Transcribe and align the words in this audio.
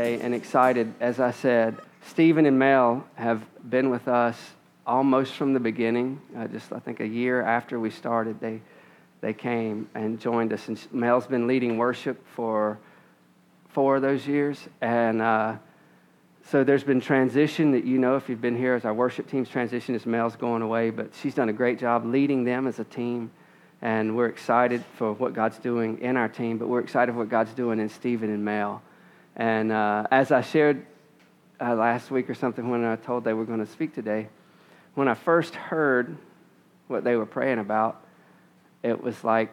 and 0.00 0.34
excited. 0.34 0.92
As 1.00 1.20
I 1.20 1.30
said, 1.30 1.76
Steven 2.06 2.46
and 2.46 2.58
Mel 2.58 3.04
have 3.14 3.44
been 3.68 3.90
with 3.90 4.08
us 4.08 4.36
almost 4.86 5.34
from 5.34 5.52
the 5.52 5.60
beginning. 5.60 6.20
Uh, 6.36 6.46
just 6.46 6.72
I 6.72 6.78
think 6.78 7.00
a 7.00 7.06
year 7.06 7.42
after 7.42 7.78
we 7.78 7.90
started, 7.90 8.40
they 8.40 8.60
they 9.20 9.34
came 9.34 9.88
and 9.94 10.18
joined 10.18 10.52
us. 10.52 10.68
And 10.68 10.80
Mel's 10.92 11.26
been 11.26 11.46
leading 11.46 11.76
worship 11.76 12.24
for 12.34 12.78
four 13.68 13.96
of 13.96 14.02
those 14.02 14.26
years, 14.26 14.58
and 14.80 15.20
uh, 15.20 15.56
so 16.46 16.64
there's 16.64 16.84
been 16.84 17.00
transition 17.00 17.72
that 17.72 17.84
you 17.84 17.98
know 17.98 18.16
if 18.16 18.28
you've 18.28 18.40
been 18.40 18.56
here 18.56 18.74
as 18.74 18.84
our 18.84 18.94
worship 18.94 19.30
team's 19.30 19.48
transition 19.48 19.94
as 19.94 20.06
Mel's 20.06 20.36
going 20.36 20.62
away, 20.62 20.90
but 20.90 21.10
she's 21.20 21.34
done 21.34 21.48
a 21.48 21.52
great 21.52 21.78
job 21.78 22.04
leading 22.04 22.44
them 22.44 22.66
as 22.66 22.78
a 22.78 22.84
team. 22.84 23.30
And 23.82 24.14
we're 24.14 24.26
excited 24.26 24.84
for 24.96 25.12
what 25.12 25.32
God's 25.32 25.58
doing 25.58 26.00
in 26.00 26.16
our 26.16 26.28
team, 26.28 26.58
but 26.58 26.68
we're 26.68 26.80
excited 26.80 27.12
for 27.12 27.18
what 27.18 27.30
God's 27.30 27.54
doing 27.54 27.80
in 27.80 27.88
Steven 27.88 28.28
and 28.30 28.44
Mel. 28.44 28.82
And 29.40 29.72
uh, 29.72 30.06
as 30.10 30.32
I 30.32 30.42
shared 30.42 30.84
uh, 31.58 31.74
last 31.74 32.10
week 32.10 32.28
or 32.28 32.34
something 32.34 32.68
when 32.68 32.84
I 32.84 32.96
told 32.96 33.24
they 33.24 33.32
were 33.32 33.46
going 33.46 33.64
to 33.64 33.72
speak 33.72 33.94
today, 33.94 34.28
when 34.94 35.08
I 35.08 35.14
first 35.14 35.54
heard 35.54 36.18
what 36.88 37.04
they 37.04 37.16
were 37.16 37.24
praying 37.24 37.58
about, 37.58 38.04
it 38.82 39.02
was 39.02 39.24
like, 39.24 39.50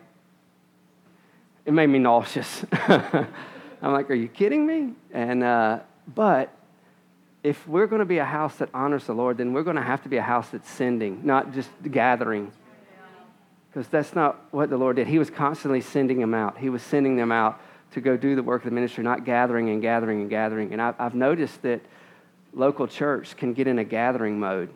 it 1.65 1.71
made 1.71 1.87
me 1.87 1.99
nauseous. 1.99 2.65
I'm 2.73 3.93
like, 3.93 4.11
are 4.11 4.15
you 4.15 4.27
kidding 4.27 4.67
me? 4.67 4.91
And, 5.13 5.41
uh, 5.41 5.79
but 6.13 6.53
if 7.41 7.65
we're 7.65 7.87
going 7.87 7.99
to 7.99 8.05
be 8.05 8.17
a 8.17 8.25
house 8.25 8.57
that 8.57 8.69
honors 8.73 9.05
the 9.05 9.13
Lord, 9.13 9.37
then 9.37 9.53
we're 9.53 9.63
going 9.63 9.77
to 9.77 9.81
have 9.81 10.03
to 10.03 10.09
be 10.09 10.17
a 10.17 10.21
house 10.21 10.49
that's 10.49 10.69
sending, 10.69 11.25
not 11.25 11.53
just 11.53 11.69
gathering. 11.89 12.51
Because 13.69 13.87
that's 13.87 14.13
not 14.13 14.47
what 14.51 14.69
the 14.69 14.77
Lord 14.77 14.97
did. 14.97 15.07
He 15.07 15.17
was 15.17 15.29
constantly 15.29 15.79
sending 15.79 16.19
them 16.19 16.33
out. 16.33 16.57
He 16.57 16.69
was 16.69 16.83
sending 16.83 17.15
them 17.15 17.31
out 17.31 17.61
to 17.97 18.01
go 18.01 18.15
do 18.15 18.35
the 18.35 18.43
work 18.43 18.61
of 18.61 18.69
the 18.69 18.75
ministry, 18.75 19.03
not 19.03 19.25
gathering 19.25 19.71
and 19.71 19.81
gathering 19.81 20.21
and 20.21 20.29
gathering. 20.29 20.71
And 20.71 20.79
I've 20.79 21.15
noticed 21.15 21.63
that 21.63 21.81
local 22.53 22.87
church 22.87 23.35
can 23.35 23.53
get 23.53 23.65
in 23.65 23.79
a 23.79 23.83
gathering 23.83 24.39
mode. 24.39 24.69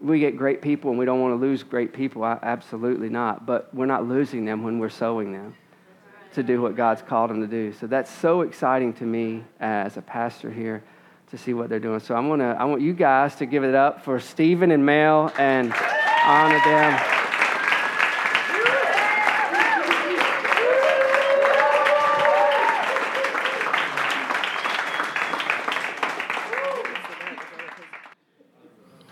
We 0.00 0.18
get 0.18 0.38
great 0.38 0.62
people 0.62 0.88
and 0.88 0.98
we 0.98 1.04
don't 1.04 1.20
want 1.20 1.32
to 1.32 1.36
lose 1.36 1.62
great 1.62 1.92
people. 1.92 2.24
Absolutely 2.24 3.10
not. 3.10 3.44
But 3.44 3.74
we're 3.74 3.84
not 3.84 4.08
losing 4.08 4.46
them 4.46 4.62
when 4.62 4.78
we're 4.78 4.88
sowing 4.88 5.32
them 5.32 5.54
to 6.32 6.42
do 6.42 6.62
what 6.62 6.76
God's 6.76 7.02
called 7.02 7.28
them 7.28 7.42
to 7.42 7.46
do. 7.46 7.74
So 7.74 7.86
that's 7.86 8.10
so 8.10 8.40
exciting 8.40 8.94
to 8.94 9.04
me 9.04 9.44
as 9.60 9.98
a 9.98 10.02
pastor 10.02 10.50
here 10.50 10.82
to 11.30 11.36
see 11.36 11.52
what 11.52 11.68
they're 11.68 11.78
doing. 11.78 12.00
So 12.00 12.14
I'm 12.14 12.26
gonna, 12.26 12.56
I 12.58 12.64
want 12.64 12.80
you 12.80 12.94
guys 12.94 13.36
to 13.36 13.44
give 13.44 13.64
it 13.64 13.74
up 13.74 14.02
for 14.02 14.18
Steven 14.18 14.70
and 14.70 14.86
Mel 14.86 15.30
and 15.38 15.74
honor 16.24 16.58
them. 16.64 17.21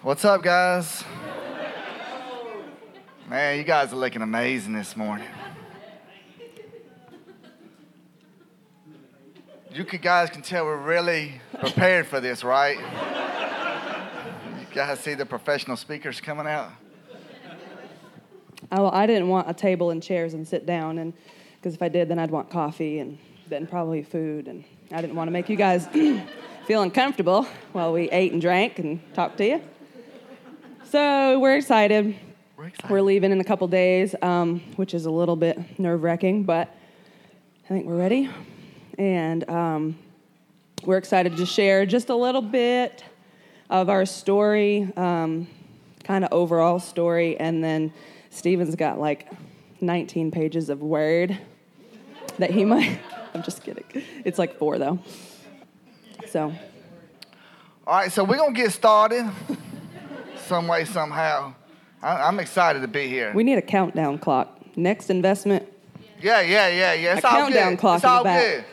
What's 0.02 0.24
up, 0.24 0.42
guys? 0.42 1.04
Man, 3.28 3.58
you 3.58 3.64
guys 3.64 3.92
are 3.92 3.96
looking 3.96 4.22
amazing 4.22 4.72
this 4.72 4.96
morning. 4.96 5.28
You 9.70 9.84
guys 9.84 10.30
can 10.30 10.40
tell 10.40 10.64
we're 10.64 10.78
really 10.78 11.42
prepared 11.58 12.06
for 12.06 12.18
this, 12.18 12.42
right? 12.42 12.78
You 12.78 14.74
guys 14.74 15.00
see 15.00 15.12
the 15.12 15.26
professional 15.26 15.76
speakers 15.76 16.18
coming 16.18 16.46
out? 16.46 16.70
Oh, 18.72 18.88
I 18.90 19.06
didn't 19.06 19.28
want 19.28 19.50
a 19.50 19.54
table 19.54 19.90
and 19.90 20.02
chairs 20.02 20.32
and 20.32 20.48
sit 20.48 20.64
down, 20.64 20.96
and 20.96 21.12
because 21.56 21.74
if 21.74 21.82
I 21.82 21.90
did, 21.90 22.08
then 22.08 22.18
I'd 22.18 22.30
want 22.30 22.48
coffee 22.48 23.00
and 23.00 23.18
then 23.50 23.66
probably 23.66 24.02
food, 24.02 24.48
and 24.48 24.64
I 24.92 25.02
didn't 25.02 25.16
want 25.16 25.28
to 25.28 25.32
make 25.32 25.50
you 25.50 25.56
guys 25.56 25.86
feel 26.66 26.80
uncomfortable 26.80 27.42
while 27.72 27.92
we 27.92 28.08
ate 28.08 28.32
and 28.32 28.40
drank 28.40 28.78
and 28.78 28.98
talked 29.12 29.36
to 29.36 29.46
you. 29.46 29.60
So 30.90 31.38
we're 31.38 31.54
excited. 31.54 32.16
We're, 32.56 32.66
excited. 32.66 32.90
we're 32.90 33.02
leaving 33.02 33.30
in 33.30 33.40
a 33.40 33.44
couple 33.44 33.68
days, 33.68 34.12
um, 34.22 34.58
which 34.74 34.92
is 34.92 35.06
a 35.06 35.10
little 35.10 35.36
bit 35.36 35.78
nerve 35.78 36.02
wracking, 36.02 36.42
but 36.42 36.66
I 37.64 37.68
think 37.68 37.86
we're 37.86 37.96
ready 37.96 38.28
and 38.98 39.48
um, 39.48 39.96
we're 40.82 40.96
excited 40.96 41.36
to 41.36 41.46
share 41.46 41.86
just 41.86 42.08
a 42.08 42.16
little 42.16 42.42
bit 42.42 43.04
of 43.70 43.88
our 43.88 44.04
story, 44.04 44.92
um, 44.96 45.46
kind 46.02 46.24
of 46.24 46.32
overall 46.32 46.80
story, 46.80 47.38
and 47.38 47.62
then 47.62 47.92
Steven's 48.30 48.74
got 48.74 48.98
like 48.98 49.30
19 49.80 50.32
pages 50.32 50.70
of 50.70 50.82
word 50.82 51.38
that 52.38 52.50
he 52.50 52.64
might. 52.64 52.98
I'm 53.34 53.44
just 53.44 53.62
kidding. 53.62 53.84
It's 54.24 54.40
like 54.40 54.58
four 54.58 54.76
though. 54.76 54.98
So. 56.26 56.52
All 57.86 57.94
right, 57.94 58.10
so 58.10 58.24
we're 58.24 58.38
gonna 58.38 58.54
get 58.54 58.72
started 58.72 59.30
some 60.50 60.66
way 60.66 60.84
somehow. 60.84 61.54
I'm 62.02 62.40
excited 62.40 62.82
to 62.82 62.88
be 62.88 63.06
here. 63.06 63.32
We 63.32 63.44
need 63.44 63.58
a 63.58 63.62
countdown 63.62 64.18
clock. 64.18 64.58
Next 64.76 65.10
investment, 65.10 65.68
yeah, 66.22 66.40
yeah, 66.40 66.68
yeah, 66.68 66.92
yeah. 66.92 67.16
It's 67.16 67.24
a 67.24 67.28
all 67.28 67.40
countdown 67.42 67.70
good. 67.70 67.78
clock 67.78 67.96
it's 67.96 68.04
all 68.04 68.24
good. 68.24 68.64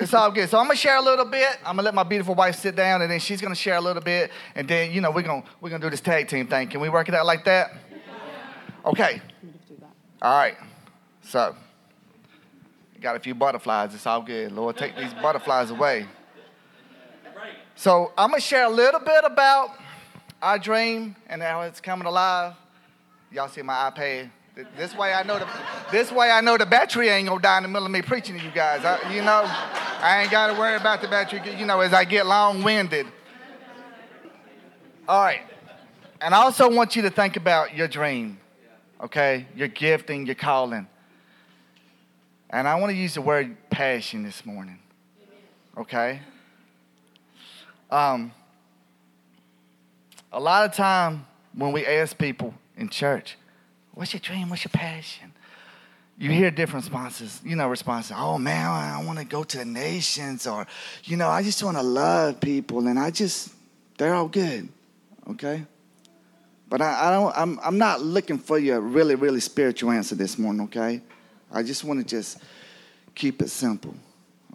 it's 0.00 0.14
all 0.14 0.30
good. 0.30 0.48
So 0.48 0.58
I'm 0.58 0.66
gonna 0.66 0.76
share 0.76 0.96
a 0.96 1.02
little 1.02 1.24
bit. 1.24 1.58
I'm 1.60 1.76
gonna 1.76 1.82
let 1.82 1.94
my 1.94 2.02
beautiful 2.02 2.34
wife 2.34 2.56
sit 2.56 2.74
down, 2.74 3.02
and 3.02 3.10
then 3.10 3.20
she's 3.20 3.40
gonna 3.40 3.54
share 3.54 3.76
a 3.76 3.80
little 3.80 4.02
bit, 4.02 4.30
and 4.54 4.66
then 4.66 4.92
you 4.92 5.00
know 5.00 5.10
we're 5.10 5.22
gonna 5.22 5.44
we're 5.60 5.70
gonna 5.70 5.82
do 5.82 5.90
this 5.90 6.00
tag 6.00 6.28
team 6.28 6.46
thing. 6.46 6.68
Can 6.68 6.80
we 6.80 6.88
work 6.88 7.08
it 7.08 7.14
out 7.14 7.26
like 7.26 7.44
that? 7.44 7.72
Okay. 8.84 9.20
All 10.22 10.38
right. 10.38 10.56
So 11.22 11.54
got 13.00 13.14
a 13.14 13.20
few 13.20 13.34
butterflies. 13.34 13.94
It's 13.94 14.06
all 14.06 14.22
good. 14.22 14.52
Lord, 14.52 14.76
take 14.76 14.96
these 14.96 15.14
butterflies 15.14 15.70
away. 15.70 16.06
So 17.76 18.12
I'm 18.16 18.30
gonna 18.30 18.40
share 18.40 18.64
a 18.64 18.70
little 18.70 19.00
bit 19.00 19.22
about 19.24 19.70
our 20.40 20.58
dream 20.58 21.16
and 21.28 21.42
how 21.42 21.62
it's 21.62 21.80
coming 21.80 22.06
alive. 22.06 22.54
Y'all 23.32 23.48
see 23.48 23.62
my 23.62 23.90
iPad? 23.90 24.30
This 24.76 24.94
way 24.96 25.12
I 25.12 25.22
know 25.22 25.38
the 25.38 25.46
this 25.92 26.10
way 26.10 26.30
I 26.30 26.40
know 26.40 26.56
the 26.56 26.64
battery 26.64 27.08
ain't 27.08 27.28
gonna 27.28 27.42
die 27.42 27.58
in 27.58 27.62
the 27.64 27.68
middle 27.68 27.84
of 27.84 27.92
me 27.92 28.00
preaching 28.00 28.38
to 28.38 28.44
you 28.44 28.50
guys. 28.50 28.84
I, 28.84 29.12
you 29.12 29.20
know, 29.20 29.42
I 29.44 30.22
ain't 30.22 30.30
gotta 30.30 30.58
worry 30.58 30.76
about 30.76 31.02
the 31.02 31.08
battery. 31.08 31.42
You 31.58 31.66
know, 31.66 31.80
as 31.80 31.92
I 31.92 32.04
get 32.04 32.26
long-winded. 32.26 33.06
All 35.08 35.22
right, 35.22 35.42
and 36.22 36.34
I 36.34 36.38
also 36.38 36.70
want 36.70 36.96
you 36.96 37.02
to 37.02 37.10
think 37.10 37.36
about 37.36 37.76
your 37.76 37.86
dream, 37.86 38.38
okay, 39.02 39.46
your 39.54 39.68
gifting, 39.68 40.24
your 40.24 40.34
calling. 40.34 40.88
And 42.48 42.66
I 42.66 42.76
want 42.76 42.90
to 42.90 42.96
use 42.96 43.14
the 43.14 43.20
word 43.20 43.56
passion 43.68 44.22
this 44.22 44.46
morning. 44.46 44.78
Okay. 45.76 46.20
Um, 47.90 48.32
a 50.36 50.40
lot 50.40 50.66
of 50.66 50.76
time 50.76 51.26
when 51.54 51.72
we 51.72 51.86
ask 51.86 52.16
people 52.16 52.54
in 52.76 52.88
church 52.88 53.36
What's 53.94 54.12
your 54.12 54.20
dream? 54.20 54.50
What's 54.50 54.62
your 54.62 54.72
passion? 54.72 55.32
You 56.18 56.30
hear 56.30 56.50
different 56.50 56.84
responses, 56.84 57.40
you 57.42 57.56
know, 57.56 57.66
responses. 57.66 58.12
Oh 58.14 58.36
man, 58.36 58.66
I 58.66 59.02
want 59.02 59.18
to 59.18 59.24
go 59.24 59.42
to 59.42 59.56
the 59.56 59.64
nations, 59.64 60.46
or, 60.46 60.66
you 61.04 61.16
know, 61.16 61.28
I 61.28 61.42
just 61.42 61.62
want 61.62 61.78
to 61.78 61.82
love 61.82 62.38
people, 62.38 62.86
and 62.88 62.98
I 62.98 63.10
just, 63.10 63.54
they're 63.96 64.14
all 64.14 64.28
good, 64.28 64.68
okay? 65.30 65.64
But 66.68 66.82
I, 66.82 67.08
I 67.08 67.10
don't, 67.10 67.38
I'm, 67.38 67.60
I'm 67.62 67.78
not 67.78 68.02
looking 68.02 68.36
for 68.36 68.58
your 68.58 68.80
really, 68.80 69.14
really 69.14 69.40
spiritual 69.40 69.90
answer 69.92 70.14
this 70.14 70.38
morning, 70.38 70.64
okay? 70.64 71.00
I 71.50 71.62
just 71.62 71.82
want 71.82 72.00
to 72.00 72.06
just 72.06 72.42
keep 73.14 73.40
it 73.40 73.48
simple, 73.48 73.94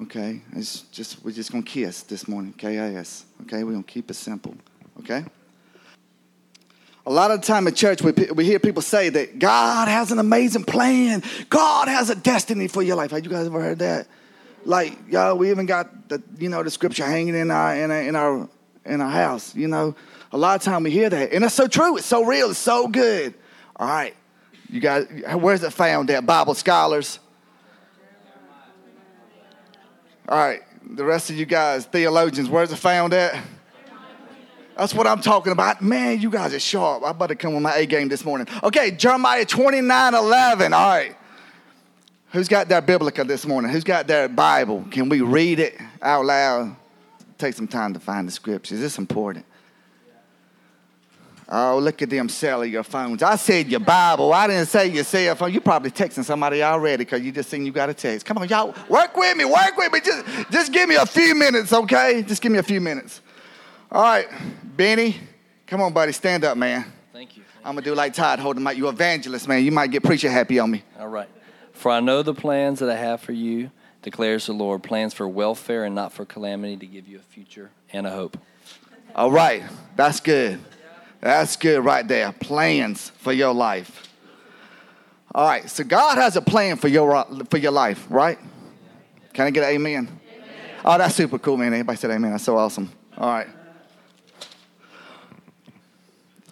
okay? 0.03 0.41
It's 0.53 0.81
just, 0.81 1.25
we're 1.25 1.31
just 1.31 1.51
going 1.51 1.63
to 1.63 1.69
kiss 1.69 2.03
this 2.03 2.27
morning, 2.27 2.53
K-I-S, 2.53 3.25
okay? 3.41 3.63
We're 3.63 3.71
going 3.71 3.83
to 3.83 3.91
keep 3.91 4.11
it 4.11 4.15
simple, 4.15 4.55
okay? 4.99 5.25
A 7.05 7.11
lot 7.11 7.31
of 7.31 7.41
time 7.41 7.67
in 7.67 7.73
church, 7.73 8.01
we, 8.01 8.11
we 8.11 8.45
hear 8.45 8.59
people 8.59 8.83
say 8.83 9.09
that 9.09 9.39
God 9.39 9.87
has 9.87 10.11
an 10.11 10.19
amazing 10.19 10.65
plan. 10.65 11.23
God 11.49 11.87
has 11.87 12.09
a 12.11 12.15
destiny 12.15 12.67
for 12.67 12.83
your 12.83 12.95
life. 12.95 13.11
Have 13.11 13.23
you 13.23 13.31
guys 13.31 13.47
ever 13.47 13.59
heard 13.59 13.79
that? 13.79 14.07
Like, 14.65 14.95
y'all, 15.09 15.35
we 15.35 15.49
even 15.49 15.65
got 15.65 16.09
the, 16.09 16.21
you 16.37 16.49
know, 16.49 16.61
the 16.61 16.69
scripture 16.69 17.05
hanging 17.05 17.33
in 17.33 17.49
our, 17.49 17.75
in 17.75 17.89
our, 17.89 18.01
in 18.01 18.15
our, 18.15 18.49
in 18.85 19.01
our 19.01 19.09
house. 19.09 19.55
You 19.55 19.67
know, 19.67 19.95
a 20.31 20.37
lot 20.37 20.55
of 20.55 20.61
time 20.61 20.83
we 20.83 20.91
hear 20.91 21.09
that. 21.09 21.33
And 21.33 21.43
it's 21.43 21.55
so 21.55 21.67
true. 21.67 21.97
It's 21.97 22.05
so 22.05 22.23
real. 22.23 22.51
It's 22.51 22.59
so 22.59 22.87
good. 22.87 23.33
All 23.75 23.87
right. 23.87 24.13
You 24.69 24.79
guys, 24.79 25.07
where's 25.39 25.63
it 25.63 25.73
found 25.73 26.11
at? 26.11 26.25
Bible 26.25 26.53
scholars. 26.53 27.19
All 30.29 30.37
right. 30.37 30.61
The 30.91 31.03
rest 31.03 31.31
of 31.31 31.35
you 31.35 31.45
guys, 31.45 31.85
theologians, 31.85 32.47
where's 32.47 32.71
it 32.71 32.77
found 32.77 33.13
at? 33.13 33.43
That's 34.81 34.95
what 34.95 35.05
I'm 35.05 35.21
talking 35.21 35.51
about. 35.51 35.83
Man, 35.83 36.19
you 36.19 36.31
guys 36.31 36.55
are 36.55 36.59
sharp. 36.59 37.03
I 37.03 37.11
better 37.11 37.35
come 37.35 37.53
with 37.53 37.61
my 37.61 37.75
A 37.75 37.85
game 37.85 38.07
this 38.07 38.25
morning. 38.25 38.47
Okay, 38.63 38.89
Jeremiah 38.89 39.45
29 39.45 40.15
11. 40.15 40.73
All 40.73 40.87
right. 40.87 41.15
Who's 42.31 42.47
got 42.47 42.67
their 42.67 42.81
Biblica 42.81 43.23
this 43.23 43.45
morning? 43.45 43.69
Who's 43.69 43.83
got 43.83 44.07
their 44.07 44.27
Bible? 44.27 44.83
Can 44.89 45.07
we 45.07 45.21
read 45.21 45.59
it 45.59 45.79
out 46.01 46.25
loud? 46.25 46.75
Take 47.37 47.53
some 47.53 47.67
time 47.67 47.93
to 47.93 47.99
find 47.99 48.27
the 48.27 48.31
scriptures. 48.31 48.81
It's 48.81 48.97
important. 48.97 49.45
Oh, 51.47 51.77
look 51.77 52.01
at 52.01 52.09
them 52.09 52.27
selling 52.27 52.71
your 52.71 52.81
phones. 52.81 53.21
I 53.21 53.35
said 53.35 53.67
your 53.67 53.81
Bible. 53.81 54.33
I 54.33 54.47
didn't 54.47 54.65
say 54.65 54.87
your 54.87 55.03
cell 55.03 55.35
phone. 55.35 55.53
You 55.53 55.61
probably 55.61 55.91
texting 55.91 56.23
somebody 56.23 56.63
already 56.63 57.03
because 57.03 57.21
you 57.21 57.31
just 57.31 57.51
seen 57.51 57.67
you 57.67 57.71
got 57.71 57.91
a 57.91 57.93
text. 57.93 58.25
Come 58.25 58.39
on, 58.39 58.49
y'all, 58.49 58.73
work 58.89 59.15
with 59.15 59.37
me, 59.37 59.45
work 59.45 59.77
with 59.77 59.93
me. 59.93 59.99
Just, 59.99 60.25
just 60.49 60.73
give 60.73 60.89
me 60.89 60.95
a 60.95 61.05
few 61.05 61.35
minutes, 61.35 61.71
okay? 61.71 62.23
Just 62.23 62.41
give 62.41 62.51
me 62.51 62.57
a 62.57 62.63
few 62.63 62.81
minutes. 62.81 63.21
All 63.93 64.01
right, 64.01 64.25
Benny, 64.77 65.17
come 65.67 65.81
on, 65.81 65.91
buddy, 65.91 66.13
stand 66.13 66.45
up, 66.45 66.55
man. 66.55 66.85
Thank 67.11 67.35
you. 67.35 67.43
I'm 67.57 67.75
gonna 67.75 67.81
do 67.81 67.93
like 67.93 68.13
Todd 68.13 68.39
holding 68.39 68.63
my. 68.63 68.71
You 68.71 68.87
evangelist, 68.87 69.49
man. 69.49 69.65
You 69.65 69.71
might 69.73 69.91
get 69.91 70.01
preacher 70.01 70.31
happy 70.31 70.59
on 70.59 70.71
me. 70.71 70.81
All 70.97 71.09
right. 71.09 71.27
For 71.73 71.91
I 71.91 71.99
know 71.99 72.23
the 72.23 72.33
plans 72.33 72.79
that 72.79 72.89
I 72.89 72.95
have 72.95 73.19
for 73.19 73.33
you, 73.33 73.69
declares 74.01 74.45
the 74.45 74.53
Lord, 74.53 74.81
plans 74.81 75.13
for 75.13 75.27
welfare 75.27 75.83
and 75.83 75.93
not 75.93 76.13
for 76.13 76.23
calamity, 76.23 76.77
to 76.77 76.85
give 76.85 77.05
you 77.05 77.19
a 77.19 77.21
future 77.21 77.69
and 77.91 78.07
a 78.07 78.11
hope. 78.11 78.37
All 79.13 79.29
right, 79.29 79.61
that's 79.97 80.21
good. 80.21 80.61
That's 81.19 81.57
good 81.57 81.83
right 81.83 82.07
there. 82.07 82.31
Plans 82.31 83.09
for 83.17 83.33
your 83.33 83.53
life. 83.53 84.07
All 85.35 85.45
right, 85.45 85.69
so 85.69 85.83
God 85.83 86.17
has 86.17 86.37
a 86.37 86.41
plan 86.41 86.77
for 86.77 86.87
your 86.87 87.25
for 87.49 87.57
your 87.57 87.73
life, 87.73 88.07
right? 88.09 88.39
Can 89.33 89.47
I 89.47 89.49
get 89.49 89.65
an 89.65 89.71
amen? 89.71 90.07
amen? 90.07 90.19
Oh, 90.85 90.97
that's 90.97 91.13
super 91.13 91.39
cool, 91.39 91.57
man. 91.57 91.73
Everybody 91.73 91.97
said 91.97 92.11
amen. 92.11 92.31
That's 92.31 92.45
so 92.45 92.55
awesome. 92.57 92.89
All 93.17 93.27
right. 93.27 93.47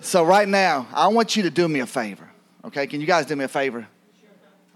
So 0.01 0.24
right 0.24 0.48
now, 0.48 0.88
I 0.94 1.07
want 1.10 1.36
you 1.36 1.44
to 1.44 1.50
do 1.50 1.68
me 1.68 1.81
a 1.81 1.86
favor. 1.86 2.30
Okay, 2.66 2.88
can 2.88 3.01
you 3.01 3.07
guys 3.07 3.25
do 3.25 3.36
me 3.36 3.46
a 3.46 3.50
favor? 3.50 3.88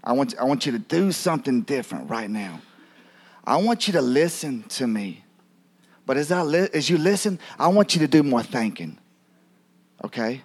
I 0.02 0.12
want, 0.12 0.34
I 0.38 0.44
want 0.44 0.66
you 0.66 0.72
to 0.72 0.78
do 0.78 1.12
something 1.12 1.62
different 1.62 2.10
right 2.10 2.28
now. 2.28 2.60
I 3.44 3.56
want 3.56 3.86
you 3.86 3.92
to 3.94 4.02
listen 4.02 4.64
to 4.70 4.86
me. 4.86 5.24
But 6.06 6.18
as, 6.18 6.30
I 6.30 6.42
li- 6.42 6.68
as 6.74 6.90
you 6.90 6.98
listen, 6.98 7.38
I 7.58 7.68
want 7.68 7.94
you 7.94 8.00
to 8.00 8.08
do 8.08 8.22
more 8.22 8.42
thinking. 8.42 8.98
Okay? 10.04 10.42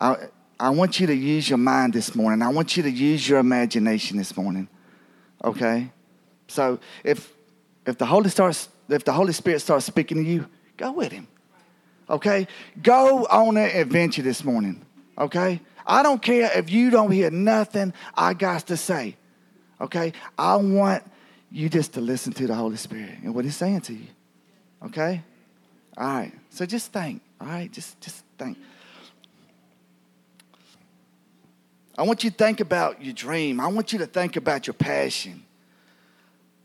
I, 0.00 0.16
I 0.58 0.70
want 0.70 0.98
you 0.98 1.06
to 1.06 1.14
use 1.14 1.48
your 1.48 1.58
mind 1.58 1.92
this 1.92 2.16
morning. 2.16 2.42
I 2.42 2.48
want 2.48 2.76
you 2.76 2.82
to 2.82 2.90
use 2.90 3.28
your 3.28 3.38
imagination 3.38 4.18
this 4.18 4.36
morning. 4.36 4.68
Okay? 5.44 5.90
So 6.48 6.80
if 7.04 7.32
if 7.86 7.96
the 7.96 8.06
Holy 8.06 8.28
starts 8.28 8.68
if 8.88 9.04
the 9.04 9.12
Holy 9.12 9.32
Spirit 9.32 9.60
starts 9.60 9.86
speaking 9.86 10.24
to 10.24 10.28
you, 10.28 10.46
go 10.76 10.90
with 10.90 11.12
him. 11.12 11.28
Okay? 12.08 12.46
Go 12.82 13.26
on 13.26 13.56
an 13.56 13.70
adventure 13.76 14.22
this 14.22 14.44
morning. 14.44 14.84
Okay? 15.16 15.60
I 15.86 16.02
don't 16.02 16.20
care 16.20 16.50
if 16.56 16.70
you 16.70 16.90
don't 16.90 17.10
hear 17.10 17.30
nothing 17.30 17.92
I 18.14 18.34
got 18.34 18.66
to 18.68 18.76
say. 18.76 19.16
Okay? 19.80 20.12
I 20.36 20.56
want 20.56 21.02
you 21.50 21.68
just 21.68 21.94
to 21.94 22.00
listen 22.00 22.32
to 22.34 22.46
the 22.46 22.54
Holy 22.54 22.76
Spirit 22.76 23.18
and 23.22 23.34
what 23.34 23.44
He's 23.44 23.56
saying 23.56 23.82
to 23.82 23.94
you. 23.94 24.06
Okay? 24.86 25.22
All 25.96 26.06
right. 26.06 26.32
So 26.50 26.66
just 26.66 26.92
think. 26.92 27.22
All 27.40 27.46
right? 27.46 27.70
Just 27.70 28.00
just 28.00 28.24
think. 28.38 28.58
I 31.96 32.02
want 32.02 32.22
you 32.22 32.30
to 32.30 32.36
think 32.36 32.60
about 32.60 33.02
your 33.02 33.12
dream. 33.12 33.58
I 33.58 33.66
want 33.66 33.92
you 33.92 33.98
to 33.98 34.06
think 34.06 34.36
about 34.36 34.68
your 34.68 34.74
passion. 34.74 35.42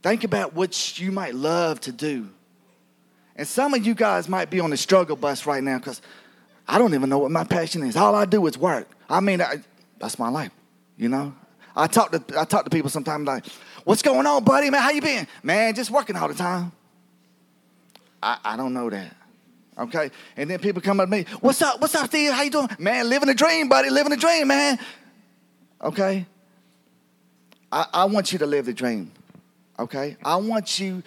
Think 0.03 0.23
about 0.23 0.53
what 0.53 0.99
you 0.99 1.11
might 1.11 1.33
love 1.33 1.79
to 1.81 1.91
do. 1.91 2.29
And 3.35 3.47
some 3.47 3.73
of 3.73 3.85
you 3.85 3.95
guys 3.95 4.29
might 4.29 4.49
be 4.49 4.59
on 4.59 4.69
the 4.69 4.77
struggle 4.77 5.15
bus 5.15 5.45
right 5.45 5.63
now 5.63 5.79
because 5.79 6.01
I 6.67 6.77
don't 6.77 6.93
even 6.93 7.09
know 7.09 7.17
what 7.17 7.31
my 7.31 7.43
passion 7.43 7.83
is. 7.83 7.97
All 7.97 8.15
I 8.15 8.25
do 8.25 8.45
is 8.47 8.57
work. 8.57 8.87
I 9.09 9.19
mean, 9.19 9.41
I, 9.41 9.57
that's 9.99 10.19
my 10.19 10.29
life, 10.29 10.51
you 10.97 11.09
know? 11.09 11.33
I 11.75 11.87
talk 11.87 12.11
to 12.11 12.23
I 12.39 12.45
talk 12.45 12.65
to 12.65 12.69
people 12.69 12.89
sometimes 12.89 13.25
like, 13.25 13.45
what's 13.83 14.03
going 14.03 14.27
on, 14.27 14.43
buddy? 14.43 14.69
Man, 14.69 14.81
how 14.81 14.91
you 14.91 15.01
been? 15.01 15.27
Man, 15.41 15.73
just 15.73 15.89
working 15.89 16.15
all 16.15 16.27
the 16.27 16.35
time. 16.35 16.71
I, 18.21 18.37
I 18.45 18.57
don't 18.57 18.73
know 18.73 18.89
that. 18.89 19.15
Okay? 19.77 20.11
And 20.37 20.49
then 20.49 20.59
people 20.59 20.81
come 20.81 20.99
up 20.99 21.07
to 21.07 21.11
me, 21.11 21.25
what's 21.41 21.61
up? 21.61 21.81
What's 21.81 21.95
up, 21.95 22.07
Steve? 22.07 22.31
How 22.31 22.43
you 22.43 22.51
doing? 22.51 22.69
Man, 22.77 23.09
living 23.09 23.29
a 23.29 23.33
dream, 23.33 23.69
buddy, 23.69 23.89
living 23.89 24.13
a 24.13 24.17
dream, 24.17 24.47
man. 24.47 24.77
Okay? 25.81 26.25
I, 27.71 27.87
I 27.91 28.05
want 28.05 28.31
you 28.31 28.39
to 28.39 28.45
live 28.45 28.65
the 28.65 28.73
dream. 28.73 29.11
Okay? 29.79 30.15
I 30.23 30.35
want 30.35 30.79
you 30.79 31.01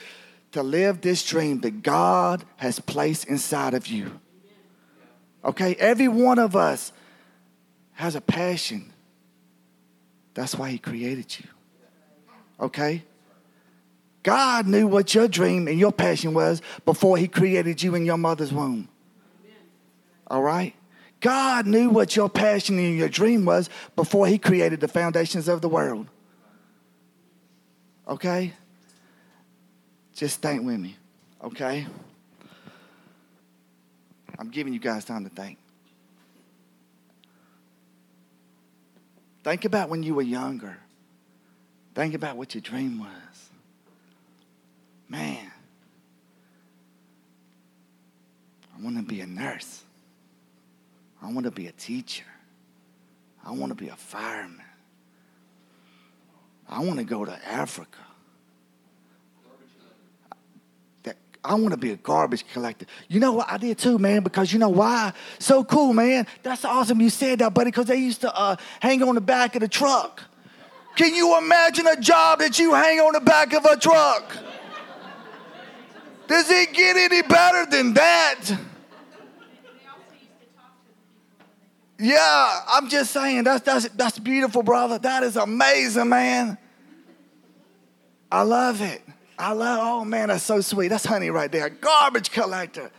to 0.56 0.62
live 0.62 1.03
this 1.03 1.23
dream 1.23 1.61
that 1.61 1.82
God 1.82 2.43
has 2.56 2.81
placed 2.81 3.26
inside 3.26 3.75
of 3.75 3.87
you. 3.87 4.20
Okay? 5.44 5.75
Every 5.75 6.08
one 6.08 6.38
of 6.38 6.56
us 6.56 6.93
has 7.93 8.14
a 8.14 8.23
passion. 8.23 8.91
That's 10.32 10.55
why 10.55 10.70
He 10.70 10.79
created 10.79 11.38
you. 11.38 11.47
Okay? 12.58 13.03
God 14.23 14.67
knew 14.67 14.87
what 14.87 15.14
your 15.14 15.29
dream 15.29 15.69
and 15.69 15.79
your 15.79 15.93
passion 15.93 16.32
was 16.32 16.62
before 16.87 17.19
He 17.19 17.29
created 17.29 17.82
you 17.82 17.94
in 17.94 18.06
your 18.06 18.17
mother's 18.17 18.52
womb. 18.52 18.88
All 20.26 20.43
right? 20.43 20.75
God 21.20 21.67
knew 21.67 21.91
what 21.91 22.17
your 22.17 22.31
passion 22.31 22.79
and 22.79 22.97
your 22.97 23.11
dream 23.11 23.44
was 23.44 23.69
before 23.94 24.26
He 24.26 24.38
created 24.38 24.81
the 24.81 24.88
foundations 24.88 25.49
of 25.49 25.61
the 25.61 25.69
world. 25.69 26.06
Okay? 28.09 28.55
Just 30.17 30.41
think 30.43 30.65
with 30.65 30.81
me, 30.81 30.97
okay? 31.45 31.87
I'm 34.39 34.51
giving 34.51 34.73
you 34.73 34.81
guys 34.81 35.05
time 35.05 35.23
to 35.25 35.31
think. 35.31 35.59
Think 39.45 39.65
about 39.65 39.89
when 39.89 40.03
you 40.03 40.15
were 40.15 40.23
younger. 40.23 40.79
Think 41.95 42.15
about 42.15 42.37
what 42.37 42.55
your 42.55 42.63
dream 42.63 42.99
was. 42.99 43.51
Man, 45.09 45.53
I 48.77 48.83
want 48.83 48.97
to 48.97 49.03
be 49.03 49.21
a 49.21 49.27
nurse. 49.27 49.85
I 51.23 51.31
want 51.31 51.45
to 51.45 51.51
be 51.53 51.69
a 51.69 51.73
teacher. 51.73 52.25
I 53.45 53.53
want 53.53 53.71
to 53.71 53.77
be 53.77 53.89
a 53.89 53.97
fireman. 53.97 54.61
I 56.69 56.81
want 56.81 56.99
to 56.99 57.05
go 57.05 57.25
to 57.25 57.49
Africa. 57.49 57.99
That 61.05 61.17
I 61.47 61.55
want 61.55 61.71
to 61.71 61.77
be 61.77 61.93
a 61.93 61.97
garbage 61.97 62.45
collector. 62.53 62.87
You 63.09 63.21
know 63.21 63.33
what? 63.33 63.51
I 63.51 63.57
did 63.57 63.79
too, 63.79 63.99
man, 63.99 64.23
because 64.23 64.53
you 64.53 64.59
know 64.59 64.69
why? 64.69 65.13
So 65.39 65.63
cool, 65.63 65.93
man. 65.93 66.27
That's 66.43 66.65
awesome 66.65 67.01
you 67.01 67.11
said 67.11 67.39
that, 67.39 67.55
buddy, 67.55 67.71
because 67.71 67.87
they 67.87 67.97
used 67.97 68.23
to 68.23 68.37
uh, 68.37 68.57
hang 68.81 69.03
on 69.03 69.15
the 69.15 69.21
back 69.21 69.55
of 69.55 69.61
the 69.61 69.69
truck. 69.69 70.23
Can 70.97 71.15
you 71.15 71.39
imagine 71.39 71.87
a 71.87 72.01
job 72.01 72.41
that 72.41 72.59
you 72.59 72.75
hang 72.75 72.99
on 73.01 73.13
the 73.13 73.21
back 73.21 73.53
of 73.53 73.65
a 73.65 73.77
truck? 73.77 74.37
Does 76.27 76.51
it 76.51 76.73
get 76.73 76.97
any 76.97 77.23
better 77.23 77.71
than 77.71 77.95
that? 77.95 78.51
Yeah, 81.99 82.61
I'm 82.69 82.88
just 82.88 83.12
saying 83.12 83.45
that's 83.45 83.65
that's 83.65 83.88
that's 83.91 84.19
beautiful, 84.19 84.62
brother. 84.62 84.99
That 84.99 85.23
is 85.23 85.37
amazing, 85.37 86.09
man. 86.09 86.59
I 88.31 88.43
love 88.43 88.83
it. 88.83 89.03
I 89.38 89.52
love. 89.52 89.78
Oh 89.83 90.05
man, 90.05 90.28
that's 90.28 90.45
so 90.45 90.61
sweet. 90.61 90.88
That's 90.88 91.05
honey 91.05 91.31
right 91.31 91.50
there. 91.50 91.69
Garbage 91.69 92.31
collector. 92.31 92.90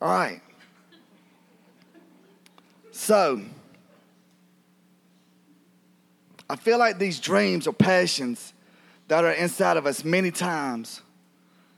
All 0.00 0.08
right. 0.08 0.40
So, 2.92 3.42
I 6.48 6.56
feel 6.56 6.78
like 6.78 6.98
these 6.98 7.20
dreams 7.20 7.66
or 7.66 7.72
passions 7.72 8.52
that 9.08 9.24
are 9.24 9.32
inside 9.32 9.76
of 9.76 9.86
us 9.86 10.04
many 10.04 10.30
times 10.30 11.02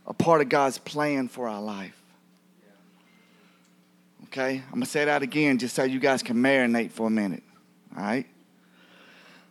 are 0.07 0.15
part 0.15 0.41
of 0.41 0.49
God's 0.49 0.79
plan 0.79 1.29
for 1.29 1.49
our 1.49 1.61
life. 1.61 2.01
Okay? 4.25 4.63
I'm 4.67 4.71
going 4.71 4.83
to 4.83 4.89
say 4.89 5.05
that 5.07 5.23
again 5.23 5.59
just 5.59 5.75
so 5.75 5.85
you 5.85 5.99
guys 5.99 6.23
can 6.23 6.37
marinate 6.37 6.93
for 6.93 7.07
a 7.07 7.11
minute. 7.11 7.43
All 7.97 8.03
right? 8.03 8.27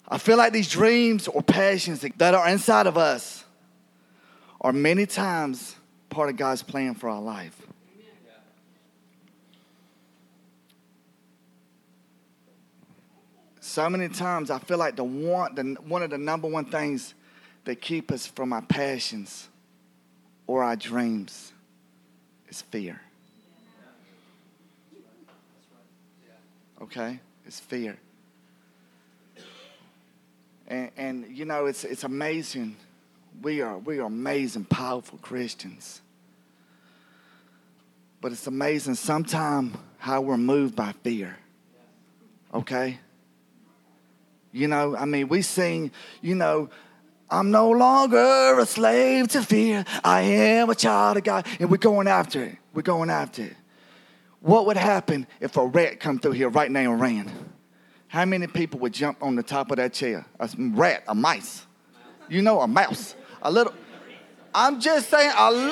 I 0.07 0.17
feel 0.17 0.37
like 0.37 0.53
these 0.53 0.69
dreams 0.69 1.27
or 1.27 1.41
passions 1.41 2.05
that 2.17 2.33
are 2.33 2.47
inside 2.47 2.87
of 2.87 2.97
us 2.97 3.43
are 4.61 4.73
many 4.73 5.05
times 5.05 5.75
part 6.09 6.29
of 6.29 6.37
God's 6.37 6.63
plan 6.63 6.95
for 6.95 7.09
our 7.09 7.21
life. 7.21 7.61
So 13.59 13.89
many 13.89 14.09
times 14.09 14.49
I 14.49 14.59
feel 14.59 14.77
like 14.77 14.95
the 14.95 15.03
one, 15.03 15.53
the, 15.53 15.63
one 15.87 16.01
of 16.01 16.09
the 16.09 16.17
number 16.17 16.47
one 16.47 16.65
things 16.65 17.13
that 17.65 17.81
keep 17.81 18.11
us 18.11 18.25
from 18.25 18.53
our 18.53 18.61
passions 18.61 19.49
or 20.47 20.63
our 20.63 20.75
dreams 20.75 21.51
is 22.47 22.61
fear. 22.61 23.01
Okay? 26.81 27.19
It's 27.45 27.59
fear. 27.59 27.97
And, 30.67 30.91
and 30.97 31.37
you 31.37 31.45
know, 31.45 31.65
it's, 31.65 31.83
it's 31.83 32.03
amazing. 32.03 32.75
We 33.41 33.61
are, 33.61 33.77
we 33.77 33.99
are 33.99 34.07
amazing, 34.07 34.65
powerful 34.65 35.19
Christians. 35.19 36.01
But 38.19 38.31
it's 38.31 38.47
amazing 38.47 38.95
sometimes 38.95 39.75
how 39.97 40.21
we're 40.21 40.37
moved 40.37 40.75
by 40.75 40.93
fear. 41.03 41.37
Okay? 42.53 42.99
You 44.51 44.67
know, 44.67 44.95
I 44.95 45.05
mean, 45.05 45.27
we 45.27 45.41
sing, 45.41 45.91
you 46.21 46.35
know, 46.35 46.69
I'm 47.29 47.51
no 47.51 47.69
longer 47.69 48.57
a 48.59 48.65
slave 48.65 49.27
to 49.29 49.43
fear. 49.43 49.85
I 50.03 50.21
am 50.21 50.69
a 50.69 50.75
child 50.75 51.17
of 51.17 51.23
God. 51.23 51.45
And 51.59 51.69
we're 51.69 51.77
going 51.77 52.07
after 52.07 52.43
it. 52.43 52.57
We're 52.73 52.81
going 52.81 53.09
after 53.09 53.43
it 53.43 53.55
what 54.47 54.65
would 54.67 54.77
happen 54.77 55.27
if 55.39 55.57
a 55.57 55.65
rat 55.65 55.99
come 55.99 56.19
through 56.19 56.31
here 56.31 56.49
right 56.49 56.71
now 56.71 56.93
and 56.93 57.01
ran? 57.01 57.31
How 58.07 58.23
many 58.23 58.47
people 58.47 58.79
would 58.79 58.93
jump 58.93 59.21
on 59.21 59.35
the 59.35 59.43
top 59.43 59.71
of 59.71 59.77
that 59.77 59.93
chair? 59.93 60.25
A 60.39 60.49
rat, 60.57 61.03
a 61.07 61.13
mice. 61.13 61.65
You 62.29 62.41
know, 62.41 62.61
a 62.61 62.67
mouse. 62.67 63.15
A 63.41 63.51
little, 63.51 63.73
I'm 64.53 64.79
just 64.79 65.09
saying, 65.09 65.31
a, 65.37 65.71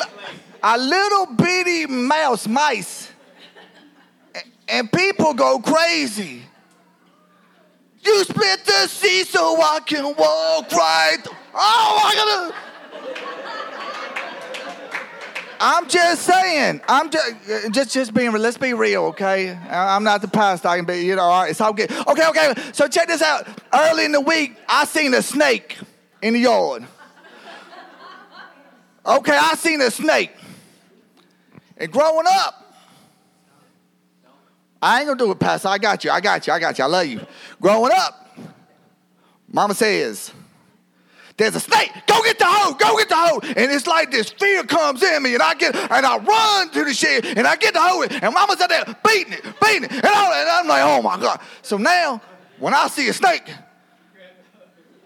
a 0.64 0.78
little 0.78 1.28
bitty 1.28 1.88
mouse, 1.88 2.48
mice. 2.48 3.12
And 4.68 4.92
people 4.92 5.34
go 5.34 5.60
crazy. 5.60 6.42
You 8.02 8.24
split 8.24 8.66
the 8.66 8.88
sea 8.88 9.24
so 9.24 9.62
I 9.62 9.80
can 9.80 10.04
walk 10.16 10.72
right. 10.72 11.18
Oh, 11.54 12.02
I 12.06 12.16
gotta. 12.16 12.56
I'm 15.60 15.88
just 15.88 16.24
saying. 16.24 16.82
I'm 16.88 17.10
just 17.10 17.50
uh, 17.50 17.70
just 17.70 17.94
just 17.94 18.14
being. 18.14 18.32
Let's 18.32 18.58
be 18.58 18.74
real, 18.74 19.06
okay? 19.06 19.58
I'm 19.70 20.04
not 20.04 20.22
the 20.22 20.28
pastor. 20.28 20.68
I 20.68 20.78
can 20.78 20.86
be. 20.86 21.00
You 21.00 21.16
know, 21.16 21.24
all 21.24 21.42
right. 21.42 21.50
It's 21.50 21.62
all 21.62 21.74
good. 21.74 21.92
Okay, 21.92 22.28
okay. 22.28 22.54
So 22.74 22.88
check 22.88 23.08
this 23.08 23.22
out. 23.22 23.48
Early 23.74 24.06
in 24.06 24.12
the 24.12 24.22
week, 24.22 24.58
I 24.68 24.86
seen 24.86 25.14
a 25.14 25.22
snake 25.22 25.78
in 26.22 26.34
the 26.34 26.42
yard. 26.42 26.86
Okay, 29.06 29.38
I 29.38 29.56
seen 29.56 29.82
a 29.82 29.92
snake. 29.92 30.32
And 31.78 31.92
growing 31.92 32.26
up, 32.28 32.66
I 34.82 35.00
ain't 35.00 35.08
gonna 35.08 35.20
do 35.20 35.32
it, 35.32 35.40
Pastor. 35.40 35.68
I 35.68 35.78
got 35.78 36.04
you. 36.04 36.12
I 36.12 36.22
got 36.22 36.48
you. 36.48 36.54
I 36.54 36.60
got 36.60 36.78
you. 36.78 36.84
I 36.84 36.88
love 36.88 37.06
you. 37.06 37.22
Growing 37.62 37.92
up, 37.94 38.38
Mama 39.52 39.74
says, 39.74 40.32
"There's 41.38 41.56
a 41.56 41.60
snake. 41.60 41.92
Go 42.08 42.22
get 42.24 42.40
the 42.40 42.46
hoe. 42.46 42.74
Go 42.74 42.98
get 42.98 43.10
the 43.10 43.16
hoe." 43.16 43.40
And 43.42 43.72
it's 43.72 43.88
like 43.88 44.12
this 44.12 44.30
fear 44.30 44.64
comes 44.64 45.04
in 45.04 45.24
me, 45.24 45.34
and 45.34 45.44
I 45.44 45.54
get 45.56 45.76
and 45.76 46.06
I 46.06 46.18
run 46.18 46.70
to 46.72 46.84
the 46.84 46.94
shed, 46.94 47.26
and 47.26 47.46
I 47.48 47.56
get 47.56 47.74
the 47.74 47.82
hoe, 47.82 48.04
and 48.04 48.34
Mama's 48.34 48.62
out 48.62 48.70
there 48.70 48.86
beating 49.06 49.34
it, 49.34 49.44
beating 49.62 49.84
it, 49.84 49.92
and, 49.92 50.06
all, 50.06 50.34
and 50.34 50.50
I'm 50.50 50.68
like, 50.68 50.84
"Oh 50.84 51.02
my 51.02 51.20
God!" 51.20 51.40
So 51.62 51.78
now, 51.78 52.22
when 52.60 52.74
I 52.74 52.88
see 52.88 53.08
a 53.10 53.14
snake, 53.14 53.52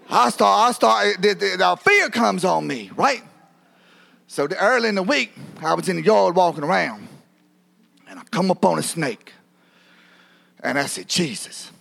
I 0.10 0.30
start. 0.30 0.70
I 0.70 0.72
start. 0.72 1.22
The, 1.22 1.34
the, 1.34 1.56
the 1.58 1.78
fear 1.82 2.10
comes 2.10 2.46
on 2.46 2.66
me, 2.68 2.92
right? 2.96 3.24
So 4.30 4.46
the, 4.46 4.64
early 4.64 4.90
in 4.90 4.94
the 4.94 5.02
week, 5.02 5.34
I 5.64 5.74
was 5.74 5.90
in 5.90 5.96
the 5.96 6.04
yard 6.04 6.36
walking 6.36 6.64
around, 6.64 7.08
and 8.08 8.20
I 8.20 8.24
come 8.30 8.52
upon 8.52 8.78
a 8.78 8.84
snake. 8.84 9.34
And 10.60 10.78
I 10.78 10.86
said, 10.86 11.08
Jesus. 11.08 11.72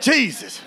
Jesus. 0.00 0.60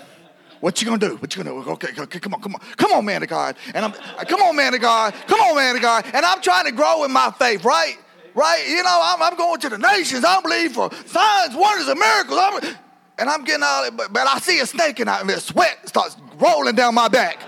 What 0.60 0.80
you 0.80 0.86
gonna 0.86 0.98
do? 0.98 1.16
What 1.16 1.36
you 1.36 1.44
gonna 1.44 1.62
do? 1.62 1.70
Okay, 1.72 1.88
okay, 1.98 2.20
come 2.20 2.32
on, 2.32 2.40
come 2.40 2.54
on, 2.54 2.60
come 2.78 2.92
on, 2.92 3.04
man 3.04 3.22
of 3.22 3.28
God. 3.28 3.56
And 3.74 3.84
I'm, 3.84 3.92
come 3.92 4.40
on, 4.40 4.56
man 4.56 4.72
of 4.72 4.80
God, 4.80 5.12
come 5.26 5.40
on, 5.40 5.56
man 5.56 5.76
of 5.76 5.82
God. 5.82 6.06
And 6.14 6.24
I'm 6.24 6.40
trying 6.40 6.64
to 6.64 6.72
grow 6.72 7.04
in 7.04 7.12
my 7.12 7.30
faith, 7.38 7.62
right? 7.62 7.98
Right? 8.34 8.66
You 8.66 8.82
know, 8.82 9.00
I'm, 9.02 9.22
I'm 9.22 9.36
going 9.36 9.60
to 9.60 9.68
the 9.68 9.76
nations. 9.76 10.24
I 10.24 10.40
believe 10.40 10.72
for 10.72 10.90
signs, 11.04 11.54
wonders, 11.54 11.86
and 11.86 12.00
miracles. 12.00 12.38
I'm, 12.42 12.76
and 13.18 13.28
I'm 13.28 13.44
getting 13.44 13.62
all, 13.62 13.90
but, 13.90 14.10
but 14.10 14.26
I 14.26 14.38
see 14.38 14.58
a 14.60 14.66
snake 14.66 15.00
and, 15.00 15.10
I, 15.10 15.20
and 15.20 15.28
the 15.28 15.38
sweat 15.38 15.86
starts 15.86 16.16
rolling 16.38 16.76
down 16.76 16.94
my 16.94 17.08
back. 17.08 17.42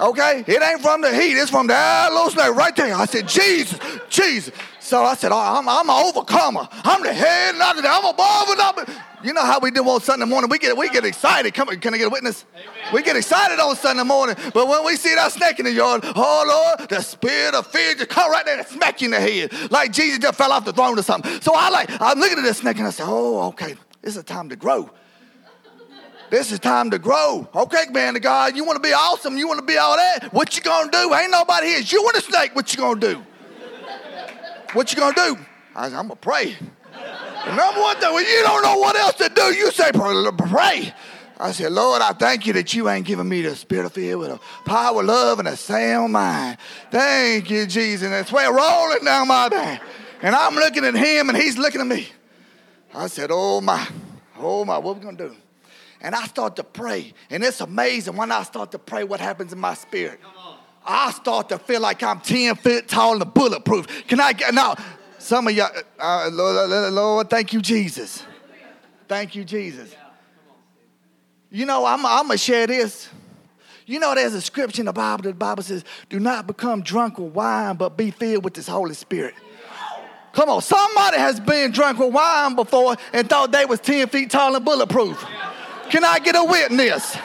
Okay? 0.00 0.44
It 0.46 0.62
ain't 0.62 0.80
from 0.80 1.00
the 1.00 1.14
heat, 1.14 1.36
it's 1.36 1.50
from 1.50 1.66
that 1.66 2.12
little 2.12 2.30
snake 2.30 2.54
right 2.54 2.74
there. 2.74 2.94
I 2.94 3.06
said, 3.06 3.28
Jesus, 3.28 3.78
Jesus. 4.08 4.54
So 4.80 5.04
I 5.04 5.14
said, 5.14 5.32
I'm, 5.32 5.68
I'm 5.68 5.90
an 5.90 6.06
overcomer. 6.06 6.66
I'm 6.70 7.02
the 7.02 7.12
head, 7.12 7.56
not 7.56 7.76
the 7.76 7.86
I'm 7.86 8.04
above 8.06 8.48
and 8.48 8.60
up. 8.60 8.88
You 9.22 9.32
know 9.32 9.44
how 9.44 9.58
we 9.58 9.70
do 9.70 9.86
on 9.88 10.00
Sunday 10.00 10.24
morning? 10.24 10.48
We 10.48 10.58
get 10.58 10.76
we 10.76 10.88
get 10.88 11.04
excited. 11.04 11.52
Come 11.52 11.68
on, 11.68 11.80
can 11.80 11.92
I 11.92 11.98
get 11.98 12.06
a 12.06 12.10
witness? 12.10 12.44
Amen. 12.54 12.94
We 12.94 13.02
get 13.02 13.16
excited 13.16 13.58
on 13.58 13.74
Sunday 13.74 14.04
morning. 14.04 14.36
But 14.54 14.68
when 14.68 14.84
we 14.84 14.96
see 14.96 15.14
that 15.16 15.32
snake 15.32 15.58
in 15.58 15.64
the 15.64 15.72
yard, 15.72 16.02
oh 16.04 16.74
Lord, 16.78 16.88
the 16.88 17.02
spirit 17.02 17.54
of 17.54 17.66
fear 17.66 17.94
just 17.96 18.08
come 18.08 18.30
right 18.30 18.46
there 18.46 18.58
and 18.58 18.66
smack 18.66 19.00
you 19.00 19.06
in 19.06 19.10
the 19.10 19.20
head. 19.20 19.70
Like 19.70 19.92
Jesus 19.92 20.20
just 20.20 20.38
fell 20.38 20.52
off 20.52 20.64
the 20.64 20.72
throne 20.72 20.98
or 20.98 21.02
something. 21.02 21.40
So 21.40 21.52
I 21.54 21.68
like, 21.68 21.90
I'm 22.00 22.18
looking 22.18 22.38
at 22.38 22.44
this 22.44 22.58
snake 22.58 22.78
and 22.78 22.86
I 22.86 22.90
said, 22.90 23.06
oh, 23.08 23.48
okay, 23.48 23.74
this 24.02 24.16
is 24.16 24.22
time 24.22 24.48
to 24.50 24.56
grow. 24.56 24.88
This 26.30 26.52
is 26.52 26.58
time 26.58 26.90
to 26.90 26.98
grow. 26.98 27.48
Okay, 27.54 27.84
man 27.90 28.14
of 28.16 28.22
God, 28.22 28.54
you 28.54 28.64
want 28.64 28.76
to 28.76 28.86
be 28.86 28.92
awesome, 28.92 29.38
you 29.38 29.48
want 29.48 29.60
to 29.60 29.66
be 29.66 29.78
all 29.78 29.96
that. 29.96 30.32
What 30.32 30.56
you 30.56 30.62
gonna 30.62 30.90
do? 30.90 31.14
Ain't 31.14 31.30
nobody 31.30 31.68
here. 31.68 31.80
You 31.80 32.02
want 32.02 32.16
a 32.16 32.20
snake, 32.20 32.54
what 32.54 32.72
you 32.72 32.78
gonna 32.78 33.00
do? 33.00 33.22
What 34.74 34.92
you 34.92 34.98
gonna 34.98 35.14
do? 35.14 35.38
I 35.74 35.88
said, 35.88 35.98
I'm 35.98 36.08
gonna 36.08 36.16
pray. 36.16 36.56
The 37.46 37.54
number 37.54 37.80
one 37.80 37.96
thing, 37.96 38.12
when 38.12 38.26
you 38.26 38.42
don't 38.42 38.62
know 38.62 38.78
what 38.78 38.96
else 38.96 39.14
to 39.14 39.30
do, 39.30 39.54
you 39.54 39.70
say, 39.70 39.90
pray. 39.92 40.92
I 41.40 41.52
said, 41.52 41.72
Lord, 41.72 42.02
I 42.02 42.12
thank 42.12 42.46
you 42.46 42.52
that 42.54 42.74
you 42.74 42.88
ain't 42.88 43.06
giving 43.06 43.28
me 43.28 43.42
the 43.42 43.54
spirit 43.54 43.86
of 43.86 43.92
fear 43.92 44.18
with 44.18 44.30
a 44.30 44.40
power, 44.64 45.02
love, 45.02 45.38
and 45.38 45.46
a 45.46 45.56
sound 45.56 46.12
mind. 46.12 46.58
Thank 46.90 47.48
you, 47.48 47.64
Jesus. 47.64 48.06
And 48.06 48.14
it's 48.14 48.30
sweat 48.30 48.52
rolling 48.52 49.04
down 49.04 49.28
my 49.28 49.48
back. 49.48 49.80
And 50.20 50.34
I'm 50.34 50.56
looking 50.56 50.84
at 50.84 50.94
him 50.94 51.28
and 51.28 51.38
he's 51.38 51.56
looking 51.56 51.80
at 51.80 51.86
me. 51.86 52.08
I 52.92 53.06
said, 53.06 53.30
Oh 53.32 53.60
my, 53.60 53.86
oh 54.36 54.64
my, 54.64 54.78
what 54.78 54.96
we 54.96 55.02
gonna 55.02 55.16
do? 55.16 55.36
And 56.00 56.14
I 56.14 56.24
start 56.26 56.56
to 56.56 56.64
pray. 56.64 57.12
And 57.30 57.42
it's 57.42 57.60
amazing 57.60 58.16
when 58.16 58.30
I 58.30 58.42
start 58.42 58.72
to 58.72 58.78
pray 58.78 59.04
what 59.04 59.20
happens 59.20 59.52
in 59.52 59.58
my 59.58 59.74
spirit. 59.74 60.20
I 60.84 61.10
start 61.10 61.48
to 61.50 61.58
feel 61.58 61.80
like 61.80 62.02
I'm 62.02 62.20
10 62.20 62.56
feet 62.56 62.88
tall 62.88 63.20
and 63.20 63.34
bulletproof. 63.34 64.06
Can 64.06 64.20
I 64.20 64.32
get 64.32 64.54
now? 64.54 64.74
Some 65.18 65.48
of 65.48 65.54
y'all, 65.54 65.70
uh, 65.98 66.30
Lord, 66.32 66.92
Lord, 66.92 67.28
thank 67.28 67.52
you, 67.52 67.60
Jesus. 67.60 68.24
Thank 69.08 69.34
you, 69.34 69.44
Jesus. 69.44 69.94
You 71.50 71.66
know, 71.66 71.84
I'm, 71.84 72.06
I'm 72.06 72.26
going 72.26 72.38
to 72.38 72.38
share 72.38 72.66
this. 72.66 73.08
You 73.86 73.98
know, 73.98 74.14
there's 74.14 74.34
a 74.34 74.40
scripture 74.40 74.82
in 74.82 74.86
the 74.86 74.92
Bible 74.92 75.22
that 75.24 75.30
the 75.30 75.34
Bible 75.34 75.62
says, 75.62 75.84
do 76.08 76.20
not 76.20 76.46
become 76.46 76.82
drunk 76.82 77.18
with 77.18 77.32
wine, 77.32 77.76
but 77.76 77.96
be 77.96 78.10
filled 78.10 78.44
with 78.44 78.54
this 78.54 78.68
Holy 78.68 78.94
Spirit. 78.94 79.34
Come 80.32 80.50
on, 80.50 80.62
somebody 80.62 81.16
has 81.16 81.40
been 81.40 81.72
drunk 81.72 81.98
with 81.98 82.12
wine 82.12 82.54
before 82.54 82.96
and 83.12 83.28
thought 83.28 83.50
they 83.50 83.64
was 83.64 83.80
10 83.80 84.08
feet 84.08 84.30
tall 84.30 84.54
and 84.54 84.64
bulletproof. 84.64 85.24
Can 85.90 86.04
I 86.04 86.18
get 86.18 86.36
a 86.36 86.44
witness? 86.44 87.16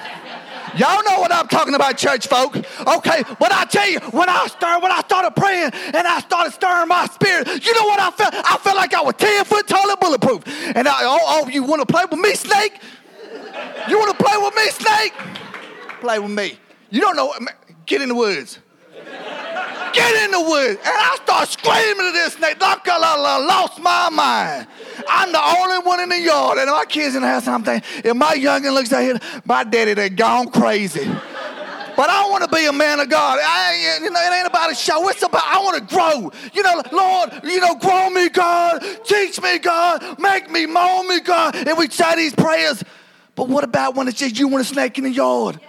Y'all 0.75 1.03
know 1.03 1.19
what 1.19 1.31
I'm 1.31 1.47
talking 1.47 1.75
about, 1.75 1.97
church 1.97 2.27
folk. 2.27 2.55
Okay, 2.55 3.23
but 3.39 3.51
I 3.51 3.65
tell 3.65 3.87
you, 3.87 3.99
when 4.11 4.27
I 4.27 4.47
started, 4.47 4.81
when 4.81 4.91
I 4.91 5.01
started 5.01 5.31
praying 5.35 5.71
and 5.73 6.07
I 6.07 6.19
started 6.19 6.51
stirring 6.51 6.87
my 6.87 7.05
spirit, 7.07 7.47
you 7.63 7.73
know 7.75 7.85
what 7.85 7.99
I 7.99 8.09
felt? 8.09 8.33
I 8.33 8.57
felt 8.57 8.75
like 8.75 8.93
I 8.93 9.01
was 9.01 9.13
10 9.17 9.45
foot 9.45 9.67
tall 9.67 9.87
and 9.89 9.99
bulletproof. 9.99 10.43
And 10.75 10.87
I, 10.87 11.01
oh, 11.03 11.43
oh, 11.45 11.47
you 11.47 11.63
want 11.63 11.81
to 11.81 11.85
play 11.85 12.03
with 12.09 12.19
me, 12.19 12.33
snake? 12.33 12.79
You 13.87 13.99
want 13.99 14.17
to 14.17 14.23
play 14.23 14.37
with 14.37 14.55
me, 14.55 14.69
snake? 14.69 15.13
Play 15.99 16.19
with 16.19 16.31
me. 16.31 16.57
You 16.89 17.01
don't 17.01 17.15
know. 17.15 17.33
Get 17.85 18.01
in 18.01 18.09
the 18.09 18.15
woods. 18.15 18.59
Get 19.93 20.25
in 20.25 20.31
the 20.31 20.41
woods. 20.41 20.79
And 20.83 20.95
I 20.95 21.17
start 21.23 21.49
screaming 21.49 22.07
at 22.07 22.11
this 22.13 22.33
snake 22.33 22.57
I 22.61 23.45
lost 23.45 23.79
my 23.79 24.09
mind. 24.09 24.67
I'm 25.07 25.31
the 25.31 25.41
only 25.41 25.85
one 25.85 25.99
in 25.99 26.09
the 26.09 26.19
yard, 26.19 26.57
and 26.57 26.69
my 26.69 26.85
kids 26.85 27.15
in 27.15 27.21
the 27.21 27.27
house, 27.27 27.45
and 27.45 27.55
I'm 27.55 27.63
thinking, 27.63 27.89
if 28.03 28.15
my 28.15 28.33
youngin' 28.33 28.73
looks 28.73 28.91
out 28.91 29.01
here, 29.01 29.19
my 29.45 29.63
daddy 29.63 29.93
they 29.93 30.09
gone 30.09 30.49
crazy. 30.49 31.09
But 31.95 32.09
I 32.09 32.27
want 32.29 32.43
to 32.43 32.49
be 32.49 32.65
a 32.65 32.73
man 32.73 32.99
of 32.99 33.09
God. 33.09 33.39
I, 33.41 33.99
you 34.01 34.09
know, 34.09 34.19
it 34.19 34.33
ain't 34.33 34.47
about 34.47 34.71
a 34.71 34.75
show. 34.75 35.07
It's 35.09 35.21
about 35.21 35.43
I 35.45 35.59
want 35.59 35.77
to 35.77 35.95
grow. 35.95 36.31
You 36.53 36.63
know, 36.63 36.81
Lord, 36.91 37.31
you 37.43 37.59
know, 37.59 37.75
grow 37.75 38.09
me, 38.09 38.29
God. 38.29 38.83
Teach 39.05 39.39
me, 39.41 39.59
God. 39.59 40.19
Make 40.19 40.49
me, 40.49 40.65
mold 40.65 41.05
me, 41.05 41.19
God. 41.19 41.55
And 41.55 41.77
we 41.77 41.87
say 41.89 42.15
these 42.15 42.33
prayers. 42.33 42.83
But 43.35 43.47
what 43.47 43.63
about 43.63 43.95
when 43.95 44.07
it's 44.07 44.17
just 44.17 44.37
you 44.39 44.47
and 44.47 44.59
a 44.59 44.63
snake 44.63 44.97
in 44.97 45.03
the 45.03 45.11
yard? 45.11 45.59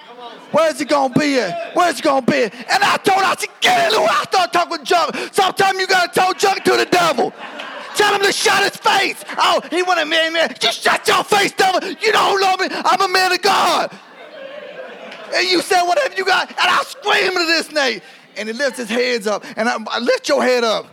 Where's 0.54 0.80
it 0.80 0.88
gonna 0.88 1.12
be 1.12 1.40
at? 1.40 1.74
Where's 1.74 1.98
it 1.98 2.04
gonna 2.04 2.24
be 2.24 2.44
at? 2.44 2.54
And 2.54 2.84
I 2.84 2.96
told 2.98 3.18
her, 3.18 3.24
I 3.24 3.34
said, 3.36 3.50
get 3.60 3.90
the 3.90 4.00
way. 4.00 4.06
I 4.08 4.22
start 4.22 4.52
talking 4.52 4.84
junk. 4.84 5.16
Sometimes 5.32 5.80
you 5.80 5.86
gotta 5.88 6.12
tell 6.12 6.32
junk 6.32 6.62
to 6.62 6.76
the 6.76 6.86
devil. 6.86 7.32
Tell 7.96 8.14
him 8.14 8.22
to 8.22 8.32
shut 8.32 8.62
his 8.62 8.76
face. 8.76 9.24
Oh, 9.36 9.60
he 9.70 9.82
wanted 9.82 10.04
me, 10.04 10.30
man. 10.30 10.54
Just 10.60 10.82
shut 10.82 11.06
your 11.08 11.24
face, 11.24 11.52
devil. 11.52 11.80
You 11.82 12.12
don't 12.12 12.40
know 12.40 12.56
me. 12.56 12.68
I'm 12.70 13.00
a 13.00 13.08
man 13.08 13.32
of 13.32 13.42
God. 13.42 13.90
And 15.34 15.48
you 15.48 15.60
said 15.60 15.82
whatever 15.82 16.14
you 16.14 16.24
got. 16.24 16.48
And 16.50 16.58
I 16.58 16.82
scream 16.84 17.36
at 17.36 17.46
this 17.46 17.66
snake. 17.66 18.02
And 18.36 18.48
he 18.48 18.52
lifts 18.52 18.78
his 18.78 18.88
hands 18.88 19.26
up. 19.26 19.44
And 19.56 19.68
I, 19.68 19.76
I 19.90 19.98
lift 19.98 20.28
your 20.28 20.42
head 20.42 20.62
up. 20.62 20.86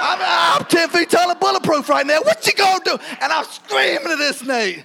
I'm, 0.00 0.60
I'm 0.60 0.64
10 0.66 0.88
feet 0.90 1.10
tall 1.10 1.30
and 1.30 1.38
bulletproof 1.40 1.88
right 1.88 2.06
now. 2.06 2.20
What 2.20 2.46
you 2.46 2.54
gonna 2.54 2.84
do? 2.84 2.98
And 3.20 3.32
I'm 3.32 3.44
screaming 3.44 4.12
at 4.12 4.16
this 4.16 4.38
snake. 4.38 4.84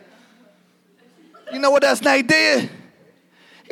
You 1.53 1.59
know 1.59 1.71
what 1.71 1.83
that 1.83 1.97
snake 1.97 2.27
did? 2.27 2.69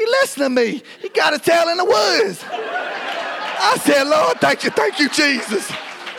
He 0.01 0.07
listened 0.07 0.43
to 0.45 0.49
me. 0.49 0.81
He 0.99 1.09
got 1.09 1.35
a 1.35 1.37
tail 1.37 1.69
in 1.69 1.77
the 1.77 1.85
woods. 1.85 2.43
I 2.43 3.77
said, 3.83 4.07
Lord, 4.07 4.41
thank 4.41 4.63
you, 4.63 4.71
thank 4.71 4.99
you, 4.99 5.07
Jesus. 5.09 5.63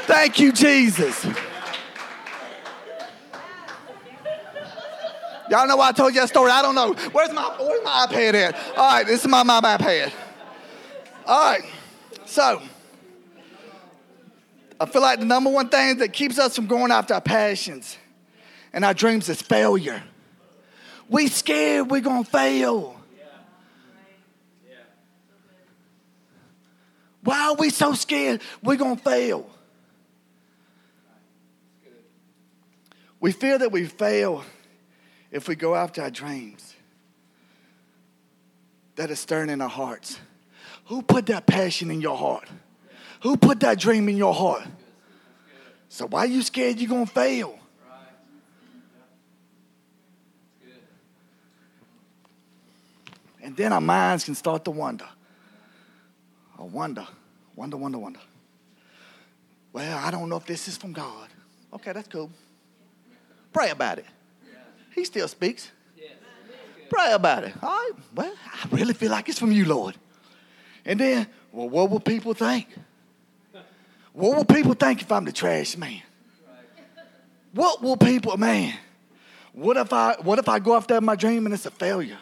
Thank 0.07 0.39
you, 0.39 0.53
Jesus. 0.53 1.27
Y'all 5.51 5.67
know 5.67 5.75
why 5.75 5.89
I 5.89 5.93
told 5.93 6.15
you 6.15 6.21
that 6.21 6.29
story? 6.29 6.53
I 6.53 6.63
don't 6.63 6.77
know. 6.77 6.93
Where's 7.11 7.33
my, 7.33 7.43
where's 7.59 7.83
my 7.83 8.07
iPad 8.09 8.35
at? 8.35 8.55
All 8.77 8.93
right, 8.93 9.05
this 9.05 9.23
is 9.23 9.27
my, 9.29 9.43
my 9.43 9.61
iPad. 9.61 10.13
All 11.27 11.53
right, 11.53 11.65
so 12.25 12.63
I 14.81 14.87
feel 14.87 15.03
like 15.03 15.19
the 15.19 15.25
number 15.25 15.51
one 15.51 15.69
thing 15.71 15.99
that 15.99 16.13
keeps 16.13 16.39
us 16.39 16.55
from 16.55 16.69
going 16.69 16.93
after 16.93 17.15
our 17.15 17.21
passions 17.21 17.99
and 18.73 18.85
our 18.85 18.95
dreams 18.95 19.29
is 19.29 19.43
failure. 19.43 20.05
We 21.09 21.27
scared 21.27 21.91
we're 21.91 22.01
gonna 22.01 22.23
fail. 22.23 23.02
Why 27.23 27.49
are 27.49 27.55
we 27.55 27.71
so 27.71 27.95
scared 27.95 28.41
we're 28.63 28.77
gonna 28.77 28.97
fail? 28.97 29.49
We 33.21 33.31
fear 33.31 33.59
that 33.59 33.71
we 33.71 33.87
fail 33.87 34.45
if 35.31 35.47
we 35.47 35.55
go 35.55 35.75
after 35.75 36.03
our 36.03 36.11
dreams 36.11 36.75
that 38.97 39.11
is 39.11 39.21
stirring 39.21 39.51
in 39.51 39.61
our 39.61 39.69
hearts. 39.69 40.19
Who 40.87 41.03
put 41.03 41.27
that 41.27 41.47
passion 41.47 41.91
in 41.91 42.01
your 42.01 42.17
heart? 42.17 42.49
Who 43.23 43.37
put 43.37 43.61
that 43.61 43.79
dream 43.79 44.09
in 44.09 44.17
your 44.17 44.35
heart? 44.35 44.65
So 45.89 46.07
why 46.07 46.21
are 46.21 46.27
you 46.27 46.43
scared 46.43 46.79
you're 46.79 46.89
going 46.89 47.07
to 47.07 47.13
fail? 47.13 47.59
And 53.43 53.57
then 53.57 53.73
our 53.73 53.81
minds 53.81 54.25
can 54.25 54.35
start 54.35 54.65
to 54.65 54.71
wonder. 54.71 55.09
I 56.63 56.65
wonder, 56.65 57.05
wonder, 57.57 57.77
wonder, 57.77 57.99
wonder. 57.99 58.21
Well, 59.73 59.99
I 59.99 60.13
don't 60.13 60.29
know 60.29 60.37
if 60.37 60.47
this 60.47 60.69
is 60.69 60.77
from 60.77 60.93
God. 60.93 61.29
Okay, 61.75 61.93
that's 61.93 62.07
cool. 62.07 62.31
Pray 63.53 63.71
about 63.71 63.99
it. 63.99 64.07
He 64.95 65.05
still 65.05 65.27
speaks. 65.27 65.73
Pray 66.89 67.13
about 67.15 67.43
it. 67.43 67.55
All 67.61 67.69
right. 67.69 67.91
Well, 68.15 68.33
I 68.47 68.69
really 68.71 68.95
feel 68.95 69.11
like 69.11 69.29
it's 69.29 69.41
from 69.41 69.51
you, 69.51 69.65
Lord. 69.65 69.97
And 70.85 71.01
then, 71.01 71.27
well, 71.51 71.69
what 71.69 71.91
will 71.91 71.99
people 71.99 72.33
think? 72.33 72.69
What 74.13 74.37
will 74.37 74.45
people 74.45 74.75
think 74.75 75.03
if 75.03 75.11
I'm 75.11 75.25
the 75.25 75.33
trash 75.33 75.77
man? 75.77 76.03
What 77.55 77.83
will 77.83 77.97
people, 77.97 78.37
man? 78.37 78.75
What 79.53 79.77
if 79.79 79.93
I 79.93 80.15
what 80.23 80.39
if 80.39 80.49
I 80.49 80.61
go 80.61 80.77
after 80.77 81.01
my 81.01 81.17
dream 81.17 81.45
and 81.45 81.55
it's 81.55 81.67
a 81.67 81.73
failure? 81.73 82.19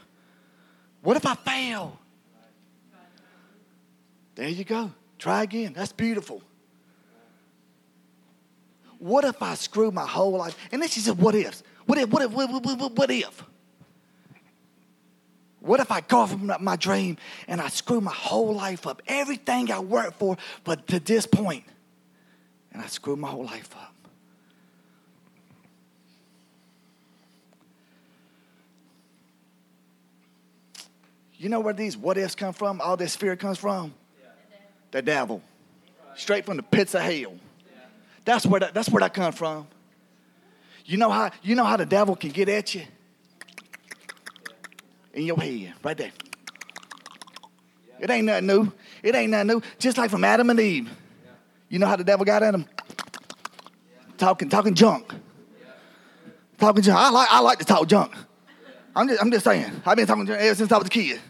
What 1.02 1.18
if 1.18 1.26
I 1.26 1.34
fail? 1.34 1.99
There 4.40 4.48
you 4.48 4.64
go. 4.64 4.90
Try 5.18 5.42
again. 5.42 5.74
That's 5.74 5.92
beautiful. 5.92 6.40
What 8.98 9.26
if 9.26 9.42
I 9.42 9.52
screw 9.54 9.90
my 9.90 10.06
whole 10.06 10.32
life? 10.32 10.56
And 10.72 10.80
then 10.80 10.88
she 10.88 11.00
said, 11.00 11.18
What? 11.18 11.34
What 11.34 11.98
if? 11.98 12.08
What 12.08 12.22
if? 12.22 12.30
What, 12.30 12.50
what, 12.50 12.64
what, 12.64 12.92
what 12.96 13.10
if? 13.10 13.44
What 15.60 15.78
if 15.80 15.90
I 15.90 16.00
go 16.00 16.26
from 16.26 16.50
my 16.60 16.76
dream 16.76 17.18
and 17.48 17.60
I 17.60 17.68
screw 17.68 18.00
my 18.00 18.14
whole 18.14 18.54
life 18.54 18.86
up? 18.86 19.02
Everything 19.06 19.70
I 19.70 19.80
worked 19.80 20.18
for, 20.18 20.38
but 20.64 20.86
to 20.86 21.00
this 21.00 21.26
point, 21.26 21.64
and 22.72 22.80
I 22.80 22.86
screw 22.86 23.16
my 23.16 23.28
whole 23.28 23.44
life 23.44 23.76
up. 23.76 23.94
You 31.36 31.50
know 31.50 31.60
where 31.60 31.74
these 31.74 31.94
what 31.94 32.16
ifs 32.16 32.34
come 32.34 32.54
from? 32.54 32.80
All 32.80 32.96
this 32.96 33.14
fear 33.14 33.36
comes 33.36 33.58
from? 33.58 33.92
The 34.90 35.02
devil. 35.02 35.42
Straight 36.16 36.44
from 36.44 36.56
the 36.56 36.62
pits 36.62 36.94
of 36.94 37.02
hell. 37.02 37.34
That's 38.24 38.44
where 38.44 38.60
that, 38.60 38.74
that's 38.74 38.88
where 38.88 39.00
that 39.00 39.14
come 39.14 39.32
from. 39.32 39.66
You 40.84 40.96
know 40.96 41.10
how 41.10 41.30
you 41.42 41.54
know 41.54 41.64
how 41.64 41.76
the 41.76 41.86
devil 41.86 42.16
can 42.16 42.30
get 42.30 42.48
at 42.48 42.74
you? 42.74 42.82
In 45.14 45.24
your 45.24 45.40
head, 45.40 45.74
right 45.82 45.96
there. 45.96 46.12
It 47.98 48.10
ain't 48.10 48.26
nothing 48.26 48.46
new. 48.46 48.72
It 49.02 49.14
ain't 49.14 49.30
nothing 49.30 49.46
new. 49.48 49.62
Just 49.78 49.98
like 49.98 50.10
from 50.10 50.24
Adam 50.24 50.50
and 50.50 50.58
Eve. 50.58 50.90
You 51.68 51.78
know 51.78 51.86
how 51.86 51.96
the 51.96 52.04
devil 52.04 52.24
got 52.24 52.42
at 52.42 52.52
them? 52.52 52.66
Talking, 54.18 54.48
talking 54.48 54.74
junk. 54.74 55.12
Talking 56.58 56.82
junk. 56.82 56.98
I 56.98 57.10
like, 57.10 57.28
I 57.30 57.40
like 57.40 57.58
to 57.58 57.64
talk 57.64 57.86
junk. 57.88 58.12
I'm 58.94 59.08
just, 59.08 59.22
I'm 59.22 59.30
just 59.30 59.44
saying. 59.44 59.70
I've 59.86 59.96
been 59.96 60.06
talking 60.06 60.26
junk 60.26 60.40
ever 60.40 60.54
since 60.54 60.72
I 60.72 60.78
was 60.78 60.86
a 60.86 60.90
kid. 60.90 61.20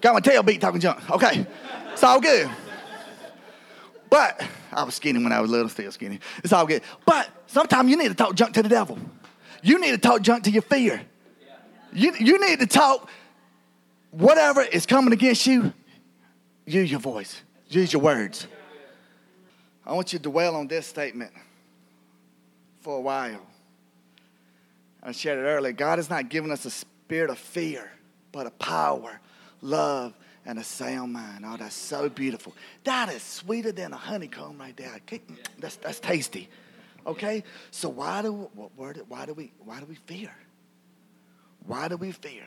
Got 0.00 0.14
my 0.14 0.20
tail 0.20 0.42
beat 0.42 0.60
talking 0.60 0.80
junk. 0.80 1.10
Okay. 1.10 1.46
It's 1.92 2.02
all 2.02 2.20
good. 2.20 2.50
But 4.10 4.42
I 4.72 4.84
was 4.84 4.94
skinny 4.94 5.22
when 5.22 5.32
I 5.32 5.40
was 5.40 5.50
little, 5.50 5.68
still 5.68 5.90
skinny. 5.90 6.20
It's 6.44 6.52
all 6.52 6.66
good. 6.66 6.82
But 7.04 7.28
sometimes 7.46 7.90
you 7.90 7.96
need 7.96 8.08
to 8.08 8.14
talk 8.14 8.34
junk 8.34 8.54
to 8.54 8.62
the 8.62 8.68
devil. 8.68 8.98
You 9.62 9.80
need 9.80 9.92
to 9.92 9.98
talk 9.98 10.22
junk 10.22 10.44
to 10.44 10.50
your 10.50 10.62
fear. 10.62 11.02
You, 11.92 12.12
you 12.18 12.40
need 12.46 12.60
to 12.60 12.66
talk 12.66 13.08
whatever 14.10 14.62
is 14.62 14.86
coming 14.86 15.12
against 15.12 15.46
you, 15.46 15.72
use 16.66 16.90
your 16.90 17.00
voice, 17.00 17.42
use 17.68 17.92
your 17.92 18.02
words. 18.02 18.46
I 19.84 19.92
want 19.92 20.12
you 20.12 20.18
to 20.18 20.22
dwell 20.22 20.56
on 20.56 20.66
this 20.66 20.86
statement 20.86 21.32
for 22.80 22.98
a 22.98 23.00
while. 23.00 23.46
I 25.02 25.12
shared 25.12 25.38
it 25.38 25.42
earlier. 25.42 25.72
God 25.72 25.98
has 25.98 26.10
not 26.10 26.28
given 26.28 26.50
us 26.50 26.64
a 26.64 26.70
spirit 26.70 27.30
of 27.30 27.38
fear, 27.38 27.90
but 28.32 28.46
a 28.46 28.50
power, 28.50 29.20
love, 29.60 30.14
and 30.46 30.58
a 30.58 30.64
sound 30.64 31.12
mind. 31.12 31.44
Oh, 31.46 31.56
that's 31.56 31.74
so 31.74 32.08
beautiful. 32.08 32.54
That 32.84 33.12
is 33.12 33.22
sweeter 33.22 33.72
than 33.72 33.92
a 33.92 33.96
honeycomb 33.96 34.58
right 34.58 34.76
there. 34.76 34.98
Mm, 35.08 35.20
that's, 35.58 35.76
that's 35.76 36.00
tasty. 36.00 36.48
Okay? 37.06 37.42
So 37.70 37.88
why 37.88 38.22
do, 38.22 38.32
why 38.76 39.26
do 39.26 39.34
we 39.34 39.52
why 39.64 39.80
do 39.80 39.86
we 39.86 39.96
fear? 40.06 40.30
Why 41.66 41.88
do 41.88 41.96
we 41.96 42.12
fear? 42.12 42.44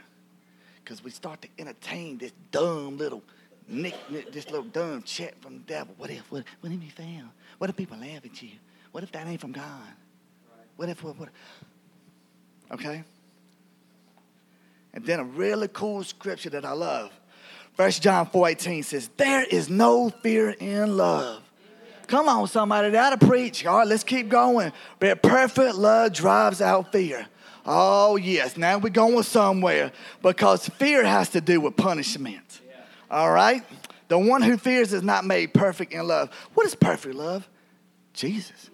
Because 0.84 1.04
we 1.04 1.12
start 1.12 1.42
to 1.42 1.48
entertain 1.60 2.18
this 2.18 2.32
dumb 2.52 2.98
little 2.98 3.22
nick, 3.68 3.96
this 4.32 4.50
little 4.50 4.64
dumb 4.64 5.04
chat 5.04 5.40
from 5.42 5.56
the 5.56 5.60
devil. 5.60 5.94
What 5.98 6.10
if, 6.10 6.32
what, 6.32 6.46
what 6.62 6.72
if 6.72 6.82
you 6.82 6.90
fail? 6.90 7.26
What 7.58 7.70
if 7.70 7.76
people 7.76 7.98
laugh 7.98 8.26
at 8.26 8.42
you? 8.42 8.52
What 8.92 9.04
if 9.04 9.12
that 9.12 9.28
ain't 9.28 9.42
from 9.42 9.52
God? 9.52 9.94
What 10.78 10.90
if, 10.90 11.04
what, 11.04 11.20
what? 11.20 11.30
Okay? 12.72 13.04
And 14.94 15.06
then 15.06 15.20
a 15.20 15.24
really 15.24 15.68
cool 15.68 16.04
scripture 16.04 16.50
that 16.52 16.66
I 16.66 16.72
love. 16.72 17.12
First 17.80 18.02
John 18.02 18.26
4:18 18.26 18.84
says, 18.84 19.10
There 19.16 19.42
is 19.42 19.70
no 19.70 20.10
fear 20.10 20.50
in 20.50 20.98
love. 20.98 21.42
Come 22.08 22.28
on, 22.28 22.46
somebody, 22.50 22.90
that'll 22.90 23.26
preach. 23.26 23.66
All 23.66 23.78
right, 23.78 23.88
let's 23.88 24.04
keep 24.04 24.28
going. 24.28 24.74
But 25.00 25.24
perfect 25.24 25.76
love 25.76 26.12
drives 26.12 26.60
out 26.60 26.92
fear. 26.92 27.26
Oh, 27.66 28.18
yes, 28.18 28.58
now 28.58 28.80
we're 28.80 28.90
going 28.90 29.24
somewhere 29.24 29.94
because 30.22 30.68
fear 30.68 31.06
has 31.06 31.30
to 31.30 31.40
do 31.40 31.62
with 31.62 31.78
punishment. 31.78 32.60
All 33.10 33.32
right? 33.32 33.64
The 34.10 34.20
one 34.20 34.42
who 34.42 34.58
fears 34.58 34.92
is 34.92 35.02
not 35.02 35.24
made 35.24 35.54
perfect 35.54 35.94
in 35.94 36.06
love. 36.06 36.32
What 36.56 36.66
is 36.66 36.76
perfect 36.76 37.16
love? 37.16 37.48
Jesus. 38.12 38.70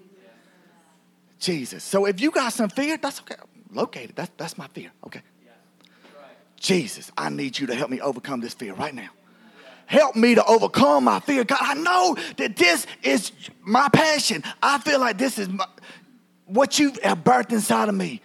Jesus. 1.37 1.83
So 1.83 2.05
if 2.05 2.19
you 2.19 2.31
got 2.31 2.53
some 2.53 2.71
fear, 2.71 2.97
that's 2.97 3.19
okay. 3.19 3.35
Located. 3.71 4.15
That's, 4.15 4.31
that's 4.35 4.57
my 4.57 4.65
fear. 4.69 4.91
Okay. 5.05 5.21
Jesus, 6.65 7.12
I 7.15 7.30
need 7.30 7.60
you 7.60 7.67
to 7.67 7.75
help 7.75 7.91
me 7.91 8.01
overcome 8.01 8.41
this 8.41 8.56
fear 8.56 8.73
right 8.73 8.93
now. 8.93 9.10
Help 9.86 10.15
me 10.15 10.34
to 10.34 10.43
overcome 10.43 11.04
my 11.04 11.19
fear. 11.19 11.43
God, 11.43 11.60
I 11.62 11.75
know 11.75 12.17
that 12.38 12.58
this 12.58 12.88
is 13.04 13.32
my 13.62 13.88
passion. 13.89 14.43
I 14.63 14.80
feel 14.80 14.99
like 14.99 15.19
this 15.19 15.38
is 15.38 15.47
my, 15.47 15.67
what 16.47 16.80
you 16.80 16.91
have 17.04 17.23
birthed 17.23 17.51
inside 17.51 17.88
of 17.88 17.93
me. 17.93 18.19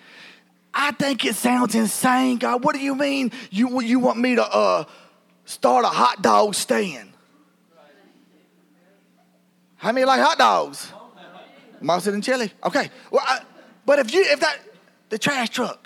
I 0.72 0.92
think 0.92 1.26
it 1.26 1.34
sounds 1.34 1.74
insane, 1.74 2.38
God. 2.38 2.64
What 2.64 2.74
do 2.74 2.80
you 2.80 2.94
mean 2.94 3.30
you, 3.50 3.82
you 3.82 3.98
want 3.98 4.18
me 4.18 4.36
to 4.36 4.42
uh, 4.42 4.84
start 5.44 5.84
a 5.84 5.88
hot 5.88 6.22
dog 6.22 6.54
stand? 6.54 7.12
How 9.76 9.92
many 9.92 10.06
like 10.06 10.20
hot 10.22 10.38
dogs? 10.38 10.90
Mustard 11.82 12.14
and 12.14 12.24
chili. 12.24 12.50
Okay. 12.64 12.88
Well, 13.10 13.22
I, 13.22 13.40
but 13.84 13.98
if 13.98 14.14
you 14.14 14.22
if 14.22 14.40
that 14.40 14.58
the 15.10 15.18
trash 15.18 15.50
truck. 15.50 15.79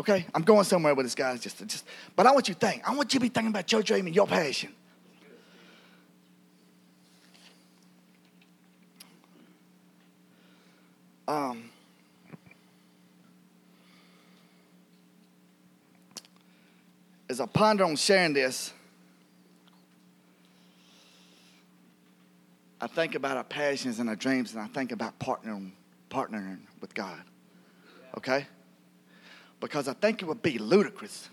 Okay, 0.00 0.24
I'm 0.34 0.40
going 0.40 0.64
somewhere 0.64 0.94
with 0.94 1.04
this, 1.04 1.14
guys. 1.14 1.40
Just, 1.40 1.58
just, 1.68 1.84
but 2.16 2.26
I 2.26 2.32
want 2.32 2.48
you 2.48 2.54
to 2.54 2.60
think. 2.60 2.88
I 2.88 2.94
want 2.94 3.12
you 3.12 3.20
to 3.20 3.22
be 3.22 3.28
thinking 3.28 3.50
about 3.50 3.70
your 3.70 3.82
dream 3.82 4.06
and 4.06 4.16
your 4.16 4.26
passion. 4.26 4.72
Um, 11.28 11.68
as 17.28 17.38
I 17.38 17.44
ponder 17.44 17.84
on 17.84 17.94
sharing 17.96 18.32
this, 18.32 18.72
I 22.80 22.86
think 22.86 23.16
about 23.16 23.36
our 23.36 23.44
passions 23.44 23.98
and 23.98 24.08
our 24.08 24.16
dreams, 24.16 24.54
and 24.54 24.62
I 24.62 24.66
think 24.68 24.92
about 24.92 25.18
partnering, 25.18 25.72
partnering 26.08 26.60
with 26.80 26.94
God. 26.94 27.20
Okay? 28.16 28.46
Because 29.60 29.88
I 29.88 29.92
think 29.92 30.22
it 30.22 30.24
would 30.24 30.42
be 30.42 30.58
ludicrous 30.58 31.28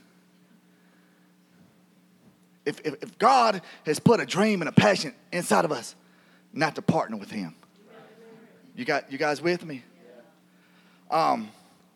if, 2.67 2.81
if, 2.85 3.01
if 3.01 3.17
God 3.17 3.61
has 3.85 3.97
put 3.97 4.19
a 4.19 4.25
dream 4.25 4.61
and 4.61 4.67
a 4.67 4.73
passion 4.73 5.13
inside 5.31 5.63
of 5.63 5.71
us, 5.71 5.95
not 6.51 6.75
to 6.75 6.81
partner 6.81 7.15
with 7.15 7.31
Him. 7.31 7.55
You 8.75 8.85
got 8.85 9.11
you 9.11 9.17
guys 9.17 9.41
with 9.41 9.65
me? 9.65 9.83
Um, 11.09 11.49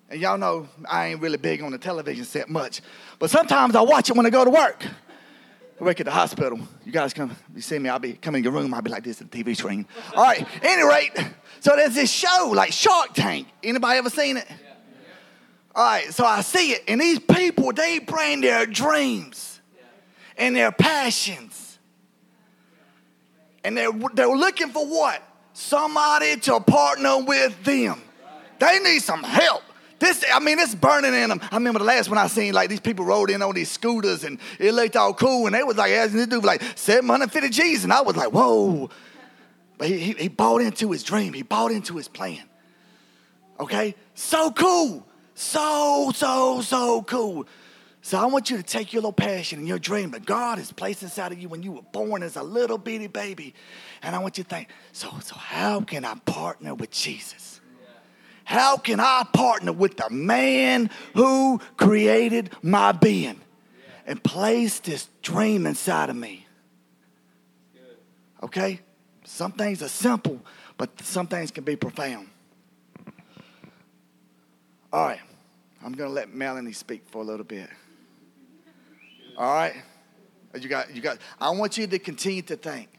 and 0.10 0.20
y'all 0.20 0.38
know 0.38 0.68
I 0.90 1.08
ain't 1.08 1.22
really 1.22 1.38
big 1.38 1.62
on 1.62 1.72
the 1.72 1.78
television 1.78 2.24
set 2.24 2.50
much, 2.50 2.82
but 3.20 3.30
sometimes 3.30 3.76
I 3.76 3.82
watch 3.82 4.10
it 4.10 4.16
when 4.16 4.26
I 4.26 4.30
go 4.30 4.46
to 4.46 4.50
work. 4.50 4.86
I 5.80 5.84
work 5.84 6.00
at 6.00 6.06
the 6.06 6.12
hospital. 6.12 6.60
You 6.86 6.92
guys 6.92 7.14
come, 7.14 7.36
you 7.54 7.62
see 7.62 7.78
me, 7.78 7.90
I'll 7.90 8.00
be 8.00 8.14
coming 8.14 8.40
in 8.40 8.44
your 8.44 8.54
room, 8.54 8.74
I'll 8.74 8.82
be 8.82 8.92
like 8.92 9.04
this 9.04 9.20
at 9.22 9.30
the 9.30 9.44
TV 9.44 9.56
screen. 9.56 9.86
All 10.16 10.24
right, 10.24 10.48
any 10.62 10.84
rate, 10.84 11.12
so 11.60 11.76
there's 11.76 11.96
this 11.96 12.12
show 12.12 12.52
like 12.54 12.72
Shark 12.72 13.14
Tank. 13.14 13.48
Anybody 13.62 13.98
ever 13.98 14.10
seen 14.10 14.38
it? 14.38 14.48
All 15.74 15.86
right, 15.86 16.14
so 16.14 16.26
I 16.26 16.42
see 16.42 16.72
it, 16.72 16.84
and 16.88 17.00
these 17.00 17.20
people, 17.20 17.72
they 17.72 18.00
bring 18.00 18.42
their 18.42 18.66
dreams 18.66 19.62
and 20.38 20.56
their 20.56 20.72
passions. 20.72 21.80
And 23.64 23.78
they're, 23.78 23.92
they're 24.14 24.28
looking 24.28 24.70
for 24.70 24.86
what? 24.86 25.24
somebody 25.54 26.38
to 26.38 26.60
partner 26.60 27.24
with 27.24 27.64
them. 27.64 28.02
They 28.60 28.80
need 28.80 29.00
some 29.00 29.24
help. 29.24 29.64
This, 30.00 30.26
I 30.34 30.40
mean, 30.40 30.58
it's 30.58 30.74
burning 30.74 31.14
in 31.14 31.30
them. 31.30 31.40
I 31.52 31.56
remember 31.56 31.80
the 31.80 31.86
last 31.86 32.10
one 32.10 32.18
I 32.18 32.26
seen, 32.28 32.54
like 32.54 32.70
these 32.70 32.80
people 32.80 33.06
rode 33.06 33.30
in 33.30 33.42
on 33.42 33.54
these 33.54 33.70
scooters 33.70 34.24
and 34.24 34.40
it 34.60 34.74
looked 34.74 34.96
all 34.96 35.14
cool, 35.14 35.46
and 35.46 35.54
they 35.54 35.64
was 35.64 35.78
like 35.78 35.92
asking 35.92 36.18
this 36.18 36.28
dude 36.28 36.44
like 36.44 36.62
750 36.76 37.50
G's, 37.50 37.84
and 37.84 37.94
I 37.94 38.02
was 38.02 38.16
like, 38.16 38.32
whoa. 38.32 38.90
But 39.78 39.88
he, 39.88 40.00
he, 40.00 40.14
he 40.14 40.28
bought 40.28 40.62
into 40.62 40.92
his 40.92 41.04
dream. 41.04 41.34
He 41.34 41.44
bought 41.44 41.72
into 41.72 41.98
his 41.98 42.08
plan. 42.08 42.44
Okay, 43.60 43.94
so 44.16 44.52
cool, 44.52 45.06
so 45.42 46.12
so 46.14 46.62
so 46.62 47.02
cool. 47.02 47.48
So 48.04 48.18
I 48.18 48.26
want 48.26 48.50
you 48.50 48.58
to 48.58 48.64
take 48.64 48.94
your 48.94 49.02
little 49.02 49.14
passion 49.14 49.60
and 49.60 49.68
your 49.68 49.80
dream 49.80 50.12
that 50.12 50.26
God 50.26 50.58
has 50.58 50.72
placed 50.72 51.04
inside 51.04 51.32
of 51.32 51.40
you 51.40 51.50
when 51.50 51.62
you 51.62 51.72
were 51.72 51.82
born 51.92 52.24
as 52.24 52.36
a 52.36 52.44
little 52.44 52.78
bitty 52.78 53.08
baby, 53.08 53.54
and 54.02 54.16
I 54.16 54.20
want 54.20 54.38
you 54.38 54.44
to 54.44 54.50
think, 54.50 54.70
so 54.92 55.10
so 55.22 55.36
how 55.36 55.82
can 55.82 56.06
I 56.06 56.16
partner 56.26 56.74
with 56.76 56.92
Jesus? 56.92 57.60
How 58.44 58.78
can 58.78 59.00
I 59.00 59.26
partner 59.34 59.72
with 59.72 59.98
the 59.98 60.10
man 60.10 60.90
who 61.16 61.60
created 61.78 62.52
my 62.62 62.92
being 62.92 63.40
and 64.06 64.24
placed 64.24 64.84
this 64.86 65.08
dream 65.22 65.66
inside 65.66 66.10
of 66.10 66.16
me? 66.16 66.46
Okay? 68.44 68.82
Some 69.24 69.54
things 69.54 69.82
are 69.82 69.88
simple, 69.88 70.40
but 70.78 70.90
some 71.02 71.28
things 71.28 71.52
can 71.52 71.64
be 71.64 71.76
profound. 71.76 72.28
All 74.92 75.06
right. 75.06 75.22
I'm 75.84 75.94
going 75.94 76.10
to 76.10 76.14
let 76.14 76.34
Melanie 76.34 76.74
speak 76.74 77.04
for 77.08 77.22
a 77.22 77.26
little 77.26 77.46
bit. 77.46 77.70
All 79.38 79.54
right? 79.54 79.76
You 80.60 80.68
got 80.68 80.94
you 80.94 81.02
got 81.02 81.18
I 81.40 81.50
want 81.52 81.78
you 81.78 81.88
to 81.88 82.00
continue 82.00 82.42
to 82.44 82.56
think. 82.56 82.90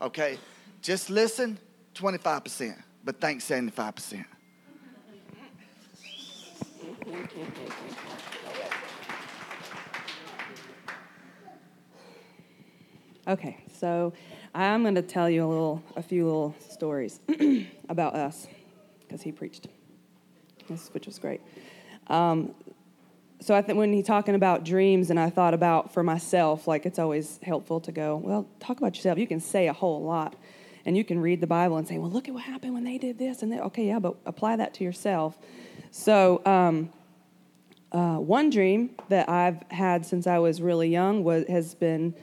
Okay? 0.00 0.38
Just 0.82 1.10
listen 1.10 1.58
25%, 1.94 2.80
but 3.04 3.20
think 3.20 3.40
75%. 3.40 4.24
Okay, 13.26 13.58
so 13.78 14.14
I'm 14.54 14.82
going 14.82 14.94
to 14.94 15.02
tell 15.02 15.28
you 15.28 15.44
a 15.44 15.48
little, 15.48 15.82
a 15.96 16.02
few 16.02 16.24
little 16.24 16.54
stories 16.70 17.20
about 17.90 18.14
us, 18.14 18.46
because 19.00 19.20
he 19.20 19.32
preached, 19.32 19.68
which 20.92 21.06
was 21.06 21.18
great. 21.18 21.42
Um, 22.08 22.54
so 23.40 23.54
I 23.54 23.62
think 23.62 23.78
when 23.78 23.92
he's 23.92 24.06
talking 24.06 24.34
about 24.34 24.64
dreams, 24.64 25.10
and 25.10 25.18
I 25.18 25.30
thought 25.30 25.54
about 25.54 25.92
for 25.92 26.02
myself, 26.02 26.66
like 26.66 26.86
it's 26.86 26.98
always 26.98 27.38
helpful 27.42 27.80
to 27.80 27.92
go, 27.92 28.16
well, 28.16 28.48
talk 28.58 28.78
about 28.78 28.96
yourself. 28.96 29.18
You 29.18 29.26
can 29.26 29.40
say 29.40 29.68
a 29.68 29.72
whole 29.72 30.02
lot, 30.02 30.34
and 30.84 30.96
you 30.96 31.04
can 31.04 31.20
read 31.20 31.40
the 31.40 31.46
Bible 31.46 31.76
and 31.76 31.86
say, 31.86 31.98
well, 31.98 32.10
look 32.10 32.26
at 32.28 32.34
what 32.34 32.42
happened 32.42 32.74
when 32.74 32.84
they 32.84 32.98
did 32.98 33.18
this 33.18 33.42
and 33.42 33.52
that. 33.52 33.62
Okay, 33.62 33.86
yeah, 33.86 34.00
but 34.00 34.16
apply 34.26 34.56
that 34.56 34.74
to 34.74 34.84
yourself. 34.84 35.38
So 35.92 36.42
um, 36.44 36.92
uh, 37.92 38.16
one 38.16 38.50
dream 38.50 38.90
that 39.08 39.28
I've 39.28 39.62
had 39.70 40.04
since 40.04 40.26
I 40.26 40.38
was 40.38 40.60
really 40.60 40.88
young 40.88 41.22
was 41.22 41.46
has 41.48 41.74
been 41.74 42.14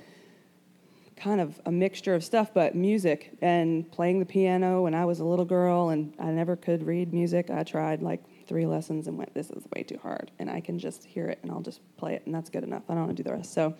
kind 1.15 1.39
of 1.39 1.60
a 1.65 1.71
mixture 1.71 2.13
of 2.13 2.26
stuff, 2.26 2.54
but 2.54 2.76
music 2.76 3.38
and 3.41 3.89
playing 3.89 4.19
the 4.19 4.26
piano 4.26 4.84
when 4.84 4.93
I 4.93 5.06
was 5.06 5.21
a 5.21 5.26
little 5.26 5.45
girl, 5.45 5.89
and 5.89 6.13
I 6.19 6.26
never 6.32 6.58
could 6.58 6.86
read 6.86 7.13
music. 7.13 7.50
I 7.50 7.63
tried 7.63 8.02
like 8.02 8.21
three 8.47 8.65
lessons 8.65 9.08
and 9.08 9.17
went, 9.17 9.34
this 9.34 9.49
is 9.49 9.63
way 9.75 9.84
too 9.84 9.99
hard. 10.01 10.31
And 10.39 10.49
I 10.49 10.62
can 10.62 10.79
just 10.79 11.03
hear 11.03 11.27
it 11.27 11.39
and 11.41 11.51
I'll 11.51 11.62
just 11.62 11.81
play 11.97 12.15
it, 12.15 12.23
and 12.25 12.34
that's 12.34 12.49
good 12.49 12.63
enough. 12.63 12.84
I 12.89 12.93
don't 12.93 13.05
want 13.05 13.17
to 13.17 13.23
do 13.23 13.29
the 13.29 13.36
rest. 13.36 13.53
So, 13.53 13.75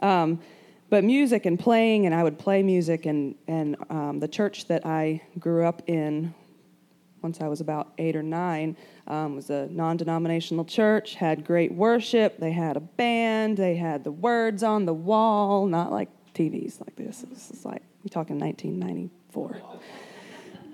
um, 0.00 0.40
but 0.88 1.02
music 1.02 1.46
and 1.46 1.58
playing, 1.58 2.06
and 2.06 2.14
I 2.14 2.22
would 2.22 2.38
play 2.38 2.62
music, 2.62 3.06
and, 3.06 3.34
and 3.48 3.76
um, 3.90 4.20
the 4.20 4.28
church 4.28 4.66
that 4.68 4.86
I 4.86 5.20
grew 5.38 5.64
up 5.64 5.82
in 5.88 6.32
once 7.22 7.40
I 7.40 7.48
was 7.48 7.60
about 7.60 7.92
eight 7.98 8.14
or 8.14 8.22
nine 8.22 8.76
um, 9.08 9.34
was 9.34 9.50
a 9.50 9.66
non-denominational 9.66 10.64
church 10.64 11.14
had 11.16 11.44
great 11.44 11.72
worship 11.72 12.38
they 12.38 12.52
had 12.52 12.76
a 12.76 12.80
band 12.80 13.56
they 13.56 13.74
had 13.74 14.04
the 14.04 14.12
words 14.12 14.62
on 14.62 14.84
the 14.84 14.94
wall 14.94 15.66
not 15.66 15.90
like 15.90 16.08
TVs 16.36 16.80
like 16.80 16.94
this. 16.96 17.24
This 17.28 17.50
is 17.50 17.64
like, 17.64 17.82
we're 18.04 18.10
talking 18.10 18.38
1994. 18.38 19.42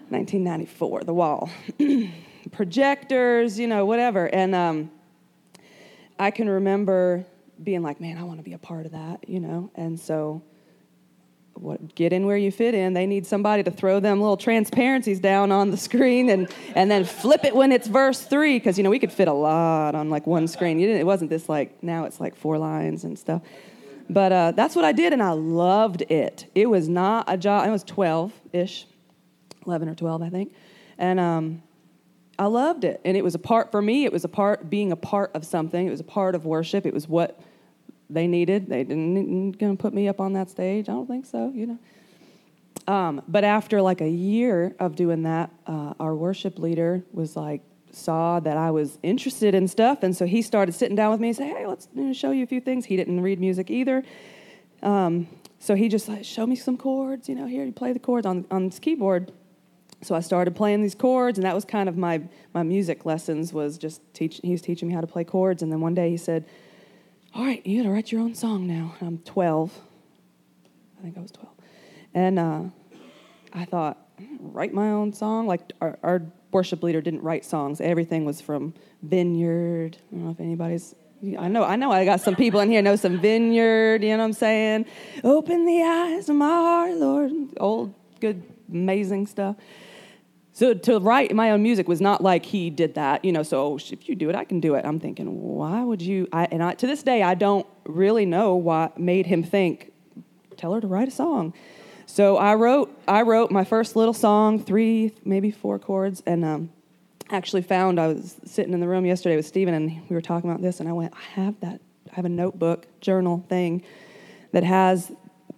1994, 0.08 1.04
the 1.04 1.14
wall. 1.14 1.48
Projectors, 2.50 3.58
you 3.58 3.66
know, 3.66 3.86
whatever. 3.86 4.26
And 4.26 4.54
um, 4.54 4.90
I 6.18 6.30
can 6.30 6.48
remember 6.48 7.24
being 7.62 7.82
like, 7.82 8.00
man, 8.00 8.18
I 8.18 8.24
want 8.24 8.38
to 8.38 8.44
be 8.44 8.52
a 8.52 8.58
part 8.58 8.86
of 8.86 8.92
that, 8.92 9.28
you 9.28 9.40
know? 9.40 9.70
And 9.74 9.98
so, 9.98 10.42
what, 11.54 11.94
get 11.94 12.12
in 12.12 12.26
where 12.26 12.36
you 12.36 12.50
fit 12.50 12.74
in. 12.74 12.92
They 12.92 13.06
need 13.06 13.26
somebody 13.26 13.62
to 13.62 13.70
throw 13.70 14.00
them 14.00 14.20
little 14.20 14.36
transparencies 14.36 15.20
down 15.20 15.52
on 15.52 15.70
the 15.70 15.76
screen 15.76 16.30
and, 16.30 16.48
and 16.74 16.90
then 16.90 17.04
flip 17.04 17.44
it 17.44 17.54
when 17.54 17.72
it's 17.72 17.86
verse 17.86 18.22
three, 18.22 18.58
because, 18.58 18.78
you 18.78 18.84
know, 18.84 18.90
we 18.90 18.98
could 18.98 19.12
fit 19.12 19.28
a 19.28 19.32
lot 19.32 19.94
on 19.94 20.10
like 20.10 20.26
one 20.26 20.48
screen. 20.48 20.80
It 20.80 21.06
wasn't 21.06 21.30
this 21.30 21.48
like, 21.48 21.82
now 21.82 22.04
it's 22.04 22.20
like 22.20 22.36
four 22.36 22.58
lines 22.58 23.04
and 23.04 23.18
stuff. 23.18 23.42
But 24.08 24.32
uh, 24.32 24.52
that's 24.52 24.74
what 24.74 24.84
I 24.84 24.92
did, 24.92 25.12
and 25.12 25.22
I 25.22 25.30
loved 25.30 26.02
it. 26.02 26.50
It 26.54 26.66
was 26.66 26.88
not 26.88 27.24
a 27.28 27.36
job. 27.36 27.66
I 27.66 27.70
was 27.70 27.84
12 27.84 28.32
ish, 28.52 28.86
11 29.66 29.88
or 29.88 29.94
12, 29.94 30.22
I 30.22 30.28
think. 30.28 30.54
And 30.98 31.20
um, 31.20 31.62
I 32.38 32.46
loved 32.46 32.84
it. 32.84 33.00
And 33.04 33.16
it 33.16 33.22
was 33.22 33.34
a 33.34 33.38
part, 33.38 33.70
for 33.70 33.82
me, 33.82 34.04
it 34.04 34.12
was 34.12 34.24
a 34.24 34.28
part, 34.28 34.70
being 34.70 34.92
a 34.92 34.96
part 34.96 35.30
of 35.34 35.44
something. 35.44 35.86
It 35.86 35.90
was 35.90 36.00
a 36.00 36.04
part 36.04 36.34
of 36.34 36.44
worship. 36.44 36.86
It 36.86 36.94
was 36.94 37.08
what 37.08 37.40
they 38.08 38.26
needed. 38.26 38.68
They 38.68 38.84
didn't 38.84 39.58
to 39.58 39.76
put 39.76 39.94
me 39.94 40.08
up 40.08 40.20
on 40.20 40.32
that 40.34 40.50
stage. 40.50 40.88
I 40.88 40.92
don't 40.92 41.06
think 41.06 41.26
so, 41.26 41.50
you 41.54 41.66
know. 41.66 41.78
Um, 42.92 43.22
but 43.28 43.44
after 43.44 43.80
like 43.80 44.00
a 44.00 44.08
year 44.08 44.74
of 44.80 44.96
doing 44.96 45.22
that, 45.22 45.50
uh, 45.66 45.94
our 46.00 46.14
worship 46.14 46.58
leader 46.58 47.04
was 47.12 47.36
like, 47.36 47.62
saw 47.92 48.40
that 48.40 48.56
I 48.56 48.70
was 48.70 48.98
interested 49.02 49.54
in 49.54 49.68
stuff, 49.68 50.02
and 50.02 50.16
so 50.16 50.26
he 50.26 50.42
started 50.42 50.72
sitting 50.72 50.96
down 50.96 51.10
with 51.12 51.20
me 51.20 51.28
and 51.28 51.36
say, 51.36 51.48
"Hey, 51.48 51.66
let's 51.66 51.88
show 52.16 52.30
you 52.30 52.42
a 52.42 52.46
few 52.46 52.60
things." 52.60 52.86
He 52.86 52.96
didn't 52.96 53.20
read 53.20 53.38
music 53.38 53.70
either, 53.70 54.02
um, 54.82 55.28
so 55.58 55.74
he 55.74 55.88
just 55.88 56.08
like, 56.08 56.24
"Show 56.24 56.46
me 56.46 56.56
some 56.56 56.78
chords." 56.78 57.28
You 57.28 57.34
know, 57.34 57.46
here 57.46 57.64
you 57.64 57.72
play 57.72 57.92
the 57.92 57.98
chords 57.98 58.26
on 58.26 58.46
on 58.50 58.66
this 58.66 58.78
keyboard. 58.78 59.30
So 60.02 60.16
I 60.16 60.20
started 60.20 60.56
playing 60.56 60.82
these 60.82 60.96
chords, 60.96 61.38
and 61.38 61.46
that 61.46 61.54
was 61.54 61.64
kind 61.64 61.88
of 61.88 61.96
my 61.96 62.22
my 62.52 62.64
music 62.64 63.06
lessons. 63.06 63.52
Was 63.52 63.78
just 63.78 64.00
teach. 64.14 64.40
He 64.42 64.50
was 64.50 64.60
teaching 64.60 64.88
me 64.88 64.94
how 64.94 65.00
to 65.00 65.06
play 65.06 65.22
chords, 65.22 65.62
and 65.62 65.70
then 65.70 65.80
one 65.80 65.94
day 65.94 66.10
he 66.10 66.16
said, 66.16 66.44
"All 67.34 67.44
right, 67.44 67.64
you 67.64 67.82
got 67.82 67.88
to 67.88 67.94
write 67.94 68.10
your 68.10 68.20
own 68.20 68.34
song 68.34 68.66
now." 68.66 68.96
I'm 69.00 69.18
12. 69.18 69.78
I 70.98 71.02
think 71.02 71.16
I 71.16 71.20
was 71.20 71.30
12, 71.30 71.54
and 72.14 72.38
uh, 72.38 72.62
I 73.52 73.64
thought, 73.64 73.98
write 74.40 74.74
my 74.74 74.90
own 74.90 75.12
song. 75.12 75.46
Like 75.46 75.72
our, 75.80 75.98
our 76.02 76.22
worship 76.50 76.82
leader 76.82 77.00
didn't 77.00 77.22
write 77.22 77.44
songs. 77.44 77.80
Everything 77.80 78.24
was 78.24 78.40
from 78.40 78.74
Vineyard. 79.02 79.98
I 80.10 80.14
don't 80.14 80.24
know 80.24 80.30
if 80.30 80.40
anybody's. 80.40 80.94
I 81.38 81.46
know, 81.46 81.62
I 81.62 81.76
know, 81.76 81.92
I 81.92 82.04
got 82.04 82.20
some 82.20 82.34
people 82.34 82.58
in 82.58 82.68
here 82.68 82.82
know 82.82 82.96
some 82.96 83.20
Vineyard. 83.20 84.02
You 84.02 84.10
know 84.10 84.18
what 84.18 84.24
I'm 84.24 84.32
saying? 84.32 84.86
Open 85.22 85.64
the 85.64 85.80
eyes 85.80 86.28
of 86.28 86.34
my 86.34 86.48
heart, 86.48 86.96
Lord. 86.96 87.32
Old, 87.58 87.94
good, 88.18 88.42
amazing 88.68 89.28
stuff. 89.28 89.54
So 90.54 90.74
to 90.74 90.98
write 90.98 91.34
my 91.34 91.50
own 91.50 91.62
music 91.62 91.88
was 91.88 92.00
not 92.00 92.22
like 92.22 92.44
he 92.44 92.68
did 92.68 92.94
that, 92.94 93.24
you 93.24 93.32
know. 93.32 93.42
So 93.42 93.78
if 93.78 94.08
you 94.08 94.14
do 94.14 94.28
it, 94.28 94.36
I 94.36 94.44
can 94.44 94.60
do 94.60 94.74
it. 94.74 94.84
I'm 94.84 95.00
thinking, 95.00 95.40
why 95.40 95.82
would 95.82 96.02
you? 96.02 96.28
I, 96.32 96.46
and 96.50 96.62
I, 96.62 96.74
to 96.74 96.86
this 96.86 97.02
day, 97.02 97.22
I 97.22 97.34
don't 97.34 97.66
really 97.84 98.26
know 98.26 98.54
what 98.54 98.98
made 98.98 99.26
him 99.26 99.42
think, 99.42 99.92
tell 100.56 100.74
her 100.74 100.80
to 100.80 100.86
write 100.86 101.08
a 101.08 101.12
song. 101.12 101.54
So 102.04 102.36
I 102.36 102.54
wrote 102.54 102.94
I 103.08 103.22
wrote 103.22 103.50
my 103.50 103.64
first 103.64 103.96
little 103.96 104.12
song, 104.12 104.62
three 104.62 105.12
maybe 105.24 105.50
four 105.50 105.78
chords, 105.78 106.22
and 106.26 106.44
um, 106.44 106.70
actually 107.30 107.62
found 107.62 107.98
I 107.98 108.08
was 108.08 108.36
sitting 108.44 108.74
in 108.74 108.80
the 108.80 108.88
room 108.88 109.06
yesterday 109.06 109.36
with 109.36 109.46
Steven, 109.46 109.72
and 109.72 110.02
we 110.10 110.14
were 110.14 110.20
talking 110.20 110.50
about 110.50 110.60
this, 110.60 110.80
and 110.80 110.88
I 110.88 110.92
went, 110.92 111.14
I 111.14 111.40
have 111.40 111.58
that, 111.60 111.80
I 112.10 112.14
have 112.14 112.26
a 112.26 112.28
notebook 112.30 112.86
journal 113.00 113.44
thing 113.48 113.82
that 114.52 114.64
has 114.64 115.10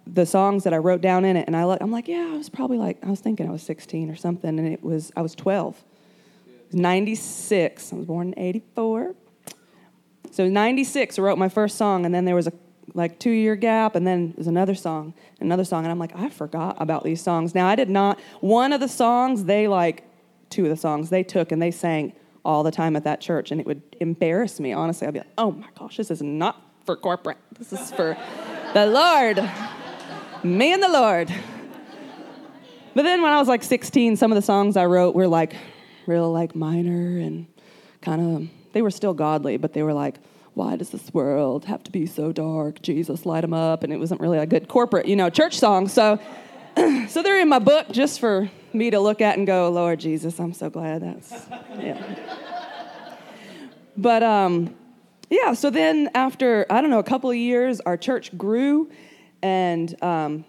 the 0.07 0.25
songs 0.25 0.63
that 0.63 0.73
I 0.73 0.77
wrote 0.77 1.01
down 1.01 1.25
in 1.25 1.35
it, 1.35 1.47
and 1.47 1.55
I 1.55 1.77
I'm 1.81 1.91
like, 1.91 2.07
yeah, 2.07 2.29
I 2.33 2.37
was 2.37 2.49
probably 2.49 2.77
like 2.77 2.97
I 3.03 3.09
was 3.09 3.19
thinking 3.19 3.47
I 3.47 3.51
was 3.51 3.63
16 3.63 4.09
or 4.09 4.15
something, 4.15 4.59
and 4.59 4.67
it 4.67 4.83
was 4.83 5.11
I 5.15 5.21
was 5.21 5.35
12. 5.35 5.83
It 6.47 6.67
was 6.67 6.75
96. 6.75 7.93
I 7.93 7.95
was 7.95 8.05
born 8.05 8.33
in 8.33 8.39
84. 8.39 9.15
So 10.31 10.49
96, 10.49 11.17
I 11.17 11.21
wrote 11.21 11.37
my 11.37 11.49
first 11.49 11.77
song, 11.77 12.05
and 12.05 12.13
then 12.13 12.25
there 12.25 12.35
was 12.35 12.47
a 12.47 12.53
like 12.93 13.19
two 13.19 13.31
year 13.31 13.55
gap, 13.55 13.95
and 13.95 14.05
then 14.05 14.33
there's 14.35 14.47
another 14.47 14.75
song, 14.75 15.13
another 15.39 15.63
song, 15.63 15.83
and 15.83 15.91
I'm 15.91 15.99
like, 15.99 16.15
I 16.15 16.29
forgot 16.29 16.77
about 16.79 17.03
these 17.03 17.21
songs. 17.21 17.55
Now 17.55 17.67
I 17.67 17.75
did 17.75 17.89
not. 17.89 18.19
One 18.41 18.73
of 18.73 18.79
the 18.79 18.87
songs 18.87 19.45
they 19.45 19.67
like, 19.67 20.03
two 20.49 20.63
of 20.63 20.69
the 20.69 20.77
songs 20.77 21.09
they 21.09 21.23
took 21.23 21.51
and 21.51 21.61
they 21.61 21.71
sang 21.71 22.13
all 22.43 22.63
the 22.63 22.71
time 22.71 22.95
at 22.95 23.03
that 23.03 23.21
church, 23.21 23.51
and 23.51 23.59
it 23.59 23.65
would 23.65 23.81
embarrass 23.99 24.59
me. 24.59 24.71
Honestly, 24.71 25.07
I'd 25.07 25.13
be 25.13 25.19
like, 25.19 25.27
oh 25.37 25.51
my 25.51 25.67
gosh, 25.77 25.97
this 25.97 26.11
is 26.11 26.21
not 26.21 26.61
for 26.85 26.95
corporate. 26.95 27.37
This 27.57 27.73
is 27.73 27.91
for 27.91 28.15
the 28.73 28.85
Lord, 28.85 29.37
me 30.45 30.73
and 30.73 30.81
the 30.81 30.89
Lord. 30.89 31.33
But 32.93 33.03
then 33.03 33.21
when 33.21 33.33
I 33.33 33.39
was 33.39 33.47
like 33.47 33.63
16, 33.63 34.15
some 34.15 34.31
of 34.31 34.35
the 34.35 34.41
songs 34.41 34.77
I 34.77 34.85
wrote 34.85 35.15
were 35.15 35.27
like 35.27 35.55
real 36.07 36.31
like 36.31 36.55
minor 36.55 37.19
and 37.19 37.47
kind 38.01 38.21
of 38.21 38.73
they 38.73 38.81
were 38.81 38.91
still 38.91 39.13
godly, 39.13 39.57
but 39.57 39.73
they 39.73 39.83
were 39.83 39.93
like 39.93 40.17
why 40.55 40.77
does 40.77 40.89
this 40.89 41.13
world 41.13 41.65
have 41.65 41.83
to 41.83 41.91
be 41.91 42.05
so 42.05 42.31
dark? 42.31 42.81
Jesus, 42.81 43.25
light 43.25 43.41
them 43.41 43.53
up. 43.53 43.83
And 43.83 43.93
it 43.93 43.97
wasn't 43.97 44.21
really 44.21 44.37
a 44.37 44.45
good 44.45 44.67
corporate, 44.67 45.05
you 45.05 45.15
know, 45.15 45.29
church 45.29 45.59
song. 45.59 45.87
So, 45.89 46.17
so 47.09 47.21
they're 47.21 47.39
in 47.39 47.49
my 47.49 47.59
book 47.59 47.89
just 47.91 48.19
for 48.21 48.49
me 48.73 48.89
to 48.89 48.99
look 48.99 49.21
at 49.21 49.37
and 49.37 49.45
go, 49.45 49.69
Lord 49.69 49.99
Jesus, 49.99 50.39
I'm 50.39 50.53
so 50.53 50.69
glad 50.69 51.01
that's, 51.01 51.31
yeah. 51.77 52.39
but 53.97 54.23
um, 54.23 54.75
yeah, 55.29 55.53
so 55.53 55.69
then 55.69 56.09
after, 56.15 56.65
I 56.69 56.81
don't 56.81 56.89
know, 56.89 56.99
a 56.99 57.03
couple 57.03 57.29
of 57.29 57.35
years, 57.35 57.81
our 57.81 57.97
church 57.97 58.35
grew 58.37 58.89
and 59.45 60.03
um, 60.03 60.43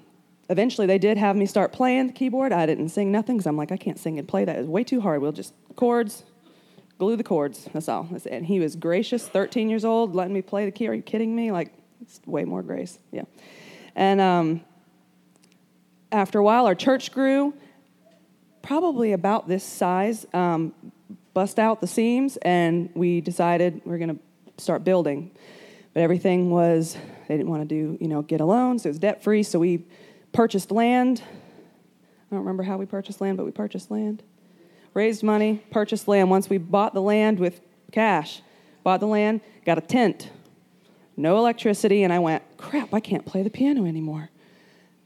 eventually 0.49 0.87
they 0.87 0.97
did 0.97 1.19
have 1.19 1.37
me 1.37 1.45
start 1.45 1.71
playing 1.71 2.07
the 2.07 2.13
keyboard. 2.15 2.51
I 2.51 2.65
didn't 2.65 2.89
sing 2.89 3.13
nothing 3.13 3.37
because 3.37 3.47
I'm 3.47 3.59
like, 3.59 3.71
I 3.71 3.77
can't 3.77 3.99
sing 3.99 4.19
and 4.19 4.27
play. 4.27 4.47
That 4.47 4.57
is 4.57 4.67
way 4.67 4.85
too 4.85 5.03
hard. 5.03 5.21
We'll 5.21 5.33
just 5.33 5.53
chords, 5.77 6.25
glue 6.97 7.15
the 7.15 7.23
chords. 7.23 7.69
That's 7.75 7.91
all. 7.91 8.05
That's. 8.11 8.25
And 8.25 8.47
he 8.47 8.59
was 8.59 8.75
gracious, 8.75 9.29
13 9.29 9.69
years 9.69 9.85
old, 9.85 10.15
letting 10.15 10.33
me 10.33 10.41
play 10.41 10.65
the 10.65 10.71
key. 10.71 10.89
Are 10.89 10.95
you 10.95 11.03
kidding 11.03 11.37
me? 11.37 11.53
Like, 11.53 11.75
it's 12.01 12.23
way 12.25 12.47
more 12.47 12.63
grace. 12.63 12.99
Yeah. 13.13 13.25
And 13.95 14.19
um, 14.19 14.63
after 16.11 16.39
a 16.39 16.43
while, 16.43 16.65
our 16.65 16.75
church 16.75 17.13
grew, 17.13 17.53
probably 18.63 19.13
about 19.13 19.47
this 19.47 19.63
size, 19.63 20.25
um, 20.33 20.73
bust 21.35 21.59
out 21.59 21.83
the 21.83 21.87
seams, 21.87 22.39
and 22.39 22.89
we 22.95 23.21
decided 23.21 23.83
we're 23.85 23.99
going 23.99 24.17
to 24.17 24.23
start 24.57 24.85
building. 24.85 25.33
But 25.93 26.01
everything 26.03 26.49
was, 26.49 26.97
they 27.27 27.37
didn't 27.37 27.51
want 27.51 27.69
to 27.69 27.75
do, 27.75 27.99
you 28.01 28.09
know, 28.09 28.23
get 28.23 28.41
a 28.41 28.45
loan, 28.45 28.79
so 28.79 28.89
it 28.89 28.91
was 28.91 28.99
debt 28.99 29.23
free. 29.23 29.43
So 29.43 29.59
we 29.59 29.85
purchased 30.33 30.71
land. 30.71 31.23
I 31.25 32.35
don't 32.35 32.41
remember 32.41 32.63
how 32.63 32.77
we 32.77 32.87
purchased 32.87 33.21
land, 33.21 33.37
but 33.37 33.45
we 33.45 33.53
purchased 33.53 33.91
land. 33.91 34.23
Raised 34.95 35.23
money, 35.23 35.63
purchased 35.71 36.09
land. 36.09 36.31
Once 36.31 36.49
we 36.49 36.59
bought 36.59 36.95
the 36.95 37.03
land 37.03 37.39
with 37.39 37.61
cash, 37.93 38.43
bought 38.83 39.01
the 39.01 39.07
land, 39.07 39.41
got 39.65 39.79
a 39.79 39.81
tent, 39.81 40.31
no 41.17 41.39
electricity, 41.39 42.03
and 42.03 42.13
I 42.13 42.19
went, 42.19 42.43
crap, 42.57 42.93
I 42.93 43.01
can't 43.01 43.25
play 43.25 43.43
the 43.43 43.51
piano 43.51 43.85
anymore. 43.85 44.31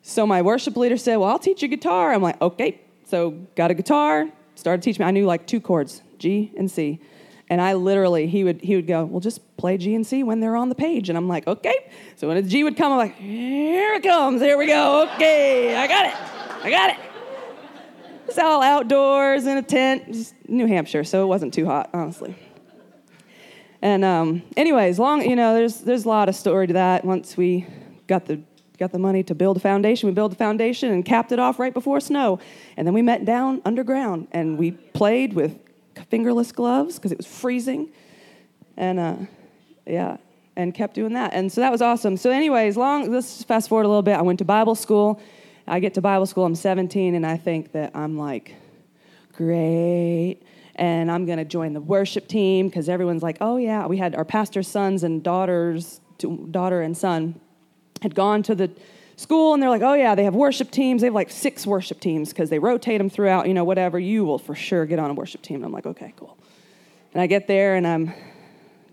So 0.03 0.27
my 0.27 0.43
worship 0.43 0.77
leader 0.77 0.97
said, 0.97 1.17
Well, 1.17 1.29
I'll 1.29 1.39
teach 1.39 1.63
you 1.63 1.69
guitar. 1.69 2.13
I'm 2.13 2.23
like, 2.23 2.41
Okay. 2.41 2.81
So 3.07 3.33
got 3.57 3.71
a 3.73 3.75
guitar, 3.75 4.29
started 4.55 4.83
teaching 4.83 5.05
me. 5.05 5.09
I 5.09 5.11
knew 5.11 5.27
like 5.27 5.47
two 5.47 5.61
chords, 5.61 6.03
G 6.19 6.53
and 6.57 6.71
C. 6.71 7.01
And 7.51 7.61
I 7.61 7.75
literally, 7.75 8.29
he 8.29 8.45
would 8.45 8.61
he 8.61 8.77
would 8.77 8.87
go, 8.87 9.05
Well, 9.05 9.19
just 9.19 9.57
play 9.57 9.77
G 9.77 9.97
and 9.97 10.07
C 10.07 10.23
when 10.23 10.39
they're 10.39 10.55
on 10.55 10.69
the 10.69 10.75
page. 10.77 11.09
And 11.09 11.19
I'm 11.19 11.29
like, 11.29 11.49
Okay. 11.49 11.91
So 12.15 12.29
when 12.29 12.37
a 12.37 12.43
G 12.43 12.63
would 12.63 12.77
come, 12.77 12.93
I'm 12.93 12.99
like, 12.99 13.17
Here 13.17 13.95
it 13.95 14.05
comes, 14.05 14.41
here 14.41 14.57
we 14.57 14.67
go. 14.67 15.03
Okay, 15.15 15.77
I 15.77 15.87
got 15.89 16.07
it. 16.07 16.15
I 16.65 16.71
got 16.71 16.91
it. 16.91 16.97
It's 18.29 18.39
all 18.39 18.63
outdoors 18.63 19.47
in 19.47 19.57
a 19.57 19.63
tent, 19.63 20.13
just 20.13 20.35
New 20.49 20.67
Hampshire, 20.67 21.03
so 21.03 21.25
it 21.25 21.27
wasn't 21.27 21.53
too 21.53 21.67
hot, 21.67 21.91
honestly. 21.93 22.37
And 23.83 24.05
um, 24.05 24.43
anyways, 24.57 25.01
long 25.01 25.29
you 25.29 25.35
know, 25.35 25.53
there's 25.55 25.79
there's 25.79 26.05
a 26.05 26.09
lot 26.09 26.29
of 26.29 26.37
story 26.37 26.69
to 26.69 26.75
that. 26.75 27.05
Once 27.05 27.37
we 27.37 27.67
got 28.07 28.27
the 28.27 28.41
got 28.79 28.93
the 28.93 28.99
money 29.01 29.25
to 29.25 29.35
build 29.35 29.57
a 29.57 29.61
foundation, 29.61 30.09
we 30.09 30.15
built 30.15 30.31
the 30.31 30.37
foundation 30.37 30.93
and 30.93 31.05
capped 31.05 31.33
it 31.33 31.41
off 31.41 31.59
right 31.59 31.75
before 31.75 31.99
snow. 31.99 32.39
And 32.77 32.87
then 32.87 32.95
we 32.95 33.03
met 33.03 33.25
down 33.25 33.61
underground 33.65 34.29
and 34.31 34.57
we 34.57 34.71
played 34.71 35.33
with 35.33 35.59
fingerless 36.09 36.53
gloves 36.53 36.97
because 36.97 37.13
it 37.13 37.19
was 37.19 37.27
freezing. 37.27 37.89
And 38.77 38.99
uh, 38.99 39.17
yeah, 39.87 40.17
and 40.57 40.75
kept 40.75 40.95
doing 40.95 41.13
that. 41.15 41.33
And 41.35 41.51
so 41.51 41.61
that 41.61 41.73
was 41.73 41.83
awesome. 41.83 42.17
So, 42.17 42.31
anyways, 42.31 42.77
long 42.77 43.11
let's 43.11 43.43
fast 43.45 43.69
forward 43.69 43.85
a 43.85 43.89
little 43.89 44.03
bit. 44.03 44.17
I 44.17 44.23
went 44.23 44.39
to 44.39 44.45
Bible 44.45 44.75
school. 44.75 45.21
I 45.67 45.81
get 45.81 45.95
to 45.95 46.01
Bible 46.01 46.27
school. 46.27 46.45
I'm 46.45 46.55
17, 46.55 47.15
and 47.15 47.27
I 47.27 47.37
think 47.37 47.73
that 47.73 47.95
I'm 47.95 48.19
like, 48.19 48.55
great 49.37 50.41
and 50.81 51.11
I'm 51.11 51.27
to 51.39 51.45
join 51.45 51.75
the 51.75 51.81
worship 51.81 52.27
team 52.27 52.69
because 52.69 52.89
everyone's 52.89 53.23
like, 53.23 53.37
oh, 53.43 53.59
yeah. 53.59 53.87
We 53.87 53.99
had 53.99 54.15
our 54.15 54.25
pastor's 54.25 54.67
sons 54.67 55.05
and 55.05 55.23
daughters, 55.23 56.01
daughter 56.51 56.81
and 56.81 56.97
son, 56.97 57.39
had 58.01 58.15
gone 58.15 58.43
to 58.45 58.55
the 58.55 58.71
school 59.21 59.53
and 59.53 59.63
they're 59.63 59.71
like, 59.71 59.83
oh, 59.83 59.95
yeah, 59.95 60.15
they 60.15 60.25
have 60.25 60.35
worship 60.35 60.71
teams. 60.71 61.03
They 61.03 61.09
have 61.09 61.15
like 61.15 61.31
six 61.31 61.67
worship 61.67 62.01
teams 62.01 62.31
because 62.31 62.49
they 62.49 62.59
rotate 62.59 62.99
them 62.99 63.11
throughout, 63.11 63.47
you 63.47 63.55
know, 63.55 63.65
whatever. 63.65 63.99
You 63.99 64.25
will 64.25 64.39
for 64.39 64.55
sure 64.55 64.87
get 64.87 64.99
on 64.99 65.11
a 65.11 65.15
worship 65.15 65.43
team. 65.43 65.57
And 65.57 65.67
I'm 65.67 65.73
like, 65.73 65.87
okay, 65.87 66.15
cool. 66.17 66.39
And 67.13 67.21
I 67.21 67.27
get 67.27 67.47
there 67.47 67.77
and 67.77 67.87
I'm 67.87 68.15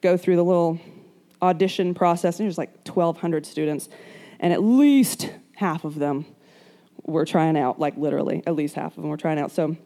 go 0.01 0.17
through 0.17 0.35
the 0.35 0.43
little 0.43 0.79
audition 1.41 1.93
process, 1.93 2.39
and 2.39 2.45
there's 2.45 2.57
like 2.57 2.87
1,200 2.87 3.45
students, 3.45 3.89
and 4.39 4.53
at 4.53 4.63
least 4.63 5.29
half 5.55 5.85
of 5.85 5.95
them 5.95 6.25
were 7.03 7.25
trying 7.25 7.57
out, 7.57 7.79
like 7.79 7.95
literally, 7.97 8.43
at 8.45 8.55
least 8.55 8.75
half 8.75 8.95
of 8.97 9.01
them 9.01 9.09
were 9.09 9.17
trying 9.17 9.39
out. 9.39 9.51
So 9.51 9.77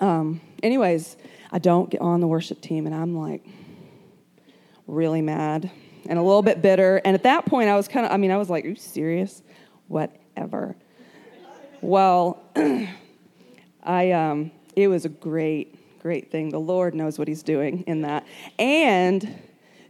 um, 0.00 0.40
anyways, 0.62 1.16
I 1.52 1.58
don't 1.58 1.90
get 1.90 2.00
on 2.00 2.20
the 2.20 2.26
worship 2.26 2.60
team, 2.60 2.86
and 2.86 2.94
I'm 2.94 3.16
like 3.16 3.46
really 4.86 5.22
mad 5.22 5.70
and 6.08 6.18
a 6.18 6.22
little 6.22 6.42
bit 6.42 6.60
bitter. 6.62 7.00
And 7.04 7.14
at 7.14 7.22
that 7.22 7.46
point, 7.46 7.68
I 7.68 7.76
was 7.76 7.86
kind 7.86 8.06
of, 8.06 8.12
I 8.12 8.16
mean, 8.16 8.30
I 8.30 8.36
was 8.36 8.50
like, 8.50 8.64
Are 8.64 8.68
you 8.68 8.76
serious? 8.76 9.42
Whatever. 9.90 10.76
Well, 11.80 12.40
I, 13.82 14.12
um, 14.12 14.52
it 14.76 14.86
was 14.86 15.04
a 15.04 15.08
great, 15.08 16.00
great 16.00 16.30
thing. 16.30 16.50
The 16.50 16.60
Lord 16.60 16.94
knows 16.94 17.18
what 17.18 17.26
He's 17.26 17.42
doing 17.42 17.82
in 17.88 18.02
that. 18.02 18.24
And 18.56 19.42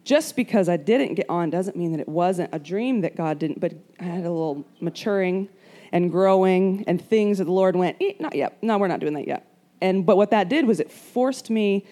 just 0.04 0.36
because 0.36 0.70
I 0.70 0.78
didn't 0.78 1.16
get 1.16 1.28
on 1.28 1.50
doesn't 1.50 1.76
mean 1.76 1.92
that 1.92 2.00
it 2.00 2.08
wasn't 2.08 2.48
a 2.54 2.58
dream 2.58 3.02
that 3.02 3.14
God 3.14 3.38
didn't, 3.38 3.60
but 3.60 3.74
I 4.00 4.04
had 4.04 4.24
a 4.24 4.30
little 4.30 4.66
maturing 4.80 5.50
and 5.92 6.10
growing 6.10 6.82
and 6.86 6.98
things 6.98 7.36
that 7.36 7.44
the 7.44 7.52
Lord 7.52 7.76
went, 7.76 7.98
eh, 8.00 8.14
not 8.18 8.34
yet. 8.34 8.56
No, 8.62 8.78
we're 8.78 8.88
not 8.88 9.00
doing 9.00 9.12
that 9.12 9.26
yet. 9.26 9.54
And 9.82 10.06
but 10.06 10.16
what 10.16 10.30
that 10.30 10.48
did 10.48 10.66
was 10.66 10.80
it 10.80 10.90
forced 10.90 11.50
me 11.50 11.84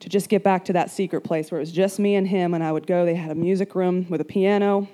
to 0.00 0.08
just 0.08 0.28
get 0.28 0.42
back 0.42 0.64
to 0.64 0.72
that 0.72 0.90
secret 0.90 1.20
place 1.20 1.52
where 1.52 1.60
it 1.60 1.62
was 1.62 1.72
just 1.72 2.00
me 2.00 2.16
and 2.16 2.26
him 2.26 2.52
and 2.54 2.64
I 2.64 2.72
would 2.72 2.88
go 2.88 3.04
they 3.04 3.14
had 3.14 3.30
a 3.30 3.36
music 3.36 3.76
room 3.76 4.06
with 4.08 4.20
a 4.20 4.24
piano 4.24 4.88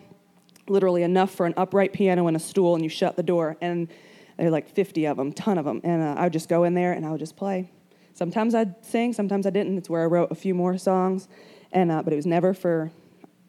literally 0.68 1.02
enough 1.02 1.30
for 1.30 1.46
an 1.46 1.54
upright 1.56 1.92
piano 1.92 2.26
and 2.26 2.36
a 2.36 2.40
stool 2.40 2.74
and 2.74 2.82
you 2.82 2.88
shut 2.88 3.16
the 3.16 3.22
door 3.22 3.56
and 3.60 3.88
there 4.36 4.46
were 4.46 4.50
like 4.50 4.68
50 4.68 5.06
of 5.06 5.16
them 5.16 5.32
ton 5.32 5.58
of 5.58 5.64
them 5.64 5.80
and 5.84 6.02
uh, 6.02 6.20
I 6.20 6.24
would 6.24 6.32
just 6.32 6.48
go 6.48 6.64
in 6.64 6.74
there 6.74 6.92
and 6.92 7.04
I 7.04 7.10
would 7.10 7.20
just 7.20 7.36
play 7.36 7.70
sometimes 8.14 8.54
I'd 8.54 8.84
sing 8.84 9.12
sometimes 9.12 9.46
I 9.46 9.50
didn't 9.50 9.76
it's 9.78 9.90
where 9.90 10.02
I 10.02 10.06
wrote 10.06 10.30
a 10.30 10.34
few 10.34 10.54
more 10.54 10.78
songs 10.78 11.28
and 11.72 11.90
uh, 11.92 12.02
but 12.02 12.12
it 12.12 12.16
was 12.16 12.26
never 12.26 12.54
for 12.54 12.90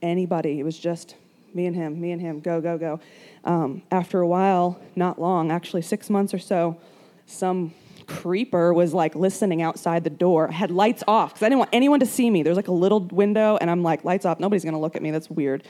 anybody 0.02 0.60
it 0.60 0.64
was 0.64 0.78
just 0.78 1.16
me 1.54 1.66
and 1.66 1.76
him 1.76 2.00
me 2.00 2.12
and 2.12 2.22
him 2.22 2.42
go 2.42 2.60
go 2.62 2.78
go 2.78 3.00
um, 3.46 3.82
after 3.92 4.20
a 4.20 4.28
while 4.28 4.80
not 4.96 5.20
long 5.20 5.52
actually 5.52 5.82
six 5.82 6.10
months 6.10 6.34
or 6.34 6.40
so 6.40 6.78
some 7.26 7.74
creeper 8.08 8.74
was 8.74 8.94
like 8.94 9.16
listening 9.16 9.62
outside 9.62 10.04
the 10.04 10.10
door. 10.10 10.50
I 10.50 10.54
had 10.54 10.72
lights 10.72 11.04
off 11.08 11.34
because 11.34 11.44
I 11.44 11.50
didn't 11.50 11.60
want 11.60 11.72
anyone 11.74 12.00
to 12.00 12.06
see 12.06 12.30
me. 12.30 12.44
There's 12.44 12.56
like 12.56 12.68
a 12.68 12.74
little 12.74 13.02
window, 13.02 13.58
and 13.60 13.70
I'm 13.70 13.84
like, 13.84 14.04
lights 14.04 14.26
off. 14.26 14.40
Nobody's 14.40 14.64
gonna 14.64 14.80
look 14.80 14.96
at 14.96 15.02
me. 15.02 15.12
That's 15.12 15.30
weird. 15.30 15.64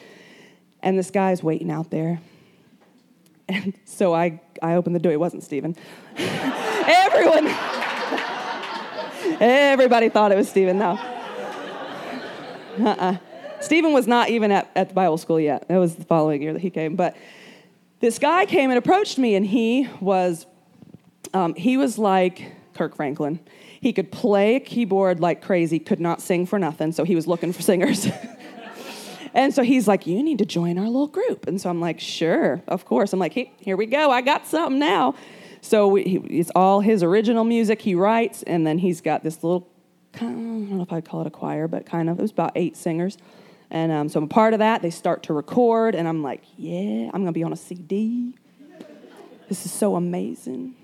And 0.86 0.98
this 0.98 1.12
guy's 1.12 1.44
waiting 1.44 1.70
out 1.70 1.90
there. 1.90 2.22
And 3.50 3.74
so 3.84 4.14
I, 4.14 4.40
I 4.62 4.76
opened 4.76 4.96
the 4.96 5.00
door. 5.00 5.12
It 5.12 5.20
wasn't 5.20 5.44
Steven. 5.44 5.76
Everyone, 6.18 7.48
everybody 9.42 10.10
thought 10.10 10.32
it 10.32 10.36
was 10.36 10.48
Steven. 10.48 10.78
No. 10.78 10.92
Uh-uh. 12.80 13.18
Steven 13.62 13.94
was 13.94 14.06
not 14.06 14.30
even 14.30 14.52
at, 14.52 14.70
at 14.76 14.90
the 14.90 14.94
Bible 14.94 15.18
school 15.18 15.40
yet. 15.40 15.66
It 15.70 15.78
was 15.78 15.96
the 15.96 16.06
following 16.06 16.42
year 16.42 16.54
that 16.54 16.62
he 16.62 16.70
came. 16.70 16.96
But 16.96 17.16
this 18.00 18.20
guy 18.20 18.46
came 18.46 18.70
and 18.70 18.78
approached 18.78 19.18
me, 19.18 19.36
and 19.36 19.46
he 19.46 19.90
was 20.00 20.46
um, 21.34 21.56
he 21.56 21.78
was 21.78 21.98
like 21.98 22.52
Kirk 22.76 22.96
Franklin. 22.96 23.40
He 23.82 23.94
could 23.94 24.12
play 24.12 24.56
a 24.56 24.60
keyboard 24.60 25.20
like 25.20 25.42
crazy, 25.42 25.80
could 25.80 26.00
not 26.00 26.22
sing 26.22 26.46
for 26.46 26.60
nothing, 26.60 26.92
so 26.92 27.04
he 27.04 27.16
was 27.16 27.28
looking 27.28 27.54
for 27.54 27.62
singers. 27.62 28.08
and 29.36 29.54
so 29.54 29.62
he's 29.62 29.88
like, 29.88 30.08
You 30.08 30.24
need 30.24 30.40
to 30.40 30.46
join 30.46 30.80
our 30.80 30.86
little 30.86 31.08
group. 31.08 31.48
And 31.48 31.62
so 31.62 31.70
I'm 31.70 31.82
like, 31.82 32.00
Sure, 32.00 32.62
of 32.68 32.86
course. 32.86 33.14
I'm 33.14 33.20
like, 33.20 33.34
hey, 33.34 33.52
Here 33.60 33.78
we 33.78 33.86
go, 33.86 34.10
I 34.10 34.22
got 34.22 34.48
something 34.48 34.80
now. 34.80 35.14
So 35.62 35.88
we, 35.88 36.04
he, 36.04 36.18
it's 36.40 36.52
all 36.56 36.80
his 36.80 37.04
original 37.04 37.44
music 37.44 37.82
he 37.82 37.96
writes, 37.96 38.44
and 38.44 38.66
then 38.66 38.78
he's 38.78 39.02
got 39.02 39.24
this 39.24 39.44
little, 39.44 39.68
I 40.16 40.20
don't 40.20 40.70
know 40.70 40.82
if 40.82 40.94
I'd 40.94 41.06
call 41.06 41.22
it 41.22 41.28
a 41.28 41.32
choir, 41.32 41.68
but 41.68 41.86
kind 41.86 42.10
of, 42.10 42.20
it 42.20 42.22
was 42.22 42.32
about 42.32 42.52
eight 42.56 42.78
singers. 42.78 43.18
And 43.72 43.92
um, 43.92 44.10
so 44.10 44.20
I'm 44.20 44.26
a 44.26 44.28
part 44.28 44.54
of 44.54 44.60
that. 44.60 44.82
They 44.82 44.92
start 44.92 45.24
to 45.24 45.34
record, 45.34 45.96
and 45.96 46.08
I'm 46.08 46.24
like, 46.24 46.44
Yeah, 46.56 47.10
I'm 47.14 47.22
gonna 47.22 47.32
be 47.32 47.44
on 47.44 47.52
a 47.52 47.58
CD. 47.58 48.36
This 49.50 49.66
is 49.66 49.72
so 49.72 49.96
amazing. 49.96 50.76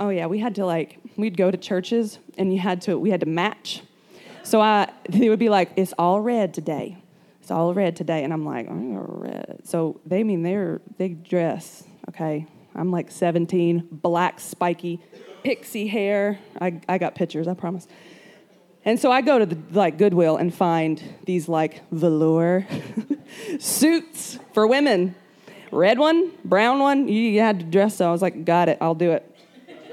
Oh 0.00 0.08
yeah, 0.08 0.26
we 0.26 0.38
had 0.38 0.54
to 0.54 0.64
like 0.64 0.98
we'd 1.16 1.36
go 1.36 1.50
to 1.50 1.58
churches 1.58 2.18
and 2.38 2.52
you 2.52 2.58
had 2.58 2.80
to 2.82 2.98
we 2.98 3.10
had 3.10 3.20
to 3.20 3.26
match. 3.26 3.82
So 4.42 4.60
I 4.60 4.90
they 5.08 5.28
would 5.28 5.38
be 5.38 5.48
like, 5.48 5.72
it's 5.76 5.92
all 5.98 6.20
red 6.20 6.54
today. 6.54 7.01
All 7.52 7.74
red 7.74 7.94
today, 7.96 8.24
and 8.24 8.32
I'm 8.32 8.44
like, 8.44 8.66
oh, 8.68 9.04
red. 9.08 9.60
So 9.64 10.00
they 10.04 10.24
mean 10.24 10.42
they're 10.42 10.80
they 10.98 11.10
dress 11.10 11.84
okay. 12.08 12.46
I'm 12.74 12.90
like 12.90 13.10
17, 13.10 13.88
black 13.92 14.40
spiky 14.40 15.00
pixie 15.44 15.86
hair. 15.86 16.38
I 16.60 16.80
I 16.88 16.98
got 16.98 17.14
pictures, 17.14 17.46
I 17.46 17.54
promise. 17.54 17.86
And 18.84 18.98
so 18.98 19.12
I 19.12 19.20
go 19.20 19.38
to 19.38 19.46
the 19.46 19.58
like 19.70 19.96
Goodwill 19.96 20.36
and 20.36 20.52
find 20.52 21.02
these 21.24 21.48
like 21.48 21.88
velour 21.90 22.66
suits 23.60 24.38
for 24.52 24.66
women. 24.66 25.14
Red 25.70 25.98
one, 25.98 26.32
brown 26.44 26.80
one, 26.80 27.08
you 27.08 27.40
had 27.40 27.60
to 27.60 27.64
dress 27.64 27.96
so 27.96 28.08
I 28.08 28.12
was 28.12 28.20
like, 28.20 28.44
got 28.44 28.68
it, 28.68 28.78
I'll 28.80 28.94
do 28.94 29.12
it. 29.12 29.28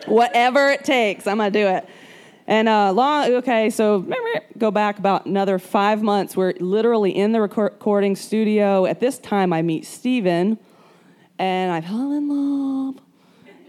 Whatever 0.07 0.71
it 0.71 0.83
takes, 0.83 1.27
I'm 1.27 1.37
gonna 1.37 1.51
do 1.51 1.67
it. 1.67 1.87
And 2.49 2.67
uh, 2.67 2.91
long, 2.93 3.31
okay, 3.35 3.69
so 3.69 4.11
go 4.57 4.71
back 4.71 4.97
about 4.97 5.27
another 5.27 5.59
five 5.59 6.01
months. 6.01 6.35
We're 6.35 6.55
literally 6.59 7.15
in 7.15 7.31
the 7.31 7.39
recording 7.39 8.15
studio. 8.15 8.87
At 8.87 8.99
this 8.99 9.19
time, 9.19 9.53
I 9.53 9.61
meet 9.61 9.85
Steven, 9.85 10.57
and 11.37 11.71
I 11.71 11.81
fall 11.81 12.11
in 12.11 12.27
love. 12.27 12.95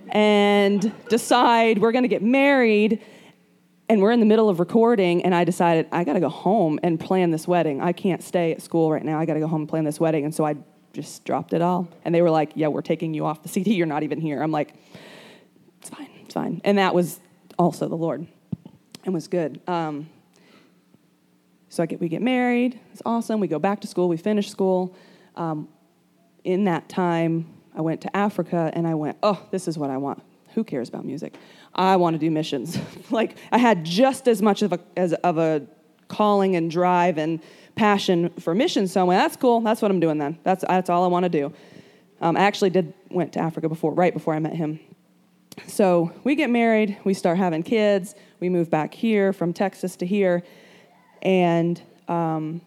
and 0.08 0.90
decide 1.10 1.76
we're 1.76 1.92
to 1.92 2.08
get 2.08 2.22
married. 2.22 3.02
And 3.90 4.00
we're 4.00 4.12
in 4.12 4.20
the 4.20 4.24
middle 4.24 4.48
of 4.48 4.60
recording, 4.60 5.24
and 5.24 5.34
I 5.34 5.44
decided 5.44 5.86
I 5.92 6.02
got 6.04 6.14
to 6.14 6.20
go 6.20 6.30
home 6.30 6.80
and 6.82 6.98
plan 6.98 7.32
this 7.32 7.46
wedding. 7.46 7.82
I 7.82 7.92
can't 7.92 8.22
stay 8.22 8.50
at 8.52 8.62
school 8.62 8.90
right 8.90 9.04
now. 9.04 9.20
I 9.20 9.26
got 9.26 9.34
to 9.34 9.40
go 9.40 9.46
home 9.46 9.62
and 9.62 9.68
plan 9.68 9.84
this 9.84 10.00
wedding. 10.00 10.24
And 10.24 10.34
so 10.34 10.46
I 10.46 10.56
just 10.94 11.26
dropped 11.26 11.52
it 11.52 11.60
all. 11.60 11.86
And 12.06 12.14
they 12.14 12.22
were 12.22 12.30
like, 12.30 12.52
Yeah, 12.54 12.68
we're 12.68 12.80
taking 12.80 13.12
you 13.12 13.26
off 13.26 13.42
the 13.42 13.50
CD. 13.50 13.74
You're 13.74 13.86
not 13.86 14.04
even 14.04 14.22
here. 14.22 14.42
I'm 14.42 14.52
like, 14.52 14.72
It's 15.80 15.90
fine. 15.90 16.08
It's 16.24 16.32
fine. 16.32 16.62
And 16.64 16.78
that 16.78 16.94
was 16.94 17.20
also 17.58 17.86
the 17.86 17.96
Lord 17.96 18.26
and 19.10 19.14
was 19.16 19.26
good. 19.26 19.60
Um, 19.66 20.08
so 21.68 21.82
I 21.82 21.86
get, 21.86 22.00
we 22.00 22.08
get 22.08 22.22
married. 22.22 22.78
It's 22.92 23.02
awesome. 23.04 23.40
We 23.40 23.48
go 23.48 23.58
back 23.58 23.80
to 23.80 23.88
school. 23.88 24.08
We 24.08 24.16
finish 24.16 24.48
school. 24.48 24.94
Um, 25.34 25.68
in 26.44 26.64
that 26.64 26.88
time, 26.88 27.52
I 27.74 27.80
went 27.80 28.00
to 28.02 28.16
Africa 28.16 28.70
and 28.72 28.86
I 28.86 28.94
went, 28.94 29.18
oh, 29.22 29.44
this 29.50 29.66
is 29.66 29.76
what 29.76 29.90
I 29.90 29.96
want. 29.96 30.22
Who 30.54 30.62
cares 30.62 30.88
about 30.88 31.04
music? 31.04 31.34
I 31.74 31.96
want 31.96 32.14
to 32.14 32.18
do 32.18 32.30
missions. 32.30 32.78
like 33.10 33.36
I 33.50 33.58
had 33.58 33.84
just 33.84 34.28
as 34.28 34.40
much 34.40 34.62
of 34.62 34.72
a, 34.72 34.80
as, 34.96 35.12
of 35.12 35.38
a 35.38 35.66
calling 36.06 36.54
and 36.54 36.70
drive 36.70 37.18
and 37.18 37.40
passion 37.74 38.30
for 38.38 38.54
missions. 38.54 38.92
So 38.92 39.00
I 39.00 39.04
went, 39.04 39.20
that's 39.20 39.36
cool. 39.36 39.60
That's 39.60 39.82
what 39.82 39.90
I'm 39.90 40.00
doing 40.00 40.18
then. 40.18 40.38
That's, 40.44 40.64
that's 40.66 40.88
all 40.88 41.04
I 41.04 41.08
want 41.08 41.24
to 41.24 41.28
do. 41.28 41.52
Um, 42.20 42.36
I 42.36 42.40
actually 42.40 42.70
did 42.70 42.94
went 43.10 43.32
to 43.32 43.40
Africa 43.40 43.68
before, 43.68 43.92
right 43.92 44.12
before 44.12 44.34
I 44.34 44.38
met 44.38 44.54
him. 44.54 44.78
So 45.66 46.12
we 46.24 46.36
get 46.36 46.50
married. 46.50 46.96
We 47.04 47.14
start 47.14 47.38
having 47.38 47.62
kids. 47.62 48.14
We 48.40 48.48
moved 48.48 48.70
back 48.70 48.94
here 48.94 49.34
from 49.34 49.52
Texas 49.52 49.96
to 49.96 50.06
here, 50.06 50.42
and 51.20 51.80
um, 52.08 52.62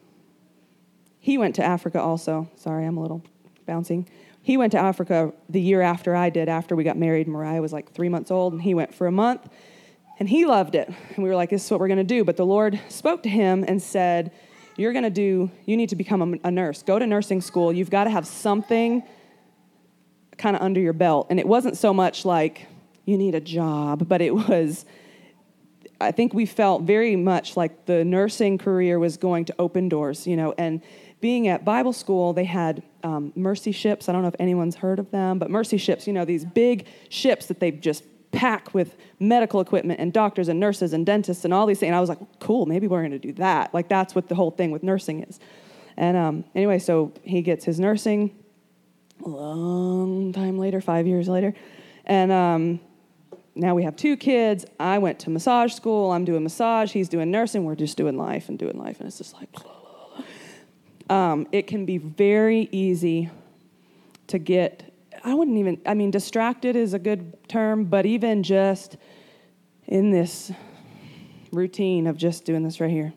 he 1.19 1.39
went 1.39 1.55
to 1.55 1.63
Africa 1.63 1.99
also. 1.99 2.47
Sorry, 2.55 2.85
I'm 2.85 2.97
a 2.97 3.01
little 3.01 3.23
bouncing. 3.65 4.07
He 4.43 4.55
went 4.55 4.71
to 4.73 4.77
Africa 4.77 5.33
the 5.49 5.59
year 5.59 5.81
after 5.81 6.15
I 6.15 6.29
did, 6.29 6.47
after 6.47 6.75
we 6.75 6.83
got 6.83 6.97
married. 6.97 7.27
Mariah 7.27 7.61
was 7.61 7.73
like 7.73 7.91
three 7.91 8.09
months 8.09 8.29
old, 8.29 8.53
and 8.53 8.61
he 8.61 8.75
went 8.75 8.93
for 8.93 9.07
a 9.07 9.11
month, 9.11 9.49
and 10.19 10.29
he 10.29 10.45
loved 10.45 10.75
it. 10.75 10.87
And 11.15 11.23
we 11.23 11.29
were 11.29 11.35
like, 11.35 11.49
this 11.49 11.65
is 11.65 11.71
what 11.71 11.79
we're 11.79 11.87
going 11.87 11.97
to 11.97 12.03
do. 12.03 12.23
But 12.23 12.37
the 12.37 12.45
Lord 12.45 12.79
spoke 12.89 13.23
to 13.23 13.29
him 13.29 13.65
and 13.67 13.81
said, 13.81 14.31
You're 14.77 14.93
going 14.93 15.05
to 15.05 15.09
do, 15.09 15.49
you 15.65 15.75
need 15.75 15.89
to 15.89 15.95
become 15.95 16.35
a, 16.35 16.47
a 16.47 16.51
nurse. 16.51 16.83
Go 16.83 16.99
to 16.99 17.07
nursing 17.07 17.41
school. 17.41 17.73
You've 17.73 17.89
got 17.89 18.03
to 18.03 18.11
have 18.11 18.27
something 18.27 19.01
kind 20.37 20.55
of 20.55 20.61
under 20.61 20.79
your 20.79 20.93
belt. 20.93 21.27
And 21.31 21.39
it 21.39 21.47
wasn't 21.47 21.77
so 21.77 21.93
much 21.93 22.25
like, 22.25 22.67
you 23.05 23.17
need 23.17 23.33
a 23.33 23.41
job, 23.41 24.07
but 24.07 24.21
it 24.21 24.35
was, 24.35 24.85
I 26.03 26.11
think 26.11 26.33
we 26.33 26.45
felt 26.45 26.83
very 26.83 27.15
much 27.15 27.57
like 27.57 27.85
the 27.85 28.03
nursing 28.03 28.57
career 28.57 28.99
was 28.99 29.17
going 29.17 29.45
to 29.45 29.55
open 29.59 29.89
doors, 29.89 30.27
you 30.27 30.37
know, 30.37 30.53
and 30.57 30.81
being 31.21 31.47
at 31.47 31.63
Bible 31.63 31.93
school, 31.93 32.33
they 32.33 32.43
had 32.43 32.83
um, 33.03 33.31
mercy 33.35 33.71
ships. 33.71 34.09
I 34.09 34.11
don't 34.11 34.23
know 34.23 34.27
if 34.27 34.35
anyone's 34.39 34.75
heard 34.75 34.99
of 34.99 35.09
them, 35.11 35.39
but 35.39 35.49
mercy 35.49 35.77
ships, 35.77 36.05
you 36.05 36.11
know, 36.11 36.25
these 36.25 36.43
big 36.43 36.85
ships 37.07 37.45
that 37.45 37.61
they 37.61 37.71
just 37.71 38.03
pack 38.31 38.73
with 38.73 38.97
medical 39.19 39.61
equipment 39.61 40.01
and 40.01 40.11
doctors 40.11 40.49
and 40.49 40.59
nurses 40.59 40.91
and 40.91 41.05
dentists 41.05 41.45
and 41.45 41.53
all 41.53 41.65
these 41.65 41.79
things. 41.79 41.89
And 41.89 41.95
I 41.95 42.01
was 42.01 42.09
like, 42.09 42.19
cool, 42.39 42.65
maybe 42.65 42.87
we're 42.87 42.99
going 42.99 43.11
to 43.11 43.19
do 43.19 43.31
that. 43.33 43.73
Like, 43.73 43.87
that's 43.87 44.13
what 44.13 44.27
the 44.27 44.35
whole 44.35 44.51
thing 44.51 44.71
with 44.71 44.83
nursing 44.83 45.23
is. 45.23 45.39
And 45.95 46.17
um, 46.17 46.43
anyway, 46.55 46.79
so 46.79 47.13
he 47.23 47.41
gets 47.41 47.63
his 47.63 47.79
nursing 47.79 48.35
a 49.25 49.29
long 49.29 50.33
time 50.33 50.57
later, 50.57 50.81
five 50.81 51.07
years 51.07 51.29
later. 51.29 51.53
And 52.05 52.31
um, 52.33 52.79
now 53.55 53.75
we 53.75 53.83
have 53.83 53.95
two 53.95 54.17
kids. 54.17 54.65
I 54.79 54.97
went 54.97 55.19
to 55.19 55.29
massage 55.29 55.73
school. 55.73 56.11
I'm 56.11 56.25
doing 56.25 56.43
massage. 56.43 56.91
He's 56.91 57.09
doing 57.09 57.29
nursing. 57.29 57.65
We're 57.65 57.75
just 57.75 57.97
doing 57.97 58.17
life 58.17 58.49
and 58.49 58.57
doing 58.57 58.77
life. 58.77 58.99
And 58.99 59.07
it's 59.07 59.17
just 59.17 59.35
like, 59.35 59.49
um, 61.09 61.47
it 61.51 61.67
can 61.67 61.85
be 61.85 61.97
very 61.97 62.67
easy 62.71 63.29
to 64.27 64.39
get, 64.39 64.91
I 65.23 65.33
wouldn't 65.35 65.57
even, 65.57 65.79
I 65.85 65.93
mean, 65.93 66.09
distracted 66.09 66.75
is 66.75 66.93
a 66.93 66.99
good 66.99 67.47
term, 67.47 67.85
but 67.85 68.05
even 68.05 68.41
just 68.41 68.97
in 69.85 70.11
this 70.11 70.51
routine 71.51 72.07
of 72.07 72.17
just 72.17 72.45
doing 72.45 72.63
this 72.63 72.79
right 72.79 72.89
here 72.89 73.13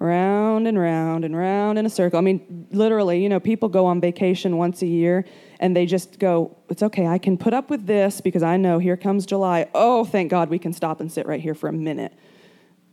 round 0.00 0.66
and 0.66 0.78
round 0.78 1.24
and 1.26 1.36
round 1.36 1.78
in 1.78 1.84
a 1.84 1.90
circle. 1.90 2.18
I 2.18 2.22
mean, 2.22 2.66
literally, 2.72 3.22
you 3.22 3.28
know, 3.28 3.38
people 3.38 3.68
go 3.68 3.84
on 3.84 4.00
vacation 4.00 4.56
once 4.56 4.80
a 4.80 4.86
year 4.86 5.26
and 5.60 5.76
they 5.76 5.84
just 5.84 6.18
go, 6.18 6.56
it's 6.70 6.82
okay, 6.82 7.06
I 7.06 7.18
can 7.18 7.36
put 7.36 7.52
up 7.52 7.68
with 7.68 7.86
this 7.86 8.22
because 8.22 8.42
I 8.42 8.56
know 8.56 8.78
here 8.78 8.96
comes 8.96 9.26
July. 9.26 9.68
Oh, 9.74 10.06
thank 10.06 10.30
God 10.30 10.48
we 10.48 10.58
can 10.58 10.72
stop 10.72 11.00
and 11.00 11.12
sit 11.12 11.26
right 11.26 11.40
here 11.40 11.54
for 11.54 11.68
a 11.68 11.72
minute. 11.72 12.14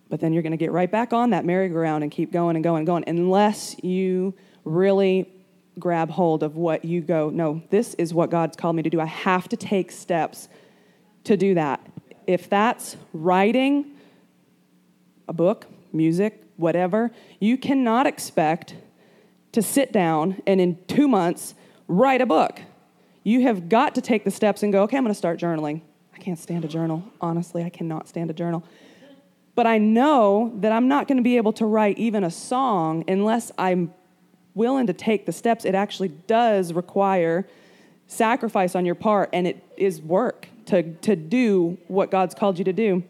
But 0.10 0.20
then 0.20 0.34
you're 0.34 0.43
going 0.43 0.52
to 0.52 0.58
get 0.58 0.72
right 0.74 0.91
back 0.91 1.13
on 1.13 1.30
that 1.30 1.46
merry-go-round 1.46 2.04
and 2.04 2.12
keep 2.12 2.32
going 2.32 2.58
and 2.58 2.63
going 2.63 2.80
and 2.80 2.88
going 2.88 3.06
unless 3.08 3.82
you 3.82 4.34
really 4.65 5.32
grab 5.80 6.10
hold 6.10 6.43
of 6.43 6.58
what 6.58 6.84
you 6.84 7.00
go, 7.00 7.30
no, 7.30 7.62
this 7.70 7.93
is 7.93 8.13
what 8.13 8.30
God's 8.30 8.58
called 8.58 8.76
me 8.76 8.84
to 8.84 8.89
do. 8.89 9.00
I 9.00 9.06
have 9.06 9.48
to 9.50 9.58
take 9.58 9.91
steps 9.91 10.50
to 11.24 11.38
do 11.38 11.54
that. 11.54 11.86
If 12.26 12.50
that's 12.50 12.98
writing 13.13 13.93
a 15.30 15.34
book, 15.34 15.67
music, 15.93 16.43
whatever, 16.58 17.12
you 17.39 17.58
cannot 17.58 18.06
expect 18.06 18.76
to 19.54 19.62
sit 19.62 19.91
down 19.91 20.41
and 20.46 20.60
in 20.60 20.78
two 20.88 21.08
months 21.08 21.56
write 21.88 22.22
a 22.22 22.26
book. 22.26 22.60
You 23.24 23.41
have 23.41 23.70
got 23.70 23.96
to 23.96 24.02
take 24.02 24.24
the 24.24 24.32
steps 24.32 24.63
and 24.63 24.72
go, 24.72 24.84
okay, 24.84 24.98
I'm 24.98 25.04
going 25.04 25.13
to 25.13 25.17
start 25.17 25.39
journaling. 25.39 25.82
I 26.13 26.17
can't 26.17 26.39
stand 26.39 26.65
a 26.65 26.67
journal. 26.67 27.04
Honestly, 27.22 27.63
I 27.63 27.70
cannot 27.70 28.08
stand 28.08 28.30
a 28.30 28.34
journal. 28.34 28.63
But 29.56 29.65
I 29.67 29.78
know 29.78 30.54
that 30.58 30.72
I'm 30.72 30.88
not 30.88 31.08
going 31.08 31.17
to 31.17 31.24
be 31.24 31.38
able 31.38 31.54
to 31.54 31.65
write 31.65 31.98
even 31.98 32.24
a 32.24 32.32
song 32.32 33.04
unless 33.08 33.52
I'm 33.58 33.93
willing 34.54 34.88
to 34.88 34.93
take 34.93 35.26
the 35.26 35.32
steps. 35.32 35.65
It 35.65 35.76
actually 35.76 36.10
does 36.10 36.74
require 36.74 37.48
sacrifice 38.08 38.76
on 38.76 38.86
your 38.86 38.96
part, 38.96 39.30
and 39.34 39.48
it 39.48 39.63
is 39.78 40.02
work 40.02 40.48
to, 40.67 40.93
to 40.98 41.15
do 41.15 41.78
what 41.88 42.12
God's 42.12 42.34
called 42.36 42.58
you 42.58 42.65
to 42.65 42.74
do. 42.74 43.04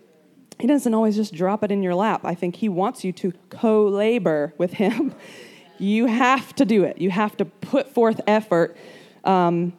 He 0.59 0.67
doesn't 0.67 0.93
always 0.93 1.15
just 1.15 1.33
drop 1.33 1.63
it 1.63 1.71
in 1.71 1.83
your 1.83 1.95
lap. 1.95 2.21
I 2.23 2.33
think 2.35 2.55
He 2.55 2.69
wants 2.69 3.03
you 3.03 3.11
to 3.13 3.33
co 3.49 3.87
labor 3.87 4.53
with 4.57 4.73
Him. 4.73 5.13
you 5.77 6.07
have 6.07 6.55
to 6.55 6.65
do 6.65 6.83
it, 6.83 6.99
you 6.99 7.11
have 7.11 7.37
to 7.37 7.45
put 7.45 7.93
forth 7.93 8.21
effort. 8.27 8.75
Um, 9.23 9.73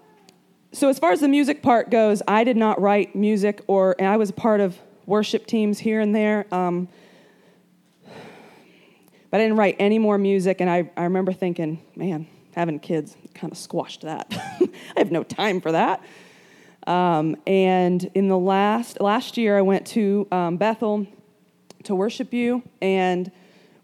so, 0.72 0.88
as 0.88 0.98
far 0.98 1.12
as 1.12 1.20
the 1.20 1.28
music 1.28 1.62
part 1.62 1.90
goes, 1.90 2.22
I 2.28 2.44
did 2.44 2.56
not 2.56 2.80
write 2.80 3.16
music, 3.16 3.62
or 3.66 4.00
I 4.00 4.16
was 4.16 4.30
a 4.30 4.34
part 4.34 4.60
of 4.60 4.78
worship 5.06 5.46
teams 5.46 5.78
here 5.78 6.00
and 6.00 6.14
there. 6.14 6.46
Um, 6.52 6.88
but 9.30 9.40
I 9.40 9.44
didn't 9.44 9.56
write 9.56 9.76
any 9.78 9.98
more 9.98 10.18
music, 10.18 10.60
and 10.60 10.70
I, 10.70 10.90
I 10.96 11.04
remember 11.04 11.32
thinking, 11.32 11.82
man, 11.96 12.26
having 12.54 12.78
kids 12.80 13.16
kind 13.34 13.52
of 13.52 13.58
squashed 13.58 14.02
that. 14.02 14.26
I 14.60 14.98
have 14.98 15.10
no 15.10 15.22
time 15.22 15.60
for 15.60 15.72
that. 15.72 16.02
Um, 16.88 17.36
and 17.46 18.10
in 18.14 18.28
the 18.28 18.38
last 18.38 18.98
last 18.98 19.36
year, 19.36 19.58
I 19.58 19.60
went 19.60 19.86
to 19.88 20.26
um, 20.32 20.56
Bethel 20.56 21.06
to 21.84 21.94
worship 21.94 22.32
you, 22.32 22.62
and 22.80 23.30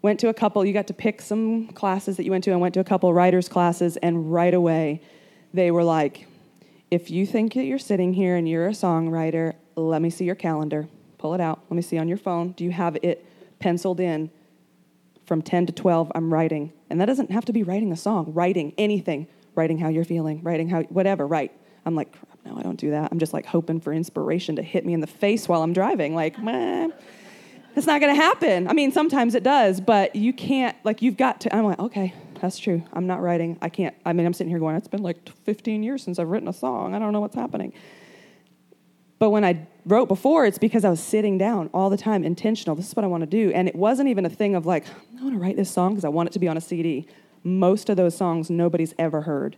went 0.01 0.19
to 0.21 0.29
a 0.29 0.33
couple. 0.33 0.65
You 0.65 0.73
got 0.73 0.87
to 0.87 0.93
pick 0.93 1.21
some 1.21 1.67
classes 1.67 2.17
that 2.17 2.23
you 2.23 2.31
went 2.31 2.43
to, 2.45 2.51
and 2.51 2.59
went 2.59 2.73
to 2.73 2.79
a 2.79 2.83
couple 2.83 3.13
writers 3.13 3.47
classes. 3.47 3.95
And 3.97 4.33
right 4.33 4.53
away, 4.53 5.01
they 5.53 5.69
were 5.69 5.83
like, 5.83 6.27
"If 6.89 7.11
you 7.11 7.27
think 7.27 7.53
that 7.53 7.65
you're 7.65 7.77
sitting 7.77 8.13
here 8.13 8.35
and 8.35 8.49
you're 8.49 8.67
a 8.67 8.71
songwriter, 8.71 9.53
let 9.75 10.01
me 10.01 10.09
see 10.09 10.25
your 10.25 10.35
calendar. 10.35 10.87
Pull 11.19 11.35
it 11.35 11.41
out. 11.41 11.59
Let 11.69 11.75
me 11.75 11.83
see 11.83 11.99
on 11.99 12.07
your 12.07 12.17
phone. 12.17 12.53
Do 12.53 12.63
you 12.63 12.71
have 12.71 12.97
it 13.03 13.23
penciled 13.59 13.99
in?" 13.99 14.31
From 15.27 15.41
10 15.41 15.65
to 15.67 15.73
12, 15.73 16.11
I'm 16.13 16.31
writing. 16.31 16.71
And 16.87 17.01
that 17.01 17.05
doesn't 17.05 17.31
have 17.31 17.45
to 17.45 17.53
be 17.53 17.63
writing 17.63 17.91
a 17.91 17.95
song, 17.97 18.31
writing 18.33 18.73
anything, 18.77 19.25
writing 19.55 19.79
how 19.79 19.89
you're 19.89 20.05
feeling, 20.05 20.43
writing 20.43 20.69
how, 20.69 20.83
whatever, 20.83 21.25
write. 21.25 21.51
I'm 21.83 21.95
like, 21.95 22.15
no, 22.45 22.57
I 22.57 22.61
don't 22.61 22.79
do 22.79 22.91
that. 22.91 23.11
I'm 23.11 23.19
just 23.19 23.33
like 23.33 23.45
hoping 23.45 23.79
for 23.79 23.91
inspiration 23.91 24.55
to 24.57 24.61
hit 24.61 24.85
me 24.85 24.93
in 24.93 25.01
the 25.01 25.07
face 25.07 25.47
while 25.49 25.63
I'm 25.63 25.73
driving. 25.73 26.13
Like, 26.13 26.35
it's 27.75 27.87
not 27.87 27.99
to 27.99 28.15
happen. 28.15 28.67
I 28.67 28.73
mean, 28.73 28.91
sometimes 28.91 29.35
it 29.35 29.43
does, 29.43 29.81
but 29.81 30.15
you 30.15 30.31
can't, 30.31 30.77
like, 30.83 31.01
you've 31.01 31.17
got 31.17 31.41
to. 31.41 31.55
I'm 31.55 31.65
like, 31.65 31.79
okay, 31.79 32.13
that's 32.39 32.57
true. 32.57 32.83
I'm 32.93 33.07
not 33.07 33.21
writing. 33.21 33.57
I 33.61 33.69
can't. 33.69 33.95
I 34.05 34.13
mean, 34.13 34.25
I'm 34.25 34.33
sitting 34.33 34.49
here 34.49 34.59
going, 34.59 34.75
it's 34.75 34.87
been 34.87 35.03
like 35.03 35.29
15 35.43 35.83
years 35.83 36.03
since 36.03 36.19
I've 36.19 36.29
written 36.29 36.47
a 36.47 36.53
song. 36.53 36.93
I 36.93 36.99
don't 36.99 37.11
know 37.11 37.19
what's 37.19 37.35
happening. 37.35 37.73
But 39.17 39.29
when 39.29 39.43
I 39.43 39.65
wrote 39.85 40.07
before, 40.07 40.45
it's 40.45 40.57
because 40.57 40.85
I 40.85 40.89
was 40.89 40.99
sitting 40.99 41.37
down 41.37 41.69
all 41.73 41.89
the 41.89 41.97
time, 41.97 42.23
intentional. 42.23 42.75
This 42.75 42.87
is 42.89 42.95
what 42.95 43.03
I 43.03 43.07
want 43.07 43.21
to 43.21 43.27
do. 43.27 43.51
And 43.53 43.67
it 43.67 43.75
wasn't 43.75 44.09
even 44.09 44.25
a 44.25 44.29
thing 44.29 44.55
of 44.55 44.65
like, 44.65 44.85
I 45.17 45.23
want 45.23 45.33
to 45.33 45.39
write 45.39 45.55
this 45.55 45.71
song 45.71 45.93
because 45.93 46.05
I 46.05 46.09
want 46.09 46.27
it 46.27 46.33
to 46.33 46.39
be 46.39 46.47
on 46.47 46.57
a 46.57 46.61
CD. 46.61 47.07
Most 47.43 47.89
of 47.89 47.97
those 47.97 48.15
songs 48.15 48.49
nobody's 48.49 48.93
ever 48.99 49.21
heard. 49.21 49.55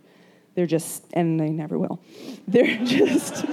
They're 0.57 0.65
just, 0.65 1.03
and 1.13 1.39
they 1.39 1.51
never 1.51 1.77
will. 1.77 2.01
They're 2.47 2.77
just 2.83 3.45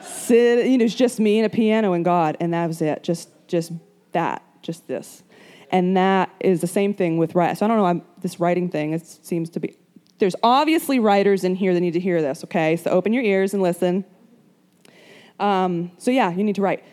sit, 0.00 0.68
you 0.68 0.78
know, 0.78 0.84
it's 0.84 0.94
just 0.94 1.18
me 1.18 1.40
and 1.40 1.46
a 1.46 1.50
piano 1.50 1.92
and 1.92 2.04
God, 2.04 2.36
and 2.38 2.54
that 2.54 2.68
was 2.68 2.80
it. 2.80 3.02
Just, 3.02 3.30
just 3.48 3.72
that, 4.12 4.44
just 4.62 4.86
this. 4.86 5.24
And 5.72 5.96
that 5.96 6.32
is 6.38 6.60
the 6.60 6.68
same 6.68 6.94
thing 6.94 7.18
with 7.18 7.34
writing. 7.34 7.56
So 7.56 7.64
I 7.64 7.68
don't 7.68 7.78
know, 7.78 7.86
I'm, 7.86 8.02
this 8.20 8.38
writing 8.38 8.70
thing, 8.70 8.92
it 8.92 9.04
seems 9.04 9.50
to 9.50 9.60
be, 9.60 9.76
there's 10.18 10.36
obviously 10.40 11.00
writers 11.00 11.42
in 11.42 11.56
here 11.56 11.74
that 11.74 11.80
need 11.80 11.94
to 11.94 12.00
hear 12.00 12.22
this, 12.22 12.44
okay? 12.44 12.76
So 12.76 12.92
open 12.92 13.12
your 13.12 13.24
ears 13.24 13.52
and 13.52 13.60
listen. 13.60 14.04
Um, 15.40 15.90
so 15.98 16.12
yeah, 16.12 16.30
you 16.30 16.44
need 16.44 16.54
to 16.54 16.62
write. 16.62 16.84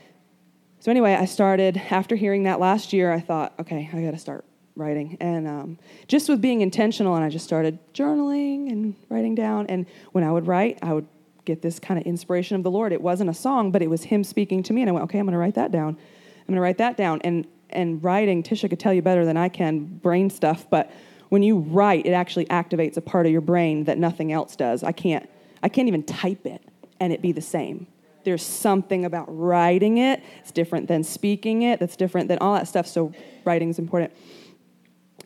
So 0.79 0.89
anyway, 0.89 1.13
I 1.13 1.25
started, 1.25 1.77
after 1.91 2.15
hearing 2.15 2.41
that 2.45 2.59
last 2.59 2.91
year, 2.91 3.13
I 3.13 3.19
thought, 3.19 3.53
okay, 3.59 3.87
I 3.93 4.01
gotta 4.01 4.17
start 4.17 4.45
writing. 4.75 5.17
And 5.19 5.47
um, 5.47 5.79
just 6.07 6.29
with 6.29 6.41
being 6.41 6.61
intentional, 6.61 7.15
and 7.15 7.23
I 7.23 7.29
just 7.29 7.45
started 7.45 7.79
journaling 7.93 8.71
and 8.71 8.95
writing 9.09 9.35
down. 9.35 9.67
And 9.67 9.85
when 10.11 10.23
I 10.23 10.31
would 10.31 10.47
write, 10.47 10.79
I 10.81 10.93
would 10.93 11.07
get 11.45 11.61
this 11.61 11.79
kind 11.79 11.99
of 11.99 12.05
inspiration 12.05 12.55
of 12.55 12.63
the 12.63 12.71
Lord. 12.71 12.93
It 12.93 13.01
wasn't 13.01 13.29
a 13.29 13.33
song, 13.33 13.71
but 13.71 13.81
it 13.81 13.89
was 13.89 14.03
Him 14.03 14.23
speaking 14.23 14.63
to 14.63 14.73
me. 14.73 14.81
And 14.81 14.89
I 14.89 14.93
went, 14.93 15.03
okay, 15.03 15.19
I'm 15.19 15.25
going 15.25 15.33
to 15.33 15.39
write 15.39 15.55
that 15.55 15.71
down. 15.71 15.89
I'm 15.89 16.47
going 16.47 16.55
to 16.55 16.61
write 16.61 16.77
that 16.77 16.97
down. 16.97 17.21
And, 17.23 17.47
and 17.69 18.03
writing, 18.03 18.43
Tisha 18.43 18.69
could 18.69 18.79
tell 18.79 18.93
you 18.93 19.01
better 19.01 19.25
than 19.25 19.37
I 19.37 19.49
can, 19.49 19.85
brain 19.85 20.29
stuff, 20.29 20.69
but 20.69 20.91
when 21.33 21.41
you 21.41 21.57
write, 21.57 22.05
it 22.05 22.11
actually 22.11 22.45
activates 22.45 22.95
a 22.95 23.01
part 23.01 23.25
of 23.25 23.31
your 23.31 23.41
brain 23.41 23.85
that 23.85 23.97
nothing 23.97 24.31
else 24.31 24.55
does. 24.55 24.83
I 24.83 24.91
can't, 24.91 25.27
I 25.63 25.69
can't 25.69 25.87
even 25.87 26.03
type 26.03 26.45
it 26.45 26.61
and 26.99 27.11
it 27.11 27.23
be 27.23 27.31
the 27.31 27.41
same. 27.41 27.87
There's 28.23 28.43
something 28.43 29.03
about 29.03 29.25
writing 29.27 29.97
it. 29.97 30.21
It's 30.41 30.51
different 30.51 30.87
than 30.87 31.03
speaking 31.03 31.63
it. 31.63 31.79
That's 31.79 31.95
different 31.95 32.27
than 32.27 32.37
all 32.37 32.53
that 32.53 32.67
stuff. 32.67 32.85
So 32.85 33.13
writing 33.45 33.71
is 33.71 33.79
important. 33.79 34.13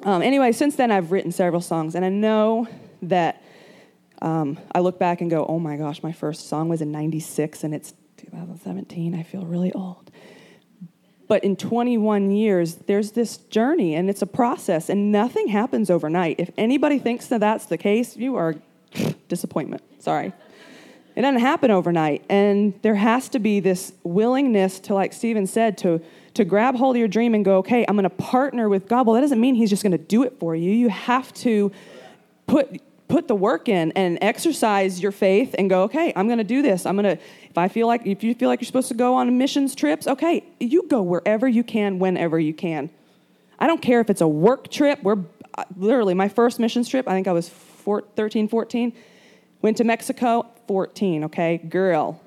Um, 0.08 0.22
anyway, 0.22 0.54
since 0.54 0.78
then 0.78 0.90
I've 0.90 1.12
written 1.12 1.34
several 1.34 1.60
songs, 1.60 1.94
and 1.94 2.06
I 2.06 2.08
know 2.08 2.70
that 3.02 3.44
um, 4.22 4.58
I 4.72 4.80
look 4.80 4.98
back 4.98 5.20
and 5.20 5.30
go, 5.30 5.46
"Oh 5.46 5.60
my 5.60 5.76
gosh, 5.76 6.02
my 6.02 6.14
first 6.14 6.48
song 6.48 6.70
was 6.70 6.82
in 6.82 6.94
'96, 6.94 7.66
and 7.66 7.76
it's 7.76 7.94
2017. 8.16 9.14
I 9.14 9.24
feel 9.24 9.46
really 9.46 9.74
old." 9.74 10.10
But 11.28 11.44
in 11.44 11.58
21 11.58 12.32
years, 12.32 12.76
there's 12.76 13.12
this 13.12 13.36
journey, 13.36 13.96
and 13.96 14.10
it's 14.10 14.22
a 14.22 14.26
process, 14.26 14.90
and 14.90 15.12
nothing 15.12 15.50
happens 15.50 15.90
overnight. 15.90 16.40
If 16.40 16.52
anybody 16.58 17.00
thinks 17.00 17.28
that 17.28 17.42
that's 17.42 17.66
the 17.66 17.78
case, 17.78 18.16
you 18.16 18.38
are 18.38 18.56
disappointment. 19.28 19.84
Sorry. 20.00 20.32
It 21.18 21.24
doesn't 21.24 21.42
happen 21.42 21.70
overnight. 21.70 22.24
And 22.30 22.80
there 22.84 22.96
has 22.96 23.28
to 23.30 23.40
be 23.40 23.60
this 23.60 23.92
willingness 24.04 24.80
to, 24.82 24.94
like 24.94 25.14
Steven 25.14 25.48
said, 25.48 25.78
to, 25.80 26.00
to 26.38 26.46
grab 26.46 26.76
hold 26.76 26.96
of 26.96 27.00
your 27.00 27.08
dream 27.08 27.36
and 27.36 27.46
go, 27.46 27.58
okay, 27.58 27.86
I'm 27.88 27.96
going 27.96 28.04
to 28.04 28.10
partner 28.10 28.70
with 28.70 28.88
God. 28.88 29.06
Well, 29.06 29.16
that 29.16 29.22
doesn't 29.22 29.40
mean 29.40 29.56
he's 29.56 29.70
just 29.70 29.84
going 29.84 29.92
to 29.92 29.98
do 29.98 30.24
it 30.24 30.40
for 30.40 30.56
you. 30.56 30.72
You 30.72 30.90
have 30.90 31.34
to 31.36 31.72
put, 32.48 32.82
put 33.08 33.28
the 33.28 33.36
work 33.36 33.70
in 33.70 33.92
and 33.94 34.18
exercise 34.22 35.02
your 35.02 35.12
faith 35.12 35.54
and 35.58 35.70
go, 35.70 35.84
okay, 35.84 36.14
I'm 36.16 36.28
going 36.28 36.40
to 36.40 36.44
do 36.44 36.62
this. 36.62 36.86
I'm 36.86 36.96
going 36.96 37.18
to, 37.18 37.24
if 37.50 37.58
I 37.58 37.68
feel 37.68 37.88
like, 37.88 38.06
if 38.06 38.24
you 38.24 38.34
feel 38.34 38.50
like 38.50 38.62
you're 38.62 38.68
supposed 38.68 38.90
to 38.90 38.96
go 38.96 39.16
on 39.16 39.38
missions 39.38 39.76
trips, 39.76 40.08
okay, 40.08 40.44
you 40.60 40.88
go 40.88 41.02
wherever 41.02 41.48
you 41.48 41.64
can, 41.64 42.00
whenever 42.00 42.40
you 42.40 42.54
can. 42.54 42.90
I 43.60 43.68
don't 43.68 43.82
care 43.82 44.00
if 44.00 44.10
it's 44.10 44.22
a 44.22 44.28
work 44.28 44.70
trip. 44.70 45.04
We're 45.04 45.24
uh, 45.56 45.64
literally 45.76 46.14
my 46.14 46.30
first 46.30 46.60
missions 46.60 46.88
trip, 46.88 47.08
I 47.08 47.12
think 47.12 47.28
I 47.28 47.34
was 47.34 47.50
13, 47.50 48.48
14 48.48 48.94
Went 49.62 49.78
to 49.78 49.84
Mexico, 49.84 50.46
14, 50.68 51.26
okay? 51.26 51.58
Girl. 51.58 52.22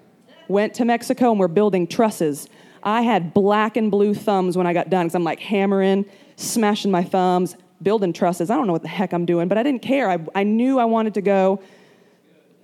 Went 0.49 0.75
to 0.75 0.85
Mexico 0.85 1.31
and 1.31 1.39
we're 1.39 1.49
building 1.49 1.87
trusses. 1.87 2.49
I 2.83 3.03
had 3.03 3.35
black 3.35 3.77
and 3.77 3.91
blue 3.91 4.15
thumbs 4.15 4.57
when 4.57 4.67
I 4.67 4.73
got 4.73 4.91
done 4.91 5.07
because 5.07 5.15
I'm 5.15 5.25
like 5.25 5.41
hammering, 5.41 6.07
smashing 6.37 6.91
my 6.91 7.05
thumbs, 7.05 7.57
building 7.83 8.13
trusses. 8.13 8.51
I 8.51 8.57
don't 8.57 8.67
know 8.67 8.73
what 8.73 8.83
the 8.83 8.89
heck 8.89 9.13
I'm 9.13 9.27
doing, 9.27 9.49
but 9.49 9.59
I 9.59 9.63
didn't 9.63 9.83
care. 9.83 10.11
I, 10.11 10.19
I 10.35 10.43
knew 10.43 10.79
I 10.79 10.85
wanted 10.85 11.15
to 11.15 11.21
go. 11.21 11.63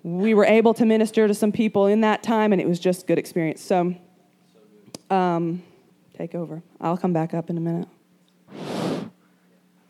We 0.03 0.35
were 0.35 0.45
able 0.45 0.75
to 0.75 0.87
minister 0.87 1.27
to 1.27 1.35
some 1.35 1.53
people 1.53 1.87
in 1.87 2.03
that 2.03 2.23
time, 2.23 2.53
and 2.53 2.61
it 2.61 2.69
was 2.69 2.79
just 2.79 3.07
good 3.07 3.19
experience. 3.19 3.61
So, 3.61 3.95
um, 5.11 5.62
take 6.17 6.35
over. 6.35 6.62
I'll 6.81 6.97
come 6.97 7.12
back 7.12 7.35
up 7.35 7.51
in 7.51 7.57
a 7.57 7.61
minute. 7.61 7.89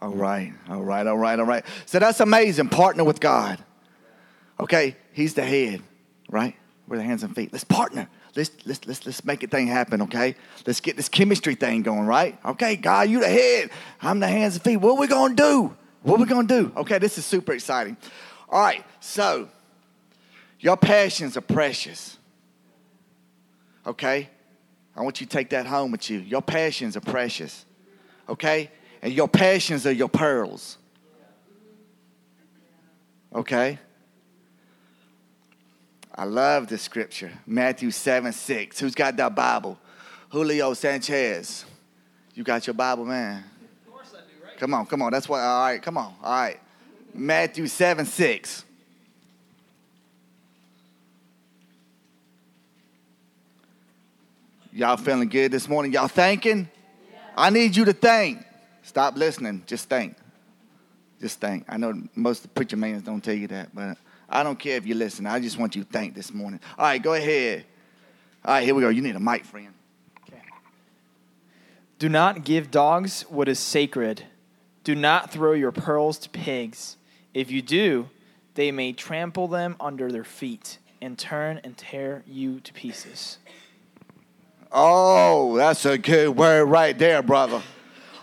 All 0.01 0.11
right, 0.12 0.53
all 0.68 0.83
right, 0.83 1.07
all 1.07 1.16
right, 1.16 1.39
all 1.39 1.47
right. 1.47 1.64
So 1.85 1.99
that's 1.99 2.20
amazing. 2.20 2.68
Partner 2.68 3.05
with 3.05 3.20
God. 3.20 3.62
Okay, 4.61 4.97
he's 5.12 5.35
the 5.35 5.43
head, 5.43 5.83
right? 6.31 6.55
We're 6.87 6.99
the 6.99 7.03
hands 7.03 7.22
and 7.22 7.35
feet. 7.35 7.53
Let's 7.53 7.64
partner. 7.64 8.09
Let's, 8.37 8.51
let's, 8.66 8.87
let's, 8.87 9.07
let's 9.07 9.24
make 9.24 9.43
a 9.43 9.47
thing 9.47 9.66
happen, 9.66 10.03
okay? 10.03 10.34
Let's 10.66 10.80
get 10.80 10.97
this 10.97 11.09
chemistry 11.09 11.55
thing 11.55 11.82
going, 11.82 12.07
right? 12.07 12.39
Okay, 12.45 12.76
God, 12.76 13.09
you 13.09 13.20
the 13.20 13.28
head. 13.28 13.70
I'm 14.03 14.20
the 14.20 14.28
hands 14.28 14.55
and 14.55 14.62
feet. 14.62 14.76
What 14.76 14.99
we 14.99 15.07
going 15.07 15.37
to 15.37 15.43
do? 15.43 15.76
What 16.03 16.20
we 16.20 16.26
going 16.26 16.47
to 16.47 16.62
do? 16.62 16.72
Okay, 16.76 16.99
this 16.99 17.16
is 17.16 17.24
super 17.24 17.55
exciting. 17.55 17.97
All 18.51 18.61
right, 18.61 18.84
so 19.01 19.49
your 20.61 20.76
passions 20.76 21.37
are 21.37 21.41
precious, 21.41 22.18
okay? 23.87 24.28
I 24.95 25.03
want 25.03 25.20
you 25.20 25.26
to 25.26 25.32
take 25.32 25.51
that 25.51 25.66
home 25.66 25.91
with 25.91 26.09
you. 26.11 26.18
Your 26.18 26.43
passions 26.43 26.97
are 26.97 27.01
precious, 27.01 27.64
okay? 28.28 28.70
And 29.01 29.12
your 29.12 29.28
passions 29.28 29.87
are 29.87 29.93
your 29.93 30.09
pearls, 30.09 30.76
okay? 33.34 33.78
I 36.16 36.24
love 36.24 36.68
the 36.68 36.78
scripture. 36.78 37.30
Matthew 37.46 37.90
7 37.90 38.32
6. 38.32 38.80
Who's 38.80 38.94
got 38.94 39.16
that 39.16 39.34
Bible? 39.34 39.78
Julio 40.30 40.72
Sanchez. 40.74 41.64
You 42.34 42.42
got 42.42 42.66
your 42.66 42.74
Bible, 42.74 43.04
man? 43.04 43.44
Of 43.86 43.92
course 43.92 44.12
I 44.14 44.20
do, 44.20 44.44
right? 44.44 44.56
Come 44.58 44.74
on, 44.74 44.86
come 44.86 45.02
on. 45.02 45.12
That's 45.12 45.28
what, 45.28 45.40
all 45.40 45.62
right, 45.64 45.82
come 45.82 45.98
on. 45.98 46.14
All 46.22 46.32
right. 46.32 46.58
Matthew 47.14 47.66
7 47.66 48.06
6. 48.06 48.64
Y'all 54.72 54.98
feeling 54.98 55.28
good 55.28 55.50
this 55.50 55.68
morning? 55.68 55.90
Y'all 55.92 56.06
thinking? 56.06 56.68
Yeah. 57.10 57.18
I 57.34 57.48
need 57.48 57.74
you 57.74 57.86
to 57.86 57.94
think. 57.94 58.44
Stop 58.82 59.16
listening. 59.16 59.62
Just 59.66 59.88
think. 59.88 60.16
Just 61.18 61.40
think. 61.40 61.64
I 61.66 61.78
know 61.78 61.94
most 62.14 62.42
the 62.42 62.48
preacher 62.48 62.76
mans 62.76 63.02
don't 63.02 63.24
tell 63.24 63.34
you 63.34 63.46
that, 63.48 63.74
but 63.74 63.96
I 64.29 64.43
don't 64.43 64.59
care 64.59 64.77
if 64.77 64.87
you 64.87 64.95
listen. 64.95 65.27
I 65.27 65.41
just 65.41 65.59
want 65.59 65.77
you 65.77 65.85
to 65.85 65.91
think 65.91 66.14
this 66.14 66.33
morning. 66.33 66.61
All 66.79 66.85
right, 66.85 67.03
go 67.03 67.14
ahead. 67.14 67.64
All 68.45 68.55
right, 68.55 68.64
here 68.64 68.74
we 68.74 68.83
go. 68.83 68.89
You 68.89 69.03
need 69.03 69.16
a 69.16 69.20
mic, 69.20 69.45
friend. 69.45 69.72
Okay. 70.29 70.41
Do 71.99 72.09
not 72.09 72.45
give 72.45 72.70
dogs 72.70 73.22
what 73.29 73.49
is 73.49 73.59
sacred. 73.59 74.24
Do 74.85 74.95
not 74.95 75.31
throw 75.31 75.53
your 75.53 75.72
pearls 75.72 76.18
to 76.18 76.31
pigs. 76.31 76.97
If 77.35 77.51
you 77.51 77.62
do, 77.62 78.09
they 78.55 78.72
may 78.72 78.93
trample 78.93 79.49
them 79.49 79.77
under 79.81 80.11
their 80.11 80.24
feet 80.24 80.79
and 81.01 81.18
turn 81.18 81.61
and 81.62 81.77
tear 81.77 82.22
you 82.27 82.61
to 82.61 82.72
pieces. 82.72 83.39
Oh, 84.72 85.57
that's 85.57 85.85
a 85.85 85.99
good 85.99 86.37
word 86.37 86.66
right 86.66 86.99
there, 86.99 87.22
brother. 87.22 87.62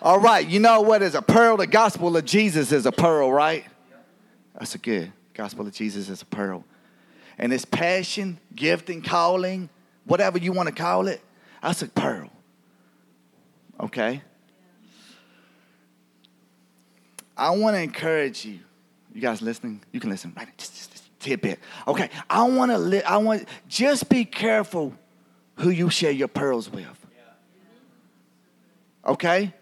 All 0.02 0.20
right, 0.20 0.46
you 0.46 0.60
know 0.60 0.82
what 0.82 1.02
is 1.02 1.16
a 1.16 1.22
pearl? 1.22 1.58
The 1.58 1.68
gospel 1.68 2.16
of 2.18 2.26
Jesus 2.26 2.72
is 2.72 2.86
a 2.86 2.92
pearl, 2.92 3.32
right? 3.32 3.66
That's 4.58 4.76
a 4.76 4.78
good. 4.78 5.12
Gospel 5.34 5.66
of 5.68 5.74
Jesus 5.74 6.10
is 6.10 6.22
a 6.22 6.26
pearl. 6.26 6.64
And 7.38 7.52
this 7.52 7.66
passion, 7.66 8.40
gifting, 8.56 9.02
calling, 9.02 9.70
whatever 10.06 10.38
you 10.38 10.52
want 10.52 10.70
to 10.70 10.76
call 10.76 11.08
it, 11.08 11.22
that's 11.62 11.82
a 11.82 11.88
pearl. 11.88 12.30
Okay? 13.80 14.22
I 17.36 17.50
want 17.52 17.76
to 17.76 17.82
encourage 17.82 18.46
you. 18.46 18.60
You 19.14 19.22
guys 19.22 19.42
listening? 19.42 19.82
You 19.92 20.00
can 20.00 20.10
listen. 20.10 20.34
Right? 20.38 20.48
Just, 20.58 20.76
just, 20.76 20.92
just 20.92 21.20
tidbit. 21.20 21.60
Okay. 21.88 22.10
I 22.30 22.44
want 22.44 22.72
to. 22.72 22.78
Li- 22.78 23.04
I 23.04 23.18
want. 23.18 23.48
Just 23.68 24.10
be 24.10 24.26
careful 24.26 24.94
who 25.58 25.70
you 25.70 25.90
share 25.90 26.12
your 26.12 26.28
pearls 26.28 26.70
with. 26.70 26.86
Okay. 29.06 29.54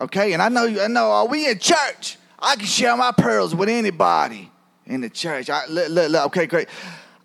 Okay. 0.00 0.32
And 0.32 0.42
I 0.42 0.48
know. 0.48 0.66
I 0.66 0.88
know. 0.88 1.10
Are 1.10 1.26
we 1.26 1.48
in 1.48 1.58
church? 1.58 2.18
I 2.38 2.56
can 2.56 2.66
share 2.66 2.96
my 2.96 3.12
pearls 3.12 3.54
with 3.54 3.68
anybody 3.68 4.51
in 4.92 5.00
the 5.00 5.10
church. 5.10 5.50
I, 5.50 5.66
look, 5.66 5.88
look, 5.88 6.10
look, 6.10 6.26
okay, 6.26 6.46
great. 6.46 6.68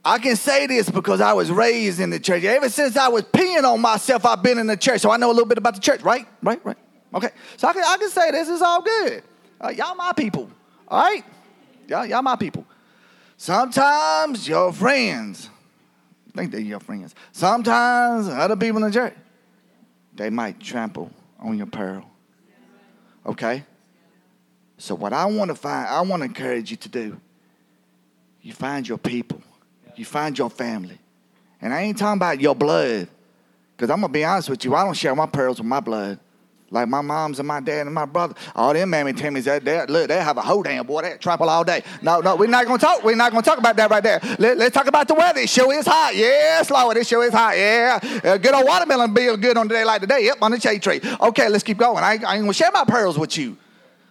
I 0.03 0.19
can 0.19 0.35
say 0.35 0.67
this 0.67 0.89
because 0.89 1.19
I 1.19 1.33
was 1.33 1.51
raised 1.51 1.99
in 1.99 2.09
the 2.09 2.19
church. 2.19 2.43
Ever 2.43 2.69
since 2.69 2.95
I 2.95 3.09
was 3.09 3.23
peeing 3.23 3.63
on 3.63 3.81
myself, 3.81 4.25
I've 4.25 4.41
been 4.41 4.57
in 4.57 4.67
the 4.67 4.77
church. 4.77 5.01
So 5.01 5.11
I 5.11 5.17
know 5.17 5.27
a 5.27 5.33
little 5.33 5.45
bit 5.45 5.57
about 5.57 5.75
the 5.75 5.81
church, 5.81 6.01
right? 6.01 6.25
Right, 6.41 6.63
right. 6.65 6.77
Okay. 7.13 7.29
So 7.57 7.67
I 7.67 7.73
can, 7.73 7.83
I 7.85 7.97
can 7.97 8.09
say 8.09 8.31
this 8.31 8.47
is 8.47 8.61
all 8.61 8.81
good. 8.81 9.23
Uh, 9.59 9.69
y'all 9.69 9.95
my 9.95 10.13
people, 10.13 10.49
all 10.87 11.03
right? 11.03 11.25
Y'all, 11.87 12.05
y'all 12.05 12.21
my 12.21 12.35
people. 12.35 12.65
Sometimes 13.35 14.47
your 14.47 14.71
friends, 14.71 15.49
think 16.35 16.51
they're 16.51 16.61
your 16.61 16.79
friends. 16.79 17.15
Sometimes 17.31 18.29
other 18.29 18.55
people 18.55 18.77
in 18.77 18.91
the 18.91 18.93
church, 18.93 19.15
they 20.15 20.29
might 20.29 20.59
trample 20.59 21.11
on 21.39 21.57
your 21.57 21.67
pearl. 21.67 22.09
Okay? 23.25 23.63
So 24.77 24.95
what 24.95 25.11
I 25.11 25.25
want 25.25 25.49
to 25.49 25.55
find, 25.55 25.87
I 25.87 26.01
want 26.01 26.21
to 26.21 26.25
encourage 26.25 26.71
you 26.71 26.77
to 26.77 26.89
do 26.89 27.19
you 28.47 28.53
find 28.53 28.87
your 28.87 28.97
people, 28.97 29.41
you 29.97 30.05
find 30.05 30.37
your 30.39 30.49
family. 30.49 30.97
And 31.61 31.73
I 31.73 31.81
ain't 31.81 31.97
talking 31.97 32.17
about 32.17 32.39
your 32.39 32.55
blood, 32.55 33.09
because 33.75 33.89
I'm 33.89 33.99
going 33.99 34.07
to 34.07 34.13
be 34.13 34.23
honest 34.23 34.49
with 34.49 34.63
you, 34.63 34.73
I 34.73 34.85
don't 34.85 34.93
share 34.93 35.13
my 35.13 35.25
pearls 35.25 35.57
with 35.57 35.67
my 35.67 35.81
blood. 35.81 36.17
Like 36.69 36.87
my 36.87 37.01
moms 37.01 37.39
and 37.39 37.47
my 37.47 37.59
dad 37.59 37.87
and 37.87 37.93
my 37.93 38.05
brother, 38.05 38.35
all 38.55 38.73
them 38.73 38.89
mammy 38.89 39.13
Timmys, 39.13 39.43
that 39.45 39.65
they, 39.65 39.85
look, 39.85 40.07
they 40.07 40.21
have 40.21 40.37
a 40.37 40.41
whole 40.41 40.63
damn 40.63 40.85
boy, 40.85 41.01
that 41.01 41.19
trample 41.19 41.49
all 41.49 41.63
day. 41.65 41.83
No, 42.01 42.19
no, 42.19 42.35
we're 42.35 42.47
not 42.47 42.65
gonna 42.65 42.77
talk. 42.77 43.03
We're 43.05 43.15
not 43.15 43.31
gonna 43.31 43.41
talk 43.41 43.57
about 43.57 43.77
that 43.77 43.89
right 43.89 44.03
there. 44.03 44.19
Let, 44.37 44.59
us 44.59 44.71
talk 44.71 44.87
about 44.87 45.07
the 45.07 45.13
weather. 45.13 45.39
It 45.39 45.49
sure 45.49 45.73
is 45.73 45.85
hot. 45.85 46.13
Yes, 46.13 46.69
Lord, 46.69 46.97
it 46.97 47.07
sure 47.07 47.23
is 47.23 47.31
hot. 47.31 47.57
Yeah, 47.57 47.99
uh, 48.21 48.37
good 48.37 48.53
old 48.53 48.65
watermelon 48.65 49.13
be 49.13 49.33
good 49.37 49.55
on 49.55 49.67
a 49.67 49.69
day 49.69 49.85
like 49.85 50.01
today. 50.01 50.25
Yep, 50.25 50.37
on 50.41 50.51
the 50.51 50.59
shade 50.59 50.83
tree. 50.83 50.99
Okay, 51.21 51.47
let's 51.47 51.63
keep 51.63 51.77
going. 51.77 52.03
I, 52.03 52.19
I 52.27 52.35
ain't 52.35 52.43
gonna 52.43 52.53
share 52.53 52.71
my 52.73 52.83
pearls 52.85 53.17
with 53.17 53.37
you. 53.37 53.57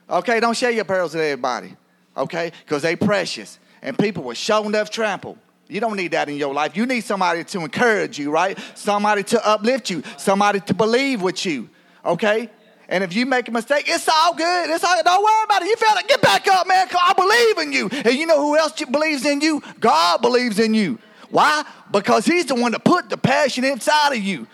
Okay, 0.09 0.41
don't 0.41 0.57
share 0.57 0.71
your 0.71 0.87
pearls 0.87 1.13
with 1.13 1.25
everybody. 1.25 1.77
Okay, 2.17 2.53
because 2.65 2.81
they 2.81 2.97
precious 2.97 3.59
and 3.83 3.99
people 3.99 4.23
were 4.23 4.35
shown 4.35 4.67
enough 4.67 4.91
trample. 4.91 5.39
You 5.69 5.81
don't 5.81 5.97
need 5.97 6.13
that 6.13 6.29
in 6.29 6.37
your 6.37 6.55
life. 6.55 6.77
You 6.77 6.87
need 6.87 7.03
somebody 7.03 7.43
to 7.45 7.61
encourage 7.61 8.19
you, 8.19 8.31
right? 8.31 8.59
Somebody 8.75 9.25
to 9.25 9.47
uplift 9.47 9.91
you, 9.91 10.03
somebody 10.17 10.61
to 10.61 10.75
believe 10.75 11.23
with 11.23 11.45
you, 11.45 11.69
okay? 12.05 12.51
And 12.89 13.03
if 13.03 13.15
you 13.15 13.27
make 13.27 13.49
a 13.49 13.51
mistake, 13.51 13.87
it's 13.89 14.09
all 14.09 14.35
good. 14.35 14.71
It's 14.71 14.85
all, 14.85 15.03
don't 15.03 15.25
worry 15.25 15.45
about 15.45 15.63
it. 15.63 15.69
You 15.69 15.77
feel 15.77 15.97
it. 15.97 16.07
Get 16.07 16.23
back 16.23 16.47
up, 16.47 16.69
man. 16.69 16.87
I 16.91 17.13
believe 17.15 17.67
in 17.67 17.73
you. 17.73 17.89
And 18.05 18.17
you 18.17 18.27
know 18.27 18.41
who 18.41 18.57
else 18.57 18.73
believes 18.85 19.27
in 19.27 19.41
you? 19.41 19.61
God 19.81 20.23
believes 20.23 20.61
in 20.61 20.73
you. 20.73 20.99
Why? 21.31 21.65
Because 21.91 22.25
he's 22.25 22.47
the 22.47 22.55
one 22.55 22.73
that 22.73 22.85
put 22.85 23.11
the 23.11 23.17
passion 23.17 23.65
inside 23.65 24.13
of 24.13 24.23
you. 24.23 24.47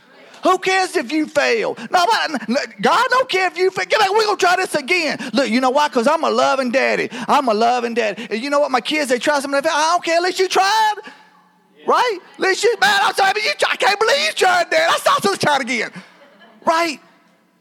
Who 0.42 0.58
cares 0.58 0.96
if 0.96 1.12
you 1.12 1.26
fail? 1.26 1.76
No, 1.90 2.06
God 2.80 3.06
don't 3.10 3.28
care 3.28 3.46
if 3.46 3.56
you 3.56 3.70
fail. 3.70 3.86
Get 3.86 4.00
we're 4.10 4.24
gonna 4.24 4.36
try 4.36 4.56
this 4.56 4.74
again. 4.74 5.18
Look, 5.32 5.48
you 5.48 5.60
know 5.60 5.70
why? 5.70 5.88
Because 5.88 6.06
I'm 6.06 6.24
a 6.24 6.30
loving 6.30 6.70
daddy. 6.70 7.08
I'm 7.12 7.48
a 7.48 7.54
loving 7.54 7.94
daddy. 7.94 8.26
And 8.28 8.42
you 8.42 8.50
know 8.50 8.60
what? 8.60 8.70
My 8.70 8.80
kids, 8.80 9.10
they 9.10 9.18
try 9.18 9.38
something. 9.40 9.58
I 9.58 9.92
don't 9.92 10.04
care. 10.04 10.16
At 10.16 10.22
least 10.22 10.40
you 10.40 10.48
tried. 10.48 10.94
Right? 11.86 12.18
At 12.34 12.40
least 12.40 12.64
you, 12.64 12.76
man, 12.80 13.00
I'm 13.02 13.14
sorry, 13.14 13.32
but 13.32 13.42
you, 13.42 13.52
I 13.68 13.76
can't 13.76 13.98
believe 13.98 14.26
you 14.26 14.32
tried 14.32 14.70
that. 14.70 14.90
I 14.90 14.98
saw 14.98 15.18
something 15.18 15.38
trying 15.38 15.62
again. 15.62 15.90
Right? 16.64 17.00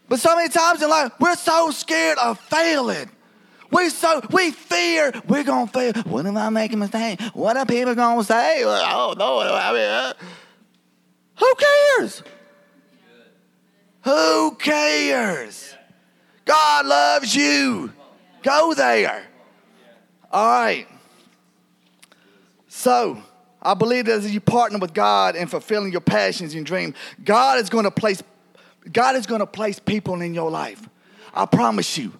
But 0.07 0.19
so 0.19 0.35
many 0.35 0.49
times 0.49 0.81
in 0.81 0.89
life, 0.89 1.11
we're 1.19 1.35
so 1.35 1.71
scared 1.71 2.17
of 2.17 2.39
failing. 2.39 3.09
We 3.71 3.89
so 3.89 4.21
we 4.31 4.51
fear 4.51 5.13
we're 5.27 5.45
gonna 5.45 5.67
fail. 5.67 5.93
What 6.03 6.25
if 6.25 6.35
I 6.35 6.49
make 6.49 6.73
a 6.73 6.77
mistake? 6.77 7.21
What 7.33 7.55
are 7.55 7.65
people 7.65 7.95
gonna 7.95 8.23
say? 8.23 8.63
Oh 8.65 9.15
no! 9.17 9.39
I 9.39 9.71
mean, 9.71 9.81
uh, 9.81 10.13
who 11.39 11.53
cares? 11.55 12.21
Who 14.03 14.55
cares? 14.55 15.75
God 16.45 16.85
loves 16.85 17.35
you. 17.35 17.93
Go 18.43 18.73
there. 18.73 19.23
All 20.31 20.61
right. 20.61 20.87
So, 22.67 23.21
I 23.61 23.73
believe 23.75 24.05
that 24.05 24.13
as 24.13 24.33
you 24.33 24.39
partner 24.39 24.79
with 24.79 24.93
God 24.93 25.35
in 25.35 25.47
fulfilling 25.47 25.91
your 25.91 26.01
passions 26.01 26.55
and 26.55 26.65
dreams, 26.65 26.95
God 27.23 27.59
is 27.59 27.69
going 27.69 27.83
to 27.83 27.91
place 27.91 28.23
God 28.91 29.15
is 29.15 29.27
going 29.27 29.41
to 29.41 29.45
place 29.45 29.79
people 29.79 30.21
in 30.21 30.33
your 30.33 30.49
life. 30.49 30.89
I 31.33 31.45
promise 31.45 31.97
you. 31.97 32.13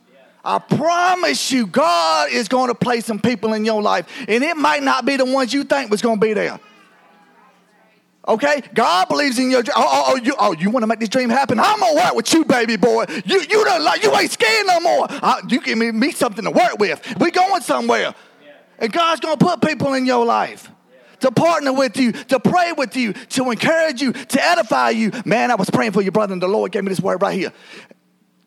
I 0.43 0.59
promise 0.59 1.51
you, 1.51 1.67
God 1.67 2.31
is 2.31 2.47
going 2.47 2.67
to 2.67 2.75
place 2.75 3.05
some 3.05 3.19
people 3.19 3.53
in 3.53 3.63
your 3.65 3.81
life, 3.81 4.07
and 4.27 4.43
it 4.43 4.57
might 4.57 4.81
not 4.81 5.05
be 5.05 5.15
the 5.15 5.25
ones 5.25 5.53
you 5.53 5.63
think 5.63 5.91
was 5.91 6.01
going 6.01 6.19
to 6.19 6.25
be 6.25 6.33
there. 6.33 6.59
Okay, 8.27 8.61
God 8.75 9.07
believes 9.07 9.39
in 9.39 9.49
your 9.49 9.63
dream. 9.63 9.73
Oh, 9.75 9.87
oh, 9.89 10.03
oh, 10.09 10.15
you, 10.17 10.35
oh, 10.37 10.53
you 10.53 10.69
want 10.69 10.83
to 10.83 10.87
make 10.87 10.99
this 10.99 11.09
dream 11.09 11.29
happen? 11.29 11.59
I'm 11.59 11.79
gonna 11.79 11.95
work 11.95 12.13
with 12.13 12.31
you, 12.33 12.45
baby 12.45 12.75
boy. 12.75 13.05
You, 13.25 13.41
you 13.41 13.65
don't 13.65 13.83
like, 13.83 14.03
you 14.03 14.15
ain't 14.15 14.29
scared 14.29 14.67
no 14.67 14.79
more. 14.79 15.07
Uh, 15.09 15.41
you 15.47 15.59
give 15.59 15.77
me, 15.77 15.91
me 15.91 16.11
something 16.11 16.43
to 16.43 16.51
work 16.51 16.77
with. 16.77 17.01
We 17.19 17.31
going 17.31 17.61
somewhere, 17.63 18.13
and 18.77 18.91
God's 18.91 19.21
gonna 19.21 19.37
put 19.37 19.61
people 19.61 19.93
in 19.95 20.05
your 20.05 20.23
life 20.23 20.69
to 21.21 21.31
partner 21.31 21.73
with 21.73 21.97
you, 21.97 22.11
to 22.11 22.39
pray 22.39 22.73
with 22.73 22.95
you, 22.95 23.13
to 23.13 23.49
encourage 23.49 24.01
you, 24.01 24.13
to 24.13 24.43
edify 24.43 24.91
you. 24.91 25.11
Man, 25.25 25.49
I 25.49 25.55
was 25.55 25.71
praying 25.71 25.93
for 25.93 26.03
your 26.03 26.11
brother, 26.11 26.33
and 26.33 26.41
the 26.41 26.47
Lord 26.47 26.71
gave 26.71 26.83
me 26.83 26.89
this 26.89 26.99
word 26.99 27.23
right 27.23 27.37
here. 27.37 27.51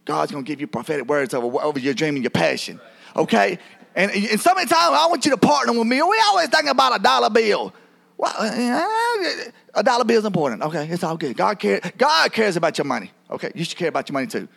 God's 0.04 0.30
gonna 0.30 0.44
give 0.44 0.60
you 0.60 0.68
prophetic 0.68 1.08
words 1.08 1.34
over, 1.34 1.60
over 1.60 1.80
your 1.80 1.94
dream 1.94 2.14
and 2.14 2.22
your 2.22 2.30
passion. 2.30 2.80
Okay, 3.16 3.58
and 3.96 4.12
and 4.12 4.40
so 4.40 4.54
many 4.54 4.68
times 4.68 4.96
I 4.96 5.06
want 5.08 5.24
you 5.24 5.32
to 5.32 5.36
partner 5.36 5.72
with 5.72 5.88
me. 5.88 6.00
We 6.00 6.22
always 6.26 6.48
think 6.48 6.68
about 6.68 6.94
a 6.94 7.02
dollar 7.02 7.30
bill. 7.30 7.74
Well, 8.16 8.32
uh, 8.36 9.50
a 9.74 9.82
dollar 9.82 10.04
bill 10.04 10.18
is 10.18 10.24
important. 10.24 10.62
Okay, 10.62 10.86
it's 10.88 11.02
all 11.02 11.16
good. 11.16 11.36
God 11.36 11.58
cares. 11.58 11.80
God 11.98 12.32
cares 12.32 12.56
about 12.56 12.78
your 12.78 12.84
money. 12.84 13.10
Okay, 13.30 13.50
you 13.54 13.64
should 13.64 13.76
care 13.76 13.88
about 13.88 14.08
your 14.08 14.14
money 14.14 14.26
too. 14.26 14.48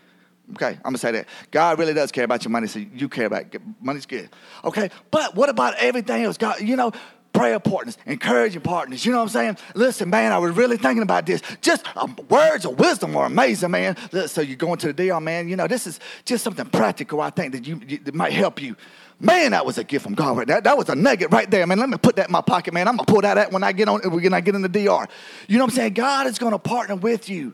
Okay, 0.54 0.76
I'm 0.76 0.82
gonna 0.84 0.98
say 0.98 1.12
that. 1.12 1.28
God 1.52 1.78
really 1.78 1.94
does 1.94 2.12
care 2.12 2.24
about 2.24 2.44
your 2.46 2.52
money, 2.52 2.68
so 2.68 2.80
you 2.80 3.10
care 3.10 3.26
about 3.26 3.54
it. 3.54 3.62
money's 3.82 4.06
good. 4.06 4.30
Okay, 4.64 4.90
but 5.12 5.36
what 5.36 5.50
about 5.50 5.76
everything 5.76 6.24
else? 6.24 6.38
God, 6.38 6.62
you 6.62 6.76
know, 6.76 6.92
prayer 7.38 7.60
partners, 7.60 7.98
encouraging 8.06 8.62
partners. 8.62 9.06
You 9.06 9.12
know 9.12 9.20
what 9.20 9.26
I'm 9.26 9.30
saying? 9.30 9.58
Listen, 9.76 10.10
man, 10.10 10.32
I 10.32 10.40
was 10.40 10.56
really 10.56 10.78
thinking 10.78 11.04
about 11.04 11.26
this. 11.26 11.42
Just 11.62 11.86
um, 11.96 12.18
words 12.30 12.66
of 12.66 12.80
wisdom 12.80 13.16
are 13.16 13.28
amazing, 13.28 13.72
man. 13.72 13.96
So 14.28 14.42
you're 14.42 14.58
going 14.58 14.80
to 14.80 14.92
the 14.92 15.08
DR, 15.10 15.22
man. 15.22 15.48
You 15.48 15.56
know, 15.56 15.68
this 15.68 15.86
is 15.86 16.00
just 16.26 16.44
something 16.44 16.66
practical. 16.66 17.22
I 17.22 17.30
think 17.30 17.54
that 17.54 17.68
you, 17.68 17.76
that 18.00 18.16
might 18.16 18.34
help 18.34 18.62
you. 18.62 18.76
Man, 19.20 19.52
that 19.52 19.66
was 19.66 19.78
a 19.78 19.84
gift 19.84 20.04
from 20.04 20.16
God. 20.16 20.38
Right? 20.38 20.48
That, 20.48 20.64
that 20.64 20.78
was 20.78 20.90
a 20.90 20.96
nugget 20.96 21.32
right 21.32 21.50
there, 21.50 21.66
man. 21.68 21.80
Let 21.80 21.90
me 21.90 21.98
put 21.98 22.16
that 22.16 22.28
in 22.28 22.32
my 22.32 22.42
pocket, 22.42 22.74
man. 22.74 22.88
I'm 22.88 22.98
gonna 22.98 23.06
pull 23.06 23.22
that 23.22 23.38
out 23.38 23.52
when 23.52 23.64
I 23.64 23.72
get 23.72 23.88
on 23.88 24.02
when 24.12 24.34
I 24.34 24.42
get 24.42 24.56
in 24.56 24.62
the 24.62 24.70
DR. 24.70 25.08
You 25.48 25.58
know 25.58 25.64
what 25.64 25.72
I'm 25.72 25.76
saying? 25.76 25.94
God 25.94 26.28
is 26.28 26.38
gonna 26.40 26.60
partner 26.60 26.96
with 26.96 27.30
you. 27.30 27.54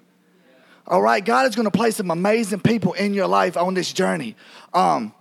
All 0.88 1.02
right, 1.02 1.24
God 1.24 1.48
is 1.48 1.56
gonna 1.56 1.72
place 1.72 1.98
some 1.98 2.12
amazing 2.12 2.60
people 2.60 2.94
in 2.94 3.14
your 3.14 3.28
life 3.28 3.56
on 3.56 3.74
this 3.74 3.94
journey. 3.94 4.36
Um, 4.74 5.14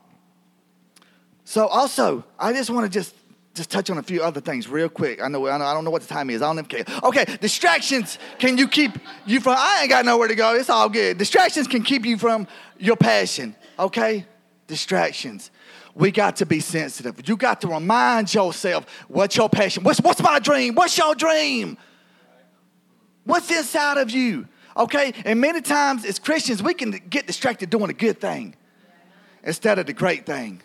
so 1.44 1.66
also, 1.66 2.24
I 2.38 2.52
just 2.52 2.70
want 2.70 2.90
to 2.90 2.90
just 2.90 3.14
just 3.54 3.70
touch 3.70 3.90
on 3.90 3.98
a 3.98 4.02
few 4.02 4.22
other 4.22 4.40
things 4.40 4.68
real 4.68 4.88
quick. 4.88 5.22
I 5.22 5.28
know, 5.28 5.46
I 5.46 5.58
know 5.58 5.64
I 5.64 5.74
don't 5.74 5.84
know 5.84 5.90
what 5.90 6.02
the 6.02 6.08
time 6.08 6.30
is. 6.30 6.40
I 6.42 6.46
don't 6.46 6.64
even 6.64 6.64
care. 6.66 6.84
Okay, 7.02 7.24
distractions 7.40 8.18
can 8.38 8.56
you 8.56 8.66
keep 8.66 8.92
you 9.26 9.40
from? 9.40 9.56
I 9.58 9.80
ain't 9.82 9.90
got 9.90 10.04
nowhere 10.04 10.28
to 10.28 10.34
go. 10.34 10.54
It's 10.54 10.70
all 10.70 10.88
good. 10.88 11.18
Distractions 11.18 11.68
can 11.68 11.82
keep 11.82 12.06
you 12.06 12.16
from 12.16 12.46
your 12.78 12.96
passion. 12.96 13.54
Okay, 13.78 14.26
distractions 14.66 15.50
we 15.94 16.10
got 16.10 16.36
to 16.36 16.46
be 16.46 16.60
sensitive. 16.60 17.28
You 17.28 17.36
got 17.36 17.60
to 17.62 17.68
remind 17.68 18.32
yourself 18.32 18.86
what's 19.08 19.36
your 19.36 19.48
passion. 19.48 19.84
What's, 19.84 20.00
what's 20.00 20.22
my 20.22 20.38
dream? 20.38 20.74
What's 20.74 20.96
your 20.96 21.14
dream? 21.14 21.76
What's 23.24 23.50
inside 23.50 23.98
of 23.98 24.10
you? 24.10 24.48
Okay? 24.76 25.12
And 25.24 25.40
many 25.40 25.60
times 25.60 26.04
as 26.04 26.18
Christians, 26.18 26.62
we 26.62 26.74
can 26.74 26.90
get 26.90 27.26
distracted 27.26 27.70
doing 27.70 27.90
a 27.90 27.94
good 27.94 28.20
thing 28.20 28.54
instead 29.44 29.78
of 29.78 29.86
the 29.86 29.92
great 29.92 30.24
thing. 30.24 30.62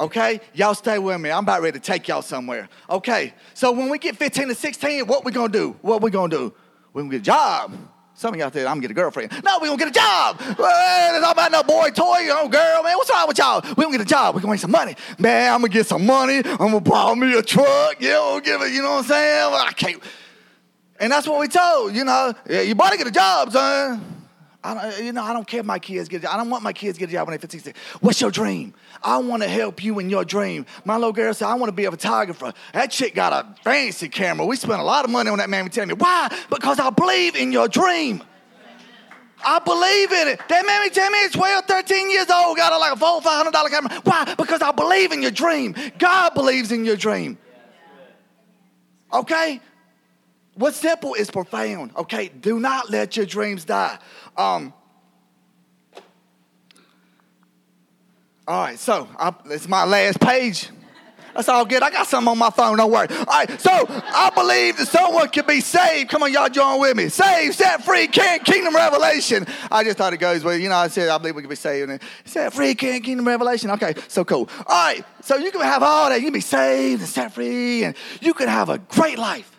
Okay? 0.00 0.40
Y'all 0.54 0.74
stay 0.74 0.98
with 0.98 1.20
me. 1.20 1.30
I'm 1.30 1.44
about 1.44 1.60
ready 1.60 1.78
to 1.78 1.84
take 1.84 2.08
y'all 2.08 2.22
somewhere. 2.22 2.68
Okay. 2.88 3.34
So 3.54 3.70
when 3.70 3.90
we 3.90 3.98
get 3.98 4.16
15 4.16 4.48
to 4.48 4.54
16, 4.54 5.06
what 5.06 5.24
we 5.24 5.30
gonna 5.30 5.52
do? 5.52 5.76
What 5.82 6.00
we 6.02 6.10
gonna 6.10 6.34
do? 6.34 6.54
We're 6.92 7.02
gonna 7.02 7.12
get 7.12 7.20
a 7.20 7.24
job. 7.24 7.76
Some 8.14 8.34
of 8.34 8.40
y'all 8.40 8.50
think 8.50 8.66
I'm 8.66 8.76
gonna 8.76 8.82
get 8.82 8.90
a 8.90 8.94
girlfriend. 8.94 9.32
No, 9.44 9.58
we 9.60 9.68
gonna 9.68 9.78
get 9.78 9.88
a 9.88 9.92
job. 9.92 10.40
Well, 10.58 11.16
it's 11.16 11.24
all 11.24 11.32
about 11.32 11.52
no 11.52 11.62
boy 11.62 11.90
toy, 11.90 12.24
no 12.26 12.48
girl, 12.48 12.82
man. 12.82 12.96
What's 12.96 13.10
wrong 13.10 13.28
with 13.28 13.38
y'all? 13.38 13.62
We 13.76 13.84
gonna 13.84 13.92
get 13.92 14.00
a 14.00 14.04
job. 14.04 14.34
We 14.34 14.40
gonna 14.40 14.52
make 14.52 14.60
some 14.60 14.70
money. 14.70 14.96
Man, 15.18 15.52
I'm 15.52 15.60
gonna 15.60 15.72
get 15.72 15.86
some 15.86 16.04
money. 16.04 16.38
I'm 16.44 16.56
gonna 16.56 16.80
buy 16.80 17.14
me 17.14 17.32
a 17.38 17.42
truck. 17.42 17.96
Yeah, 18.00 18.18
we'll 18.20 18.40
give 18.40 18.60
it, 18.62 18.72
you 18.72 18.82
know 18.82 18.96
what 18.96 19.04
I'm 19.04 19.04
saying? 19.04 19.54
I 19.54 19.72
can't. 19.74 20.02
And 20.98 21.12
that's 21.12 21.26
what 21.26 21.40
we 21.40 21.48
told, 21.48 21.94
you 21.94 22.04
know. 22.04 22.34
Yeah, 22.48 22.60
you 22.60 22.74
better 22.74 22.96
get 22.96 23.06
a 23.06 23.10
job, 23.10 23.52
son. 23.52 24.19
I 24.62 24.74
don't, 24.74 25.04
you 25.04 25.12
know, 25.12 25.22
I 25.22 25.32
don't 25.32 25.46
care 25.46 25.60
if 25.60 25.66
my 25.66 25.78
kids 25.78 26.08
get 26.08 26.18
a 26.18 26.22
job. 26.24 26.34
I 26.34 26.36
don't 26.36 26.50
want 26.50 26.62
my 26.62 26.74
kids 26.74 26.98
to 26.98 27.00
get 27.00 27.08
a 27.08 27.12
job 27.12 27.26
when 27.26 27.32
they're 27.32 27.38
15, 27.38 27.60
16. 27.60 27.82
What's 28.00 28.20
your 28.20 28.30
dream? 28.30 28.74
I 29.02 29.16
want 29.16 29.42
to 29.42 29.48
help 29.48 29.82
you 29.82 29.98
in 29.98 30.10
your 30.10 30.24
dream. 30.24 30.66
My 30.84 30.96
little 30.96 31.14
girl 31.14 31.32
said, 31.32 31.48
I 31.48 31.54
want 31.54 31.68
to 31.68 31.74
be 31.74 31.86
a 31.86 31.90
photographer. 31.90 32.52
That 32.74 32.90
chick 32.90 33.14
got 33.14 33.32
a 33.32 33.62
fancy 33.62 34.08
camera. 34.10 34.44
We 34.44 34.56
spent 34.56 34.80
a 34.80 34.84
lot 34.84 35.06
of 35.06 35.10
money 35.10 35.30
on 35.30 35.38
that 35.38 35.48
man. 35.48 35.68
Tell 35.70 35.86
me, 35.86 35.94
why? 35.94 36.28
Because 36.50 36.78
I 36.78 36.90
believe 36.90 37.36
in 37.36 37.52
your 37.52 37.68
dream. 37.68 38.22
I 39.42 39.58
believe 39.60 40.12
in 40.12 40.28
it. 40.28 40.40
That 40.48 40.66
mammy 40.66 40.90
Tammy 40.90 41.18
is 41.20 41.32
12, 41.32 41.64
13 41.64 42.10
years 42.10 42.28
old, 42.28 42.58
got 42.58 42.72
a, 42.74 42.78
like 42.78 42.92
a 42.92 42.96
four, 42.96 43.22
five 43.22 43.38
hundred 43.38 43.52
dollar 43.52 43.70
camera. 43.70 43.98
Why? 44.04 44.34
Because 44.36 44.60
I 44.60 44.72
believe 44.72 45.12
in 45.12 45.22
your 45.22 45.30
dream. 45.30 45.74
God 45.98 46.34
believes 46.34 46.70
in 46.72 46.84
your 46.84 46.96
dream. 46.96 47.38
Okay? 49.10 49.60
What's 50.54 50.76
simple 50.76 51.14
is 51.14 51.30
profound. 51.30 51.96
Okay, 51.96 52.28
do 52.28 52.60
not 52.60 52.90
let 52.90 53.16
your 53.16 53.24
dreams 53.24 53.64
die. 53.64 53.98
Um, 54.40 54.72
all 58.48 58.62
right, 58.64 58.78
so 58.78 59.06
I, 59.18 59.34
it's 59.50 59.68
my 59.68 59.84
last 59.84 60.18
page. 60.18 60.70
That's 61.34 61.48
all 61.50 61.66
good. 61.66 61.82
I 61.82 61.90
got 61.90 62.06
something 62.06 62.30
on 62.30 62.38
my 62.38 62.48
phone. 62.48 62.78
Don't 62.78 62.90
worry. 62.90 63.06
All 63.10 63.24
right. 63.26 63.60
So 63.60 63.70
I 63.70 64.30
believe 64.34 64.78
that 64.78 64.88
someone 64.88 65.28
can 65.28 65.46
be 65.46 65.60
saved. 65.60 66.08
Come 66.08 66.22
on, 66.22 66.32
y'all 66.32 66.48
join 66.48 66.80
with 66.80 66.96
me. 66.96 67.08
Saved, 67.08 67.54
set 67.54 67.84
free, 67.84 68.08
kingdom 68.08 68.74
revelation. 68.74 69.46
I 69.70 69.84
just 69.84 69.98
thought 69.98 70.14
it 70.14 70.16
goes 70.16 70.42
well. 70.42 70.56
You 70.56 70.70
know, 70.70 70.74
I 70.74 70.88
said 70.88 71.10
I 71.10 71.18
believe 71.18 71.36
we 71.36 71.42
can 71.42 71.50
be 71.50 71.54
saved. 71.54 71.90
And 71.90 72.00
set 72.24 72.54
free, 72.54 72.74
kingdom 72.74 73.28
revelation. 73.28 73.70
Okay, 73.72 73.94
so 74.08 74.24
cool. 74.24 74.48
All 74.66 74.86
right. 74.86 75.04
So 75.20 75.36
you 75.36 75.52
can 75.52 75.60
have 75.60 75.82
all 75.82 76.08
that. 76.08 76.16
You 76.16 76.24
can 76.24 76.32
be 76.32 76.40
saved 76.40 77.02
and 77.02 77.08
set 77.08 77.34
free, 77.34 77.84
and 77.84 77.94
you 78.22 78.32
can 78.32 78.48
have 78.48 78.70
a 78.70 78.78
great 78.78 79.18
life, 79.18 79.54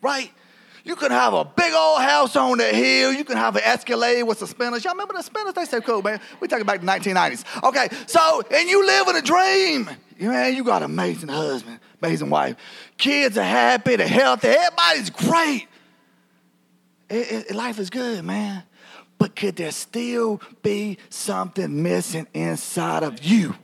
right? 0.00 0.30
You 0.84 0.96
can 0.96 1.10
have 1.10 1.32
a 1.32 1.46
big 1.46 1.72
old 1.72 2.02
house 2.02 2.36
on 2.36 2.58
the 2.58 2.66
hill. 2.66 3.10
You 3.10 3.24
can 3.24 3.38
have 3.38 3.56
an 3.56 3.62
Escalade 3.64 4.22
with 4.24 4.38
suspenders. 4.38 4.84
Y'all 4.84 4.92
remember 4.92 5.14
the 5.14 5.22
suspenders? 5.22 5.54
They 5.54 5.64
so 5.64 5.80
cool, 5.80 6.02
man. 6.02 6.20
We 6.40 6.46
talking 6.46 6.62
about 6.62 6.82
the 6.82 6.86
1990s. 6.86 7.64
Okay, 7.64 7.88
so, 8.06 8.42
and 8.50 8.68
you 8.68 8.86
live 8.86 9.08
in 9.08 9.16
a 9.16 9.22
dream. 9.22 9.90
Man, 10.20 10.54
you 10.54 10.62
got 10.62 10.82
an 10.82 10.90
amazing 10.90 11.30
husband, 11.30 11.80
amazing 12.02 12.28
wife. 12.28 12.56
Kids 12.98 13.38
are 13.38 13.42
happy, 13.42 13.96
they're 13.96 14.06
healthy, 14.06 14.48
everybody's 14.48 15.08
great. 15.08 15.66
It, 17.08 17.50
it, 17.50 17.54
life 17.54 17.78
is 17.78 17.88
good, 17.88 18.22
man. 18.22 18.62
But 19.16 19.34
could 19.34 19.56
there 19.56 19.72
still 19.72 20.42
be 20.62 20.98
something 21.08 21.82
missing 21.82 22.26
inside 22.34 23.02
of 23.02 23.24
you? 23.24 23.54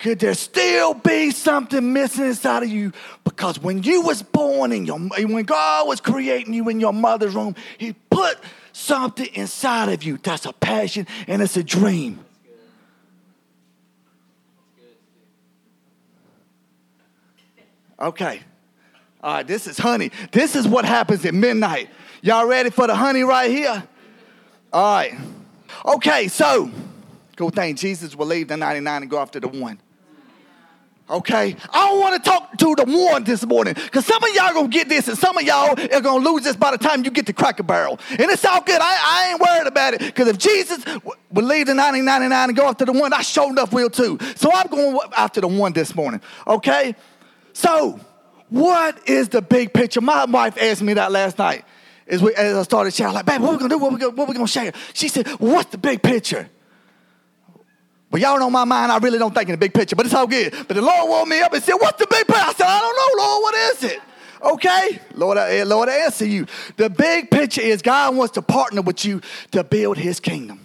Could 0.00 0.18
there 0.18 0.34
still 0.34 0.94
be 0.94 1.30
something 1.30 1.92
missing 1.92 2.24
inside 2.24 2.62
of 2.62 2.70
you? 2.70 2.92
Because 3.22 3.58
when 3.60 3.82
you 3.82 4.00
was 4.00 4.22
born 4.22 4.72
in 4.72 4.86
your, 4.86 4.98
when 4.98 5.44
God 5.44 5.86
was 5.86 6.00
creating 6.00 6.54
you 6.54 6.70
in 6.70 6.80
your 6.80 6.94
mother's 6.94 7.34
womb, 7.34 7.54
He 7.76 7.92
put 7.92 8.38
something 8.72 9.26
inside 9.34 9.90
of 9.90 10.02
you. 10.02 10.18
That's 10.22 10.46
a 10.46 10.54
passion 10.54 11.06
and 11.28 11.42
it's 11.42 11.58
a 11.58 11.62
dream. 11.62 12.18
Okay. 18.00 18.40
All 19.22 19.34
right, 19.34 19.46
this 19.46 19.66
is 19.66 19.76
honey. 19.76 20.10
This 20.32 20.56
is 20.56 20.66
what 20.66 20.86
happens 20.86 21.26
at 21.26 21.34
midnight. 21.34 21.90
Y'all 22.22 22.46
ready 22.46 22.70
for 22.70 22.86
the 22.86 22.94
honey 22.94 23.22
right 23.22 23.50
here? 23.50 23.86
All 24.72 24.94
right. 24.94 25.12
Okay, 25.84 26.28
so 26.28 26.70
cool 27.36 27.50
thing. 27.50 27.74
Jesus 27.74 28.16
will 28.16 28.26
leave 28.26 28.48
the 28.48 28.56
99 28.56 29.02
and 29.02 29.10
go 29.10 29.18
after 29.18 29.38
the 29.38 29.48
one. 29.48 29.78
Okay, 31.10 31.56
I 31.72 31.88
don't 31.88 31.98
want 31.98 32.22
to 32.22 32.30
talk 32.30 32.56
to 32.58 32.74
the 32.76 32.84
one 32.84 33.24
this 33.24 33.44
morning 33.44 33.74
because 33.74 34.06
some 34.06 34.22
of 34.22 34.30
y'all 34.32 34.54
gonna 34.54 34.68
get 34.68 34.88
this, 34.88 35.08
and 35.08 35.18
some 35.18 35.36
of 35.36 35.42
y'all 35.42 35.70
are 35.70 36.00
gonna 36.00 36.24
lose 36.24 36.44
this 36.44 36.54
by 36.54 36.70
the 36.70 36.78
time 36.78 37.04
you 37.04 37.10
get 37.10 37.26
to 37.26 37.32
Cracker 37.32 37.64
Barrel. 37.64 37.98
And 38.10 38.30
it's 38.30 38.44
all 38.44 38.60
good. 38.60 38.80
I, 38.80 38.84
I 39.02 39.30
ain't 39.30 39.40
worried 39.40 39.66
about 39.66 39.94
it 39.94 40.00
because 40.02 40.28
if 40.28 40.38
Jesus 40.38 40.84
would 41.32 41.44
leave 41.44 41.66
the 41.66 41.74
1999 41.74 42.48
and 42.50 42.56
go 42.56 42.68
after 42.68 42.84
the 42.84 42.92
one, 42.92 43.12
I 43.12 43.22
sure 43.22 43.50
enough 43.50 43.72
will 43.72 43.90
too. 43.90 44.18
So 44.36 44.52
I'm 44.52 44.68
going 44.68 45.00
after 45.16 45.40
the 45.40 45.48
one 45.48 45.72
this 45.72 45.96
morning. 45.96 46.20
Okay, 46.46 46.94
so 47.54 47.98
what 48.48 49.08
is 49.08 49.30
the 49.30 49.42
big 49.42 49.74
picture? 49.74 50.00
My 50.00 50.26
wife 50.26 50.56
asked 50.62 50.82
me 50.82 50.94
that 50.94 51.10
last 51.10 51.38
night 51.38 51.64
as, 52.06 52.22
we, 52.22 52.32
as 52.36 52.56
I 52.56 52.62
started 52.62 52.94
sharing. 52.94 53.14
Like, 53.14 53.26
babe, 53.26 53.40
what 53.40 53.50
we 53.50 53.58
gonna 53.58 53.68
do? 53.68 53.78
What 53.78 53.92
we 53.92 53.98
gonna, 53.98 54.14
what 54.14 54.28
we 54.28 54.34
gonna 54.34 54.46
share? 54.46 54.72
She 54.92 55.08
said, 55.08 55.26
"What's 55.40 55.72
the 55.72 55.78
big 55.78 56.04
picture?" 56.04 56.48
But 58.10 58.20
y'all 58.20 58.38
know 58.38 58.50
my 58.50 58.64
mind, 58.64 58.90
I 58.90 58.98
really 58.98 59.18
don't 59.18 59.32
think 59.32 59.48
in 59.48 59.52
the 59.52 59.58
big 59.58 59.72
picture, 59.72 59.94
but 59.94 60.04
it's 60.04 60.14
all 60.14 60.26
good. 60.26 60.52
But 60.66 60.74
the 60.74 60.82
Lord 60.82 61.08
woke 61.08 61.28
me 61.28 61.40
up 61.40 61.52
and 61.52 61.62
said, 61.62 61.74
What's 61.74 61.98
the 61.98 62.06
big 62.10 62.26
picture? 62.26 62.42
I 62.42 62.52
said, 62.52 62.66
I 62.66 62.80
don't 62.80 62.96
know, 62.96 63.24
Lord, 63.24 63.42
what 63.42 63.54
is 63.54 63.84
it? 63.84 64.00
Okay, 64.42 65.00
Lord, 65.14 65.38
I, 65.38 65.58
eh, 65.58 65.64
Lord, 65.64 65.88
I 65.88 65.98
answer 65.98 66.26
you. 66.26 66.46
The 66.76 66.90
big 66.90 67.30
picture 67.30 67.60
is 67.60 67.82
God 67.82 68.16
wants 68.16 68.34
to 68.34 68.42
partner 68.42 68.82
with 68.82 69.04
you 69.04 69.20
to 69.52 69.62
build 69.62 69.98
his 69.98 70.18
kingdom. 70.18 70.60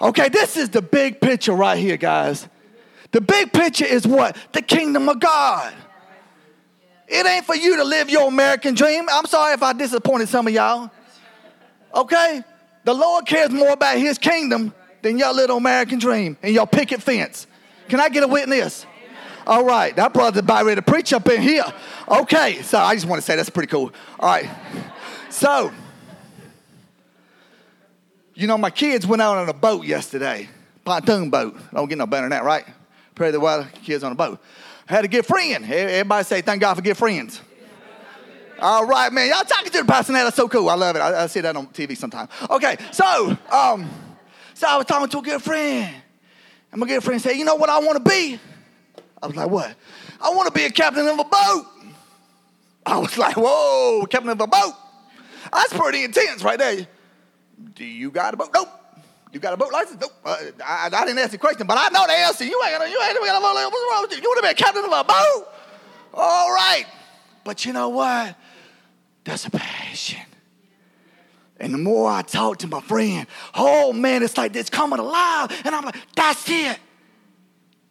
Okay, 0.00 0.28
this 0.28 0.56
is 0.56 0.70
the 0.70 0.80
big 0.80 1.20
picture 1.20 1.52
right 1.52 1.76
here, 1.76 1.96
guys. 1.96 2.48
The 3.10 3.20
big 3.20 3.52
picture 3.52 3.84
is 3.84 4.06
what? 4.06 4.36
The 4.52 4.62
kingdom 4.62 5.08
of 5.08 5.20
God. 5.20 5.74
It 7.08 7.26
ain't 7.26 7.44
for 7.44 7.54
you 7.54 7.76
to 7.76 7.84
live 7.84 8.08
your 8.08 8.28
American 8.28 8.74
dream. 8.74 9.06
I'm 9.10 9.26
sorry 9.26 9.52
if 9.52 9.62
I 9.62 9.74
disappointed 9.74 10.28
some 10.28 10.46
of 10.46 10.52
y'all. 10.52 10.90
Okay? 11.94 12.42
The 12.84 12.94
Lord 12.94 13.26
cares 13.26 13.50
more 13.50 13.70
about 13.70 13.98
his 13.98 14.18
kingdom 14.18 14.72
than 15.02 15.18
your 15.18 15.32
little 15.34 15.58
American 15.58 15.98
dream 15.98 16.36
and 16.42 16.54
your 16.54 16.66
picket 16.66 17.02
fence. 17.02 17.46
Can 17.88 18.00
I 18.00 18.08
get 18.08 18.22
a 18.22 18.28
witness? 18.28 18.86
All 19.46 19.64
right, 19.64 19.94
that 19.96 20.14
brother's 20.14 20.38
about 20.38 20.64
ready 20.64 20.80
to 20.80 20.82
preach 20.82 21.12
up 21.12 21.28
in 21.28 21.42
here. 21.42 21.64
Okay, 22.08 22.62
so 22.62 22.78
I 22.78 22.94
just 22.94 23.06
want 23.06 23.20
to 23.20 23.26
say 23.26 23.34
that's 23.34 23.50
pretty 23.50 23.68
cool. 23.68 23.92
All 24.20 24.28
right, 24.28 24.48
so 25.30 25.72
you 28.34 28.46
know 28.46 28.56
my 28.56 28.70
kids 28.70 29.06
went 29.06 29.20
out 29.20 29.36
on 29.36 29.48
a 29.48 29.52
boat 29.52 29.84
yesterday, 29.84 30.48
pontoon 30.84 31.28
boat. 31.28 31.56
Don't 31.74 31.88
get 31.88 31.98
no 31.98 32.06
better 32.06 32.22
than 32.22 32.30
that, 32.30 32.44
right? 32.44 32.64
Pray 33.16 33.32
the 33.32 33.40
weather, 33.40 33.68
kids 33.82 34.04
on 34.04 34.12
a 34.12 34.14
boat. 34.14 34.40
Had 34.86 35.04
a 35.04 35.08
good 35.08 35.26
friend. 35.26 35.64
Everybody 35.64 36.24
say 36.24 36.40
thank 36.40 36.60
God 36.60 36.74
for 36.74 36.82
good 36.82 36.96
friends. 36.96 37.40
All 38.60 38.86
right, 38.86 39.12
man. 39.12 39.28
Y'all 39.28 39.42
talking 39.42 39.72
to 39.72 39.78
the 39.78 39.84
pastor 39.84 40.12
now. 40.12 40.22
That's 40.22 40.36
so 40.36 40.48
cool. 40.48 40.68
I 40.68 40.74
love 40.74 40.94
it. 40.94 41.00
I, 41.00 41.24
I 41.24 41.26
see 41.26 41.40
that 41.40 41.56
on 41.56 41.66
TV 41.68 41.96
sometime. 41.96 42.28
Okay, 42.48 42.76
so 42.92 43.36
um, 43.50 43.90
so 44.62 44.68
I 44.68 44.76
was 44.76 44.86
talking 44.86 45.08
to 45.08 45.18
a 45.18 45.22
good 45.22 45.42
friend. 45.42 45.92
And 46.70 46.80
my 46.80 46.86
good 46.86 47.02
friend 47.02 47.20
said, 47.20 47.32
You 47.32 47.44
know 47.44 47.56
what 47.56 47.68
I 47.68 47.80
want 47.80 48.02
to 48.02 48.08
be? 48.08 48.38
I 49.20 49.26
was 49.26 49.34
like, 49.34 49.50
What? 49.50 49.74
I 50.20 50.30
want 50.30 50.46
to 50.46 50.54
be 50.54 50.64
a 50.64 50.70
captain 50.70 51.04
of 51.04 51.18
a 51.18 51.24
boat. 51.24 51.66
I 52.86 52.98
was 52.98 53.18
like, 53.18 53.36
Whoa, 53.36 54.06
captain 54.08 54.30
of 54.30 54.40
a 54.40 54.46
boat. 54.46 54.74
That's 55.52 55.72
pretty 55.72 56.04
intense 56.04 56.44
right 56.44 56.60
there. 56.60 56.86
Do 57.74 57.84
you 57.84 58.12
got 58.12 58.34
a 58.34 58.36
boat? 58.36 58.50
Nope. 58.54 58.68
You 59.32 59.40
got 59.40 59.52
a 59.52 59.56
boat 59.56 59.72
license? 59.72 60.00
Nope. 60.00 60.12
Uh, 60.24 60.36
I, 60.64 60.90
I, 60.92 61.04
didn't 61.06 61.18
ask 61.18 61.32
the 61.32 61.38
question, 61.38 61.66
but 61.66 61.76
I 61.76 61.88
know 61.88 62.06
the 62.06 62.12
answer. 62.12 62.44
You 62.44 62.62
ain't, 62.64 62.78
you 62.88 63.02
ain't 63.02 63.18
got 63.18 63.38
a 63.38 63.40
boat 63.40 63.54
license. 63.54 63.72
What's 63.72 63.92
wrong 63.92 64.02
with 64.02 64.12
you? 64.12 64.22
You 64.22 64.28
want 64.28 64.38
to 64.38 64.42
be 64.42 64.50
a 64.50 64.54
captain 64.54 64.84
of 64.84 64.92
a 64.92 65.04
boat? 65.04 65.48
All 66.14 66.52
right. 66.52 66.84
But 67.42 67.64
you 67.64 67.72
know 67.72 67.88
what? 67.88 68.36
That's 69.24 69.44
a 69.44 69.50
passion. 69.50 70.20
And 71.60 71.72
the 71.72 71.78
more 71.78 72.10
I 72.10 72.22
talk 72.22 72.58
to 72.58 72.66
my 72.66 72.80
friend, 72.80 73.26
oh 73.54 73.92
man, 73.92 74.22
it's 74.22 74.36
like 74.36 74.56
it's 74.56 74.70
coming 74.70 74.98
alive. 74.98 75.50
And 75.64 75.74
I'm 75.74 75.84
like, 75.84 75.96
that's 76.16 76.48
it. 76.48 76.78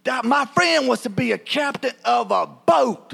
That 0.04 0.26
my 0.26 0.46
friend 0.46 0.88
wants 0.88 1.04
to 1.04 1.10
be 1.10 1.32
a 1.32 1.38
captain 1.38 1.94
of 2.04 2.32
a 2.32 2.48
boat. 2.48 3.14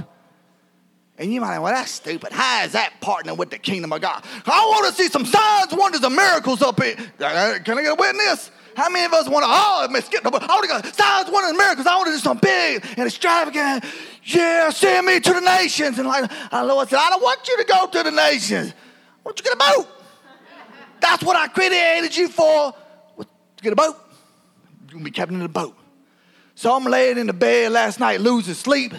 And 1.19 1.33
you 1.33 1.41
might 1.41 1.55
say, 1.55 1.59
well, 1.59 1.73
that's 1.73 1.91
stupid. 1.91 2.31
How 2.31 2.63
is 2.63 2.73
that 2.73 2.93
partnering 3.01 3.37
with 3.37 3.49
the 3.49 3.57
kingdom 3.57 3.91
of 3.91 4.01
God? 4.01 4.23
I 4.45 4.65
want 4.65 4.87
to 4.87 5.01
see 5.01 5.09
some 5.09 5.25
signs, 5.25 5.73
wonders, 5.73 6.03
and 6.03 6.15
miracles 6.15 6.61
up 6.61 6.81
here. 6.81 6.95
Uh, 7.19 7.57
can 7.63 7.77
I 7.77 7.81
get 7.81 7.91
a 7.91 7.95
witness? 7.95 8.51
How 8.75 8.89
many 8.89 9.05
of 9.05 9.13
us 9.13 9.27
want 9.27 9.43
to, 9.43 9.49
oh, 9.49 9.87
man, 9.89 10.03
skip 10.03 10.21
the 10.21 10.29
boat. 10.29 10.43
I 10.43 10.47
want 10.47 10.83
to 10.83 10.89
go, 10.89 10.91
signs, 10.91 11.31
wonders, 11.31 11.49
and 11.49 11.57
miracles. 11.57 11.87
I 11.87 11.95
want 11.95 12.07
to 12.07 12.13
do 12.13 12.19
something 12.19 12.47
big 12.47 12.85
and 12.97 13.07
extravagant. 13.07 13.83
Yeah, 14.23 14.69
send 14.69 15.07
me 15.07 15.19
to 15.19 15.33
the 15.33 15.41
nations. 15.41 15.97
And 15.97 16.07
like, 16.07 16.29
the 16.51 16.63
Lord 16.63 16.87
said, 16.87 16.99
I 16.99 17.09
don't 17.09 17.23
want 17.23 17.47
you 17.47 17.57
to 17.57 17.63
go 17.63 17.87
to 17.87 18.03
the 18.03 18.11
nations. 18.11 18.71
I 18.71 19.21
want 19.25 19.39
you 19.39 19.43
to 19.43 19.49
get 19.49 19.53
a 19.53 19.57
boat. 19.57 19.96
That's 20.99 21.23
what 21.23 21.35
I 21.35 21.47
created 21.47 22.15
you 22.15 22.29
for. 22.29 22.73
To 23.17 23.63
get 23.63 23.73
a 23.73 23.75
boat. 23.75 23.95
You're 24.89 24.99
to 24.99 25.03
be 25.03 25.11
captain 25.11 25.37
of 25.37 25.41
the 25.41 25.49
boat. 25.49 25.75
So 26.55 26.75
I'm 26.75 26.85
laying 26.85 27.17
in 27.17 27.27
the 27.27 27.33
bed 27.33 27.71
last 27.71 27.99
night, 27.99 28.21
losing 28.21 28.53
sleep, 28.53 28.93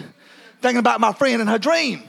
thinking 0.61 0.79
about 0.79 0.99
my 0.99 1.13
friend 1.13 1.41
and 1.41 1.49
her 1.49 1.57
dream. 1.57 2.03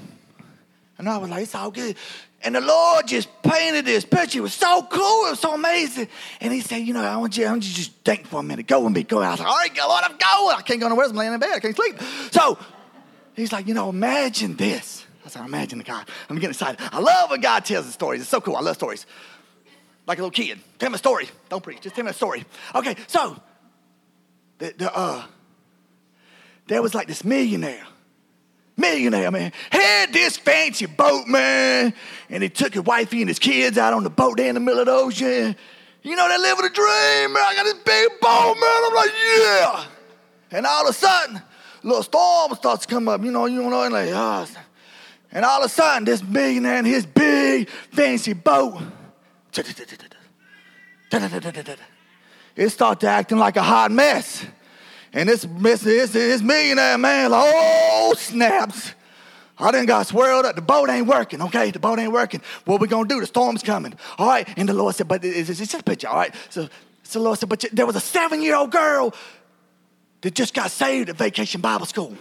And 0.98 1.08
I 1.08 1.16
was 1.16 1.30
like, 1.30 1.44
it's 1.44 1.54
all 1.54 1.70
good. 1.70 1.96
And 2.42 2.54
the 2.54 2.60
Lord 2.60 3.06
just 3.06 3.28
painted 3.42 3.84
this 3.84 4.04
picture. 4.04 4.38
It 4.38 4.42
was 4.42 4.54
so 4.54 4.82
cool. 4.90 5.26
It 5.26 5.30
was 5.30 5.40
so 5.40 5.54
amazing. 5.54 6.08
And 6.40 6.52
he 6.52 6.60
said, 6.60 6.78
you 6.78 6.94
know, 6.94 7.02
I 7.02 7.16
want 7.16 7.36
you, 7.36 7.46
I 7.46 7.50
want 7.50 7.64
you 7.64 7.70
to 7.70 7.76
just 7.76 7.92
think 8.04 8.26
for 8.26 8.40
a 8.40 8.42
minute. 8.42 8.66
Go 8.66 8.80
with 8.80 8.94
me. 8.94 9.02
Go. 9.02 9.20
I 9.20 9.30
was 9.30 9.40
like, 9.40 9.48
all 9.48 9.56
right, 9.56 9.76
Lord, 9.76 10.04
I'm 10.04 10.12
going. 10.12 10.56
I 10.56 10.62
can't 10.64 10.80
go 10.80 10.88
nowhere. 10.88 11.06
I'm 11.06 11.16
laying 11.16 11.32
in 11.32 11.40
bed. 11.40 11.52
I 11.54 11.60
can't 11.60 11.76
sleep. 11.76 11.96
So 12.30 12.58
he's 13.34 13.52
like, 13.52 13.66
you 13.66 13.74
know, 13.74 13.88
imagine 13.88 14.56
this. 14.56 15.04
I 15.24 15.28
said, 15.28 15.44
imagine 15.44 15.78
the 15.78 15.84
God. 15.84 16.08
I'm 16.28 16.36
getting 16.36 16.50
excited. 16.50 16.80
I 16.92 17.00
love 17.00 17.30
when 17.30 17.40
God 17.40 17.64
tells 17.64 17.86
the 17.86 17.92
stories. 17.92 18.22
It's 18.22 18.30
so 18.30 18.40
cool. 18.40 18.56
I 18.56 18.60
love 18.60 18.76
stories 18.76 19.06
like 20.10 20.18
a 20.18 20.22
little 20.22 20.32
kid. 20.32 20.58
Tell 20.80 20.90
me 20.90 20.96
a 20.96 20.98
story. 20.98 21.28
Don't 21.48 21.62
preach. 21.62 21.82
Just 21.82 21.94
tell 21.94 22.04
me 22.04 22.10
a 22.10 22.12
story. 22.12 22.44
Okay, 22.74 22.96
so 23.06 23.40
the, 24.58 24.74
the, 24.76 24.92
uh, 24.92 25.24
there 26.66 26.82
was 26.82 26.96
like 26.96 27.06
this 27.06 27.24
millionaire. 27.24 27.86
Millionaire, 28.76 29.30
man. 29.30 29.52
Had 29.70 30.12
this 30.12 30.36
fancy 30.36 30.86
boat, 30.86 31.28
man. 31.28 31.94
And 32.28 32.42
he 32.42 32.48
took 32.48 32.74
his 32.74 32.82
wifey 32.82 33.20
and 33.22 33.28
his 33.28 33.38
kids 33.38 33.78
out 33.78 33.92
on 33.92 34.02
the 34.02 34.10
boat 34.10 34.38
there 34.38 34.48
in 34.48 34.56
the 34.56 34.60
middle 34.60 34.80
of 34.80 34.86
the 34.86 34.92
ocean. 34.92 35.54
You 36.02 36.16
know, 36.16 36.26
they're 36.26 36.40
living 36.40 36.64
a 36.64 36.70
dream, 36.70 37.32
man. 37.32 37.44
I 37.46 37.54
got 37.54 37.62
this 37.62 37.74
big 37.74 38.20
boat, 38.20 38.56
man. 38.60 38.82
I'm 38.86 38.94
like, 38.96 39.10
yeah. 39.38 39.84
And 40.58 40.66
all 40.66 40.88
of 40.88 40.90
a 40.90 40.92
sudden, 40.92 41.36
a 41.36 41.86
little 41.86 42.02
storm 42.02 42.52
starts 42.56 42.84
to 42.84 42.92
come 42.92 43.08
up. 43.08 43.22
You 43.22 43.30
know, 43.30 43.46
you 43.46 43.62
know, 43.62 43.82
and 43.84 43.94
like, 43.94 44.08
oh. 44.12 44.48
And 45.30 45.44
all 45.44 45.60
of 45.60 45.66
a 45.66 45.68
sudden, 45.68 46.04
this 46.04 46.20
millionaire 46.20 46.78
and 46.78 46.86
his 46.88 47.06
big 47.06 47.68
fancy 47.92 48.32
boat 48.32 48.82
it 52.56 52.68
started 52.70 53.08
acting 53.08 53.38
like 53.38 53.56
a 53.56 53.62
hot 53.62 53.90
mess. 53.90 54.44
And 55.12 55.28
this, 55.28 55.42
this, 55.42 56.12
this, 56.12 56.42
millionaire 56.42 56.96
man, 56.96 57.30
like, 57.32 57.52
oh, 57.52 58.14
snaps. 58.16 58.94
I 59.58 59.72
done 59.72 59.86
got 59.86 60.06
swirled 60.06 60.46
up. 60.46 60.54
The 60.56 60.62
boat 60.62 60.88
ain't 60.88 61.06
working, 61.06 61.42
okay? 61.42 61.70
The 61.70 61.78
boat 61.78 61.98
ain't 61.98 62.12
working. 62.12 62.40
What 62.64 62.80
we 62.80 62.88
gonna 62.88 63.08
do? 63.08 63.20
The 63.20 63.26
storm's 63.26 63.62
coming. 63.62 63.94
All 64.18 64.28
right. 64.28 64.48
And 64.56 64.68
the 64.68 64.72
Lord 64.72 64.94
said, 64.94 65.08
but 65.08 65.24
it's, 65.24 65.48
just 65.58 65.74
a 65.74 65.82
picture, 65.82 66.08
all 66.08 66.16
right? 66.16 66.34
So, 66.48 66.68
so 67.02 67.18
the 67.18 67.24
Lord 67.24 67.38
said, 67.38 67.48
but 67.48 67.64
there 67.72 67.86
was 67.86 67.96
a 67.96 68.00
seven 68.00 68.40
year 68.40 68.56
old 68.56 68.70
girl 68.70 69.12
that 70.22 70.34
just 70.34 70.54
got 70.54 70.70
saved 70.70 71.08
at 71.08 71.16
Vacation 71.16 71.60
Bible 71.60 71.86
School. 71.86 72.16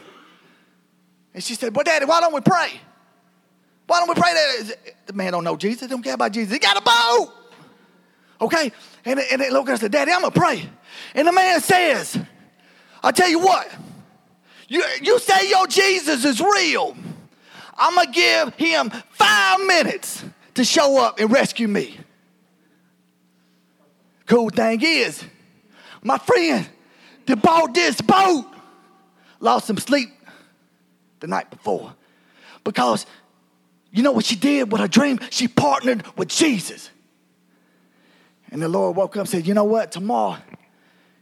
And 1.33 1.43
she 1.43 1.55
said, 1.55 1.75
well, 1.75 1.83
Daddy, 1.83 2.05
why 2.05 2.21
don't 2.21 2.33
we 2.33 2.41
pray? 2.41 2.81
Why 3.89 3.97
don't 3.97 4.09
we 4.09 4.21
pray 4.21 4.33
that? 4.33 4.95
The 5.07 5.13
man 5.13 5.31
don't 5.31 5.43
know 5.43 5.57
Jesus. 5.57 5.81
He 5.81 5.87
don't 5.87 6.03
care 6.03 6.13
about 6.13 6.31
Jesus. 6.31 6.53
He 6.53 6.59
got 6.59 6.77
a 6.77 6.81
boat. 6.81 7.33
Okay? 8.39 8.71
And, 9.03 9.19
and 9.19 9.41
the 9.41 9.45
little 9.45 9.63
girl 9.63 9.77
said, 9.77 9.91
Daddy, 9.91 10.11
I'm 10.11 10.21
going 10.21 10.31
to 10.31 10.39
pray. 10.39 10.69
And 11.15 11.27
the 11.27 11.31
man 11.31 11.59
says, 11.59 12.19
I'll 13.01 13.11
tell 13.11 13.27
you 13.27 13.39
what. 13.39 13.67
You, 14.67 14.83
you 15.01 15.17
say 15.17 15.49
your 15.49 15.65
Jesus 15.65 16.23
is 16.23 16.39
real. 16.39 16.95
I'm 17.75 17.95
going 17.95 18.05
to 18.05 18.13
give 18.13 18.53
him 18.53 18.91
five 19.09 19.59
minutes 19.65 20.23
to 20.53 20.63
show 20.63 21.03
up 21.03 21.19
and 21.19 21.31
rescue 21.31 21.67
me. 21.67 21.97
Cool 24.27 24.51
thing 24.51 24.81
is, 24.83 25.23
my 26.03 26.19
friend 26.19 26.69
that 27.25 27.41
bought 27.41 27.73
this 27.73 27.99
boat 28.01 28.45
lost 29.39 29.65
some 29.65 29.77
sleep 29.77 30.09
the 31.21 31.27
night 31.27 31.49
before 31.49 31.95
because 32.63 33.07
you 33.91 34.03
know 34.03 34.11
what 34.11 34.25
she 34.25 34.35
did 34.35 34.71
with 34.71 34.81
her 34.81 34.87
dream? 34.87 35.19
She 35.29 35.47
partnered 35.47 36.03
with 36.17 36.27
Jesus. 36.27 36.89
And 38.51 38.61
the 38.61 38.69
Lord 38.69 38.95
woke 38.95 39.15
up 39.15 39.21
and 39.21 39.29
said, 39.29 39.47
You 39.47 39.53
know 39.53 39.63
what? 39.63 39.91
Tomorrow 39.91 40.37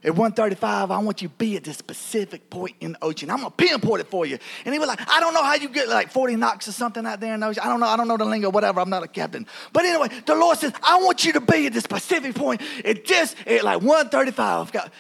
at 0.04 0.12
135, 0.12 0.92
I 0.92 1.00
want 1.00 1.22
you 1.22 1.28
to 1.28 1.34
be 1.36 1.58
at 1.58 1.64
this 1.64 1.76
specific 1.76 2.50
point 2.50 2.76
in 2.80 2.94
the 2.94 3.04
ocean. 3.04 3.30
I'm 3.30 3.38
gonna 3.38 3.50
pinpoint 3.50 4.02
it 4.02 4.08
for 4.08 4.26
you. 4.26 4.38
And 4.64 4.74
he 4.74 4.80
was 4.80 4.88
like, 4.88 5.00
I 5.12 5.20
don't 5.20 5.34
know 5.34 5.44
how 5.44 5.56
you 5.56 5.70
get 5.70 5.90
like 5.90 6.12
40 6.12 6.36
knocks 6.36 6.68
or 6.68 6.72
something 6.72 7.06
out 7.06 7.20
there 7.20 7.34
in 7.34 7.40
the 7.40 7.48
ocean. 7.48 7.64
I 7.66 7.68
don't 7.68 7.80
know, 7.80 7.88
I 7.88 7.98
don't 7.98 8.08
know 8.08 8.16
the 8.16 8.26
lingo, 8.26 8.50
whatever. 8.50 8.80
I'm 8.80 8.90
not 8.90 9.04
a 9.04 9.08
captain. 9.08 9.48
But 9.74 9.86
anyway, 9.86 10.10
the 10.26 10.36
Lord 10.36 10.58
says, 10.60 10.72
I 10.84 11.02
want 11.02 11.26
you 11.26 11.34
to 11.34 11.42
be 11.42 11.66
at 11.66 11.74
this 11.74 11.84
specific 11.84 12.36
point 12.36 12.62
at 12.86 13.06
this 13.06 13.36
at 13.46 13.64
like 13.64 13.82
135. 13.82 14.92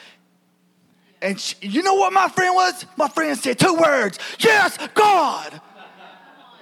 And 1.21 1.39
she, 1.39 1.55
you 1.61 1.83
know 1.83 1.95
what 1.95 2.11
my 2.11 2.27
friend 2.29 2.55
was? 2.55 2.85
My 2.97 3.07
friend 3.07 3.37
said 3.37 3.59
two 3.59 3.75
words, 3.75 4.19
yes, 4.39 4.77
God. 4.93 5.61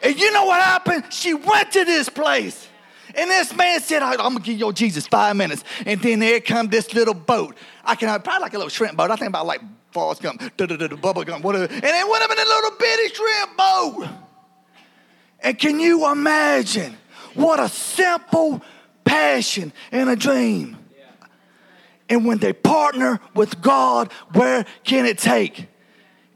And 0.05 0.19
you 0.19 0.31
know 0.31 0.45
what 0.45 0.61
happened? 0.61 1.05
She 1.09 1.33
went 1.33 1.71
to 1.71 1.83
this 1.83 2.09
place. 2.09 2.69
And 3.15 3.27
this 3.29 3.55
man 3.55 3.81
said, 3.81 4.03
I'm 4.03 4.17
gonna 4.17 4.39
give 4.39 4.57
your 4.57 4.71
Jesus 4.71 5.07
five 5.07 5.35
minutes. 5.35 5.63
And 5.83 5.99
then 5.99 6.19
there 6.19 6.39
come 6.39 6.67
this 6.67 6.93
little 6.93 7.15
boat. 7.15 7.57
I 7.83 7.95
can 7.95 8.07
probably 8.21 8.41
like 8.41 8.53
a 8.53 8.57
little 8.57 8.69
shrimp 8.69 8.97
boat. 8.97 9.09
I 9.09 9.15
think 9.15 9.29
about 9.29 9.47
like 9.47 9.61
Forrest 9.89 10.21
da, 10.21 10.31
Bubba 10.33 11.25
Gump, 11.25 11.43
whatever. 11.43 11.65
And 11.73 11.83
they 11.83 12.03
went 12.03 12.23
up 12.23 12.29
in 12.29 12.37
a 12.37 12.43
little 12.43 12.71
bitty 12.77 13.15
shrimp 13.15 13.57
boat. 13.57 14.07
And 15.39 15.57
can 15.57 15.79
you 15.79 16.11
imagine 16.11 16.95
what 17.33 17.59
a 17.59 17.67
simple 17.67 18.61
passion 19.05 19.73
and 19.91 20.09
a 20.09 20.15
dream? 20.15 20.77
And 22.09 22.25
when 22.25 22.37
they 22.37 22.53
partner 22.53 23.19
with 23.33 23.59
God, 23.59 24.11
where 24.33 24.67
can 24.83 25.07
it 25.07 25.17
take? 25.17 25.67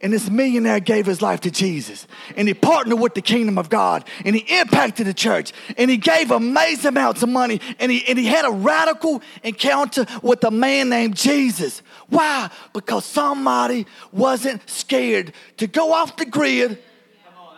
And 0.02 0.14
this 0.14 0.30
millionaire 0.30 0.80
gave 0.80 1.06
his 1.06 1.22
life 1.22 1.42
to 1.42 1.52
Jesus. 1.52 2.08
And 2.38 2.48
he 2.48 2.54
partnered 2.54 3.00
with 3.00 3.16
the 3.16 3.22
kingdom 3.22 3.58
of 3.58 3.70
God. 3.70 4.06
And 4.24 4.34
he 4.34 4.60
impacted 4.60 5.08
the 5.08 5.14
church. 5.14 5.52
And 5.78 5.92
he 5.92 5.98
gave 5.98 6.32
amazing 6.32 6.88
amounts 6.88 7.22
of 7.22 7.30
money. 7.30 7.60
And 7.80 7.92
he, 7.92 8.08
and 8.08 8.18
he 8.18 8.26
had 8.26 8.46
a 8.46 8.52
radical 8.52 9.22
encounter 9.44 10.06
with 10.24 10.44
a 10.46 10.52
man 10.52 10.88
named 10.88 11.18
Jesus. 11.18 11.82
Why? 12.08 12.50
Because 12.72 13.04
somebody 13.04 13.88
wasn't 14.14 14.68
scared 14.70 15.34
to 15.58 15.68
go 15.68 15.92
off 15.92 16.16
the 16.16 16.26
grid 16.26 16.82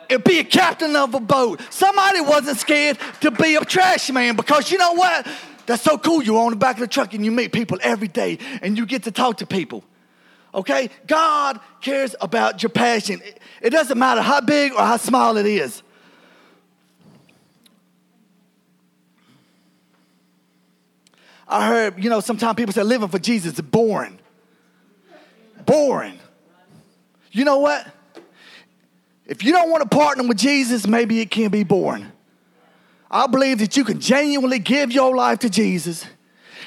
and 0.10 0.24
be 0.24 0.40
a 0.40 0.44
captain 0.44 0.96
of 0.96 1.14
a 1.14 1.20
boat. 1.20 1.62
Somebody 1.70 2.22
wasn't 2.22 2.58
scared 2.58 2.98
to 3.22 3.30
be 3.32 3.56
a 3.56 3.62
trash 3.62 4.10
man 4.10 4.36
because 4.36 4.72
you 4.72 4.80
know 4.80 4.94
what? 4.94 5.28
That's 5.68 5.84
so 5.84 5.98
cool. 5.98 6.24
You're 6.24 6.40
on 6.40 6.50
the 6.50 6.58
back 6.58 6.78
of 6.78 6.82
the 6.82 6.88
truck 6.88 7.14
and 7.14 7.24
you 7.24 7.32
meet 7.32 7.52
people 7.52 7.78
every 7.82 8.08
day 8.08 8.40
and 8.62 8.78
you 8.78 8.88
get 8.88 9.04
to 9.04 9.12
talk 9.12 9.38
to 9.38 9.46
people. 9.46 9.84
Okay? 10.54 10.90
God 11.08 11.60
cares 11.82 12.16
about 12.20 12.62
your 12.62 12.70
passion. 12.70 13.22
It 13.62 13.70
doesn't 13.70 13.98
matter 13.98 14.22
how 14.22 14.42
big 14.42 14.74
or 14.74 14.80
how 14.80 14.98
small 14.98 15.38
it 15.38 15.46
is. 15.46 15.82
I 21.48 21.68
heard, 21.68 22.02
you 22.02 22.10
know, 22.10 22.22
sometimes 22.22 22.56
people 22.56 22.74
say 22.74 22.84
living 22.84 23.10
for 23.10 23.20
Jesus 23.20 23.54
is 23.54 23.62
boring. 23.62 24.18
Boring. 25.66 26.18
You 27.32 27.46
know 27.46 27.60
what? 27.60 27.86
If 29.26 29.44
you 29.44 29.52
don't 29.52 29.70
want 29.70 29.90
to 29.90 29.98
partner 29.98 30.28
with 30.28 30.38
Jesus, 30.38 30.88
maybe 30.88 31.20
it 31.20 31.30
can 31.30 31.52
be 31.52 31.64
boring. 31.64 32.12
I 33.10 33.28
believe 33.28 33.60
that 33.60 33.76
you 33.76 33.84
can 33.84 34.00
genuinely 34.00 34.60
give 34.60 34.92
your 34.92 35.16
life 35.16 35.40
to 35.40 35.50
Jesus 35.50 36.06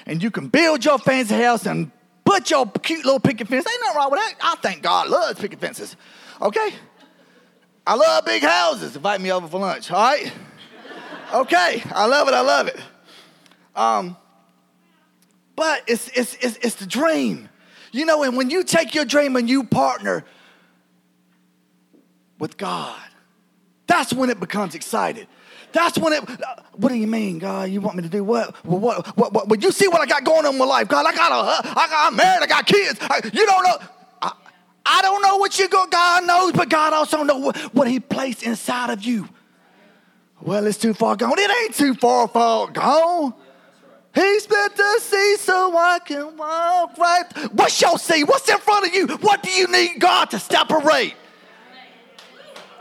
and 0.07 0.23
you 0.23 0.31
can 0.31 0.49
build 0.49 0.85
your 0.85 0.99
fancy 0.99 1.35
house 1.35 1.65
and 1.65 1.91
put 2.25 2.51
your 2.51 2.67
cute 2.67 3.05
little 3.05 3.21
picket 3.21 3.49
fence. 3.49 3.67
Ain't 3.71 3.81
nothing 3.83 3.97
wrong 3.97 4.11
with 4.11 4.21
that. 4.21 4.35
I 4.43 4.57
think 4.57 4.83
God 4.83 5.09
loves 5.09 5.39
picket 5.39 5.61
fences. 5.61 5.97
Okay? 6.41 6.71
I 7.87 7.95
love 7.95 8.25
big 8.25 8.43
houses. 8.43 8.97
Invite 8.97 9.21
me 9.21 9.31
over 9.31 9.47
for 9.47 9.61
lunch, 9.61 9.91
all 9.91 10.03
right? 10.03 10.33
Okay, 11.35 11.83
I 11.91 12.07
love 12.07 12.29
it, 12.29 12.35
I 12.35 12.41
love 12.41 12.69
it. 12.69 12.81
Um, 13.75 14.17
but 15.57 15.83
it's, 15.87 16.09
it's, 16.09 16.35
it's, 16.41 16.57
it's 16.59 16.75
the 16.77 16.87
dream. 16.87 17.49
You 17.93 18.07
know, 18.07 18.23
and 18.23 18.37
when 18.37 18.51
you 18.51 18.65
take 18.65 18.95
your 18.95 19.05
dream 19.05 19.37
and 19.37 19.49
you 19.49 19.65
partner 19.65 20.25
with 22.39 22.57
God, 22.57 23.01
that's 23.87 24.13
when 24.13 24.31
it 24.31 24.41
becomes 24.41 24.75
excited. 24.75 25.29
That's 25.75 25.99
when 25.99 26.13
it. 26.13 26.23
What 26.77 26.89
do 26.89 26.95
you 26.95 27.09
mean, 27.09 27.41
God? 27.41 27.69
You 27.69 27.81
want 27.81 27.97
me 27.97 28.05
to 28.05 28.09
do 28.09 28.23
what? 28.23 28.65
Well, 28.65 28.79
what? 28.79 29.07
What? 29.17 29.33
what, 29.33 29.49
what 29.49 29.63
you 29.63 29.73
see 29.73 29.89
what 29.89 30.01
I 30.01 30.07
got 30.07 30.25
going 30.25 30.47
on 30.47 30.55
in 30.55 30.59
my 30.59 30.65
life, 30.65 30.87
God? 30.89 31.05
I 31.05 31.15
got 31.15 31.33
a. 31.33 31.69
I 31.69 31.87
got. 31.89 32.07
I'm 32.07 32.17
married. 32.17 32.45
I 32.45 32.47
got 32.47 32.65
kids. 32.65 32.99
I, 33.03 33.21
you 33.33 33.45
don't 33.45 33.65
know. 33.65 33.77
I, 34.23 34.33
I 34.87 35.03
don't 35.03 35.21
know 35.21 35.37
what 35.37 35.59
you 35.59 35.69
go. 35.69 35.85
God 35.89 36.27
knows, 36.27 36.53
but 36.53 36.69
God 36.69 36.93
also 36.93 37.25
knows 37.25 37.45
what, 37.45 37.57
what 37.75 37.89
He 37.89 37.99
placed 37.99 38.45
inside 38.45 38.91
of 38.91 39.05
you. 39.05 39.29
Well, 40.41 40.67
it's 40.67 40.79
too 40.79 40.95
far 40.95 41.17
gone. 41.17 41.35
It 41.37 41.51
ain't 41.63 41.75
too 41.75 41.95
far, 41.95 42.29
far 42.29 42.69
gone. 42.71 43.35
He 44.15 44.39
split 44.39 44.77
the 44.77 45.01
sea 45.01 45.37
so 45.39 45.77
I 45.77 45.99
can 45.99 46.37
walk 46.37 46.97
right. 46.99 47.25
What's 47.53 47.81
your 47.83 47.99
sea? 47.99 48.23
What's 48.23 48.49
in 48.49 48.59
front 48.59 48.87
of 48.87 48.95
you? 48.95 49.09
What 49.09 49.43
do 49.43 49.51
you 49.51 49.67
need 49.67 49.99
God 49.99 50.31
to 50.31 50.39
separate? 50.39 51.17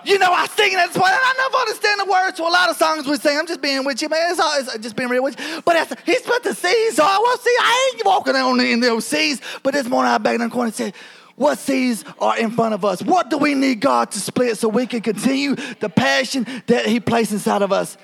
You 0.06 0.20
know, 0.20 0.32
I 0.32 0.48
sing 0.48 0.74
at 0.74 0.88
this 0.88 0.98
point, 0.98 1.12
and 1.12 1.22
I 1.22 1.34
never 1.38 1.58
understand 1.58 2.00
the 2.02 2.06
words 2.06 2.38
to 2.38 2.44
a 2.44 2.52
lot 2.52 2.70
of 2.70 2.76
songs 2.76 3.08
we 3.08 3.18
sing. 3.18 3.38
I'm 3.38 3.48
just 3.48 3.62
being 3.62 3.86
with 3.86 4.02
you, 4.02 4.10
man. 4.10 4.32
It's, 4.32 4.40
all, 4.40 4.60
it's 4.60 4.78
just 4.80 4.96
being 4.96 5.10
real 5.10 5.24
with 5.24 5.40
you. 5.40 5.62
But 5.64 5.74
that's, 5.74 6.02
he 6.06 6.16
split 6.16 6.44
the 6.44 6.54
seas, 6.54 6.96
so 6.96 7.04
I 7.04 7.20
well, 7.24 7.38
see, 7.38 7.56
I 7.60 7.94
ain't 7.96 8.06
walking 8.06 8.36
on 8.36 8.60
in 8.60 8.80
those 8.82 9.06
seas. 9.06 9.42
But 9.62 9.74
this 9.74 9.88
morning 9.88 10.12
I 10.12 10.18
back 10.18 10.36
in 10.36 10.42
the 10.42 10.50
corner 10.50 10.68
and 10.68 10.76
said, 10.76 10.94
what 11.36 11.58
seas 11.58 12.04
are 12.20 12.38
in 12.38 12.52
front 12.52 12.74
of 12.74 12.86
us? 12.86 13.02
What 13.02 13.30
do 13.30 13.38
we 13.38 13.56
need 13.56 13.80
God 13.80 14.12
to 14.12 14.20
split 14.20 14.58
so 14.58 14.68
we 14.68 14.86
can 14.86 15.02
continue 15.02 15.56
the 15.56 15.90
passion 15.90 16.46
that 16.68 16.86
He 16.86 17.00
placed 17.00 17.32
inside 17.32 17.62
of 17.62 17.72
us 17.72 17.98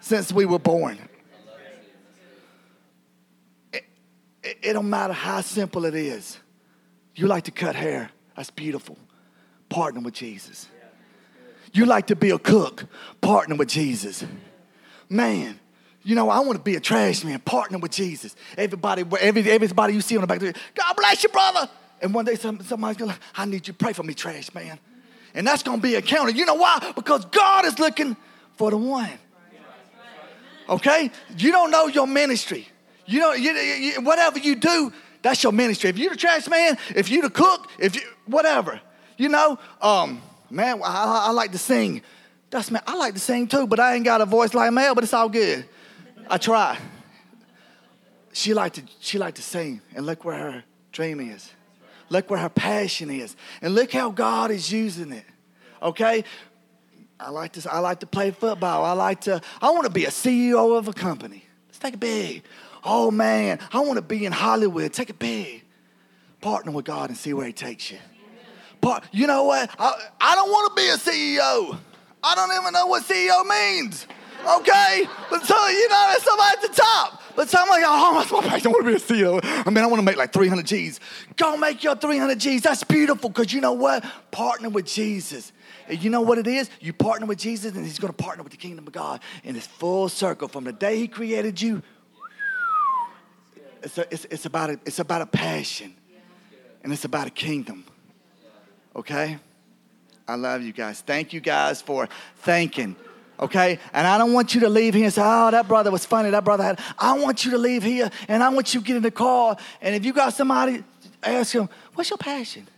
since 0.00 0.32
we 0.32 0.46
were 0.46 0.58
born? 0.58 0.98
It, 3.72 3.84
it, 4.42 4.58
it 4.62 4.72
don't 4.72 4.88
matter 4.88 5.12
how 5.12 5.42
simple 5.42 5.84
it 5.84 5.94
is. 5.94 6.38
You 7.14 7.26
like 7.26 7.44
to 7.44 7.50
cut 7.50 7.74
hair, 7.74 8.10
that's 8.36 8.50
beautiful. 8.50 8.96
Partner 9.68 10.00
with 10.00 10.14
Jesus. 10.14 10.68
You 11.72 11.86
like 11.86 12.08
to 12.08 12.16
be 12.16 12.30
a 12.30 12.38
cook, 12.38 12.86
partner 13.20 13.54
with 13.54 13.68
Jesus. 13.68 14.24
Man, 15.08 15.58
you 16.02 16.14
know, 16.14 16.30
I 16.30 16.40
want 16.40 16.58
to 16.58 16.62
be 16.62 16.76
a 16.76 16.80
trash 16.80 17.24
man, 17.24 17.38
partner 17.40 17.78
with 17.78 17.92
Jesus. 17.92 18.34
Everybody, 18.56 19.04
every, 19.20 19.48
everybody 19.50 19.94
you 19.94 20.00
see 20.00 20.16
on 20.16 20.22
the 20.22 20.26
back 20.26 20.42
of 20.42 20.52
the 20.52 20.60
God 20.74 20.96
bless 20.96 21.22
you, 21.22 21.28
brother. 21.28 21.68
And 22.00 22.14
one 22.14 22.24
day 22.24 22.34
somebody's 22.36 22.96
to, 22.96 23.14
I 23.36 23.44
need 23.44 23.66
you 23.66 23.72
to 23.72 23.74
pray 23.74 23.92
for 23.92 24.02
me, 24.02 24.14
trash 24.14 24.52
man. 24.54 24.78
And 25.34 25.46
that's 25.46 25.62
to 25.64 25.76
be 25.76 25.94
a 25.94 26.02
counter. 26.02 26.32
You 26.32 26.46
know 26.46 26.54
why? 26.54 26.92
Because 26.96 27.24
God 27.26 27.64
is 27.66 27.78
looking 27.78 28.16
for 28.56 28.70
the 28.70 28.78
one. 28.78 29.10
Okay? 30.68 31.10
You 31.36 31.52
don't 31.52 31.70
know 31.70 31.88
your 31.88 32.06
ministry. 32.06 32.66
You 33.06 33.20
know, 33.20 33.32
you, 33.32 33.52
you, 33.52 34.00
whatever 34.00 34.38
you 34.38 34.56
do, 34.56 34.92
that's 35.22 35.42
your 35.42 35.52
ministry. 35.52 35.90
If 35.90 35.98
you're 35.98 36.10
the 36.10 36.16
trash 36.16 36.48
man, 36.48 36.78
if 36.94 37.10
you're 37.10 37.22
the 37.22 37.30
cook, 37.30 37.68
if 37.78 37.96
you, 37.96 38.02
whatever, 38.26 38.80
you 39.18 39.28
know, 39.28 39.58
um, 39.82 40.22
Man, 40.50 40.80
I, 40.84 41.26
I, 41.28 41.30
like 41.30 41.52
to 41.52 41.58
sing. 41.58 42.02
That's 42.50 42.70
man, 42.70 42.82
I 42.86 42.96
like 42.96 43.14
to 43.14 43.20
sing 43.20 43.46
too, 43.46 43.66
but 43.66 43.78
I 43.78 43.94
ain't 43.94 44.04
got 44.04 44.20
a 44.20 44.26
voice 44.26 44.52
like 44.52 44.72
Mel, 44.72 44.94
but 44.94 45.04
it's 45.04 45.14
all 45.14 45.28
good. 45.28 45.64
I 46.28 46.38
try. 46.38 46.78
She 48.32 48.54
liked 48.54 48.76
to, 48.76 48.82
she 49.00 49.18
liked 49.18 49.36
to 49.36 49.42
sing, 49.42 49.80
and 49.94 50.06
look 50.06 50.24
where 50.24 50.36
her 50.36 50.64
dream 50.92 51.20
is. 51.20 51.50
Look 52.08 52.28
where 52.28 52.40
her 52.40 52.48
passion 52.48 53.10
is. 53.10 53.36
And 53.62 53.74
look 53.74 53.92
how 53.92 54.10
God 54.10 54.50
is 54.50 54.70
using 54.70 55.12
it. 55.12 55.24
Okay? 55.80 56.24
I 57.18 57.30
like 57.30 57.52
to, 57.52 57.72
I 57.72 57.78
like 57.78 58.00
to 58.00 58.06
play 58.06 58.30
football. 58.32 58.84
I 58.84 58.92
like 58.92 59.22
to, 59.22 59.40
I 59.62 59.70
want 59.70 59.84
to 59.84 59.92
be 59.92 60.04
a 60.06 60.10
CEO 60.10 60.76
of 60.76 60.88
a 60.88 60.92
company. 60.92 61.44
Let's 61.68 61.78
take 61.78 61.94
it 61.94 62.00
big. 62.00 62.42
Oh 62.82 63.10
man, 63.10 63.58
I 63.72 63.80
want 63.80 63.96
to 63.96 64.02
be 64.02 64.24
in 64.24 64.32
Hollywood. 64.32 64.92
Take 64.92 65.10
it 65.10 65.18
big. 65.18 65.64
Partner 66.40 66.72
with 66.72 66.86
God 66.86 67.10
and 67.10 67.18
see 67.18 67.34
where 67.34 67.46
He 67.46 67.52
takes 67.52 67.90
you. 67.90 67.98
You 69.12 69.26
know 69.26 69.44
what? 69.44 69.70
I, 69.78 70.08
I 70.20 70.34
don't 70.34 70.50
want 70.50 70.76
to 70.76 70.82
be 70.82 70.88
a 70.88 70.96
CEO. 70.96 71.78
I 72.22 72.34
don't 72.34 72.52
even 72.60 72.72
know 72.72 72.86
what 72.86 73.04
CEO 73.04 73.46
means. 73.46 74.06
Okay? 74.40 75.06
But 75.28 75.44
so, 75.44 75.68
you 75.68 75.88
know, 75.88 76.06
there's 76.10 76.22
somebody 76.22 76.56
at 76.56 76.62
the 76.62 76.82
top. 76.82 77.22
But 77.36 77.48
somebody, 77.48 77.82
oh, 77.86 78.14
that's 78.18 78.32
my 78.32 78.40
passion. 78.40 78.68
I 78.68 78.70
want 78.70 78.84
to 78.84 78.90
be 78.90 78.96
a 78.96 79.24
CEO. 79.24 79.40
I 79.42 79.70
mean, 79.70 79.84
I 79.84 79.86
want 79.86 80.00
to 80.00 80.04
make 80.04 80.16
like 80.16 80.32
300 80.32 80.66
G's. 80.66 81.00
Go 81.36 81.56
make 81.56 81.82
your 81.84 81.96
300 81.96 82.38
G's. 82.38 82.62
That's 82.62 82.84
beautiful 82.84 83.30
because 83.30 83.52
you 83.52 83.60
know 83.60 83.72
what? 83.72 84.04
Partner 84.30 84.68
with 84.68 84.86
Jesus. 84.86 85.52
And 85.88 86.02
you 86.02 86.10
know 86.10 86.20
what 86.20 86.38
it 86.38 86.46
is? 86.46 86.70
You 86.80 86.92
partner 86.92 87.26
with 87.26 87.38
Jesus 87.38 87.74
and 87.74 87.84
he's 87.84 87.98
going 87.98 88.12
to 88.12 88.22
partner 88.22 88.42
with 88.42 88.52
the 88.52 88.58
kingdom 88.58 88.86
of 88.86 88.92
God. 88.92 89.20
And 89.44 89.56
it's 89.56 89.66
full 89.66 90.08
circle 90.08 90.48
from 90.48 90.64
the 90.64 90.72
day 90.72 90.98
he 90.98 91.08
created 91.08 91.60
you. 91.60 91.82
It's, 93.82 93.98
a, 93.98 94.12
it's, 94.12 94.26
it's, 94.26 94.46
about 94.46 94.70
a, 94.70 94.80
it's 94.84 94.98
about 94.98 95.22
a 95.22 95.26
passion. 95.26 95.94
And 96.82 96.92
it's 96.92 97.04
about 97.04 97.26
a 97.26 97.30
kingdom. 97.30 97.84
Okay? 98.94 99.38
I 100.26 100.34
love 100.34 100.62
you 100.62 100.72
guys. 100.72 101.00
Thank 101.00 101.32
you 101.32 101.40
guys 101.40 101.82
for 101.82 102.08
thanking. 102.36 102.96
Okay? 103.38 103.78
And 103.92 104.06
I 104.06 104.18
don't 104.18 104.32
want 104.32 104.54
you 104.54 104.60
to 104.60 104.68
leave 104.68 104.94
here 104.94 105.04
and 105.04 105.12
say, 105.12 105.22
oh, 105.24 105.50
that 105.50 105.66
brother 105.66 105.90
was 105.90 106.04
funny. 106.04 106.30
That 106.30 106.44
brother 106.44 106.62
had. 106.62 106.80
I 106.98 107.18
want 107.18 107.44
you 107.44 107.52
to 107.52 107.58
leave 107.58 107.82
here 107.82 108.10
and 108.28 108.42
I 108.42 108.48
want 108.50 108.74
you 108.74 108.80
to 108.80 108.86
get 108.86 108.96
in 108.96 109.02
the 109.02 109.10
car. 109.10 109.56
And 109.80 109.94
if 109.94 110.04
you 110.04 110.12
got 110.12 110.34
somebody, 110.34 110.84
ask 111.22 111.52
them, 111.52 111.68
what's 111.94 112.10
your 112.10 112.18
passion? 112.18 112.68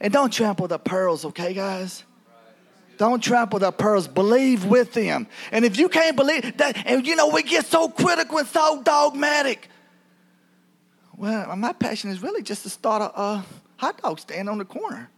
And 0.00 0.12
don't 0.12 0.32
trample 0.32 0.68
the 0.68 0.78
pearls, 0.78 1.24
okay, 1.24 1.54
guys? 1.54 2.04
Don't 2.98 3.22
trample 3.22 3.58
the 3.58 3.72
pearls. 3.72 4.06
Believe 4.06 4.64
with 4.64 4.92
them. 4.92 5.26
And 5.50 5.64
if 5.64 5.78
you 5.78 5.88
can't 5.88 6.16
believe 6.16 6.56
that, 6.58 6.76
and 6.86 7.06
you 7.06 7.16
know, 7.16 7.28
we 7.28 7.42
get 7.42 7.66
so 7.66 7.88
critical 7.88 8.38
and 8.38 8.46
so 8.46 8.82
dogmatic. 8.82 9.68
Well, 11.16 11.56
my 11.56 11.72
passion 11.72 12.10
is 12.10 12.22
really 12.22 12.42
just 12.42 12.62
to 12.64 12.70
start 12.70 13.02
a, 13.02 13.20
a 13.20 13.44
hot 13.76 14.00
dog 14.02 14.20
stand 14.20 14.48
on 14.48 14.58
the 14.58 14.64
corner 14.64 15.08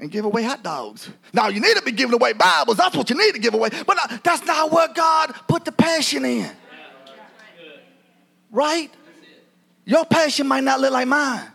and 0.00 0.10
give 0.10 0.24
away 0.24 0.42
hot 0.42 0.62
dogs. 0.62 1.10
Now, 1.32 1.48
you 1.48 1.60
need 1.60 1.76
to 1.76 1.82
be 1.82 1.92
giving 1.92 2.14
away 2.14 2.32
Bibles. 2.32 2.78
That's 2.78 2.96
what 2.96 3.10
you 3.10 3.16
need 3.16 3.32
to 3.32 3.38
give 3.38 3.52
away. 3.52 3.68
But 3.86 3.98
uh, 3.98 4.18
that's 4.24 4.44
not 4.46 4.72
what 4.72 4.94
God 4.94 5.34
put 5.46 5.66
the 5.66 5.72
passion 5.72 6.24
in. 6.24 6.50
Right? 8.50 8.90
Your 9.84 10.06
passion 10.06 10.48
might 10.48 10.64
not 10.64 10.80
look 10.80 10.92
like 10.92 11.06
mine, 11.06 11.46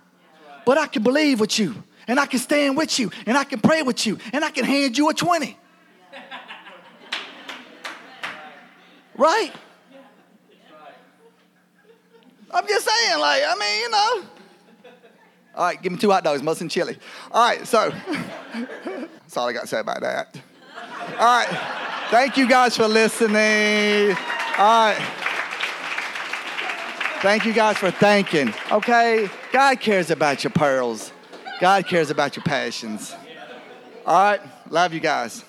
but 0.66 0.78
I 0.78 0.88
can 0.88 1.04
believe 1.04 1.39
with 1.39 1.58
you, 1.58 1.84
and 2.08 2.20
I 2.20 2.26
can 2.28 2.39
stand 2.39 2.78
with 2.78 2.98
you, 3.00 3.12
and 3.26 3.38
I 3.38 3.43
can 3.43 3.60
pray 3.60 3.82
with 3.82 4.06
you, 4.06 4.18
and 4.32 4.46
I 4.46 4.52
can 4.52 4.64
hand 4.64 4.98
you 4.98 5.10
a 5.10 5.14
20. 5.14 5.58
Right? 9.18 9.52
I'm 12.52 12.68
just 12.68 12.88
saying, 12.88 13.20
like, 13.20 13.41
I 13.46 13.56
mean, 13.60 13.80
you 13.82 13.89
know. 13.89 14.34
All 15.56 15.66
right, 15.66 15.82
give 15.82 15.91
me 15.91 15.97
two 15.97 16.12
hot 16.12 16.24
dogs, 16.24 16.43
mustard 16.43 16.64
and 16.64 16.72
chili. 16.72 16.97
All 17.32 17.47
right, 17.47 17.66
so 17.66 17.91
that's 18.53 19.38
all 19.38 19.47
I 19.47 19.53
got 19.53 19.62
to 19.62 19.68
say 19.68 19.80
about 19.80 20.01
that. 20.01 20.38
All 21.18 21.39
right, 21.39 22.08
thank 22.10 22.38
you 22.38 22.47
guys 22.47 22.76
for 22.76 22.88
listening. 22.88 24.16
All 24.58 24.88
right. 24.88 25.22
Thank 27.22 27.45
you 27.45 27.53
guys 27.53 27.78
for 27.78 27.89
thanking. 27.89 28.53
Okay, 28.72 29.30
God 29.51 29.80
cares 29.80 30.12
about 30.12 30.43
your 30.43 30.51
pearls. 30.51 31.12
God 31.60 31.88
cares 31.88 32.10
about 32.10 32.36
your 32.36 32.43
passions. 32.43 33.16
All 34.06 34.14
right, 34.14 34.41
love 34.70 34.93
you 34.93 34.99
guys. 34.99 35.43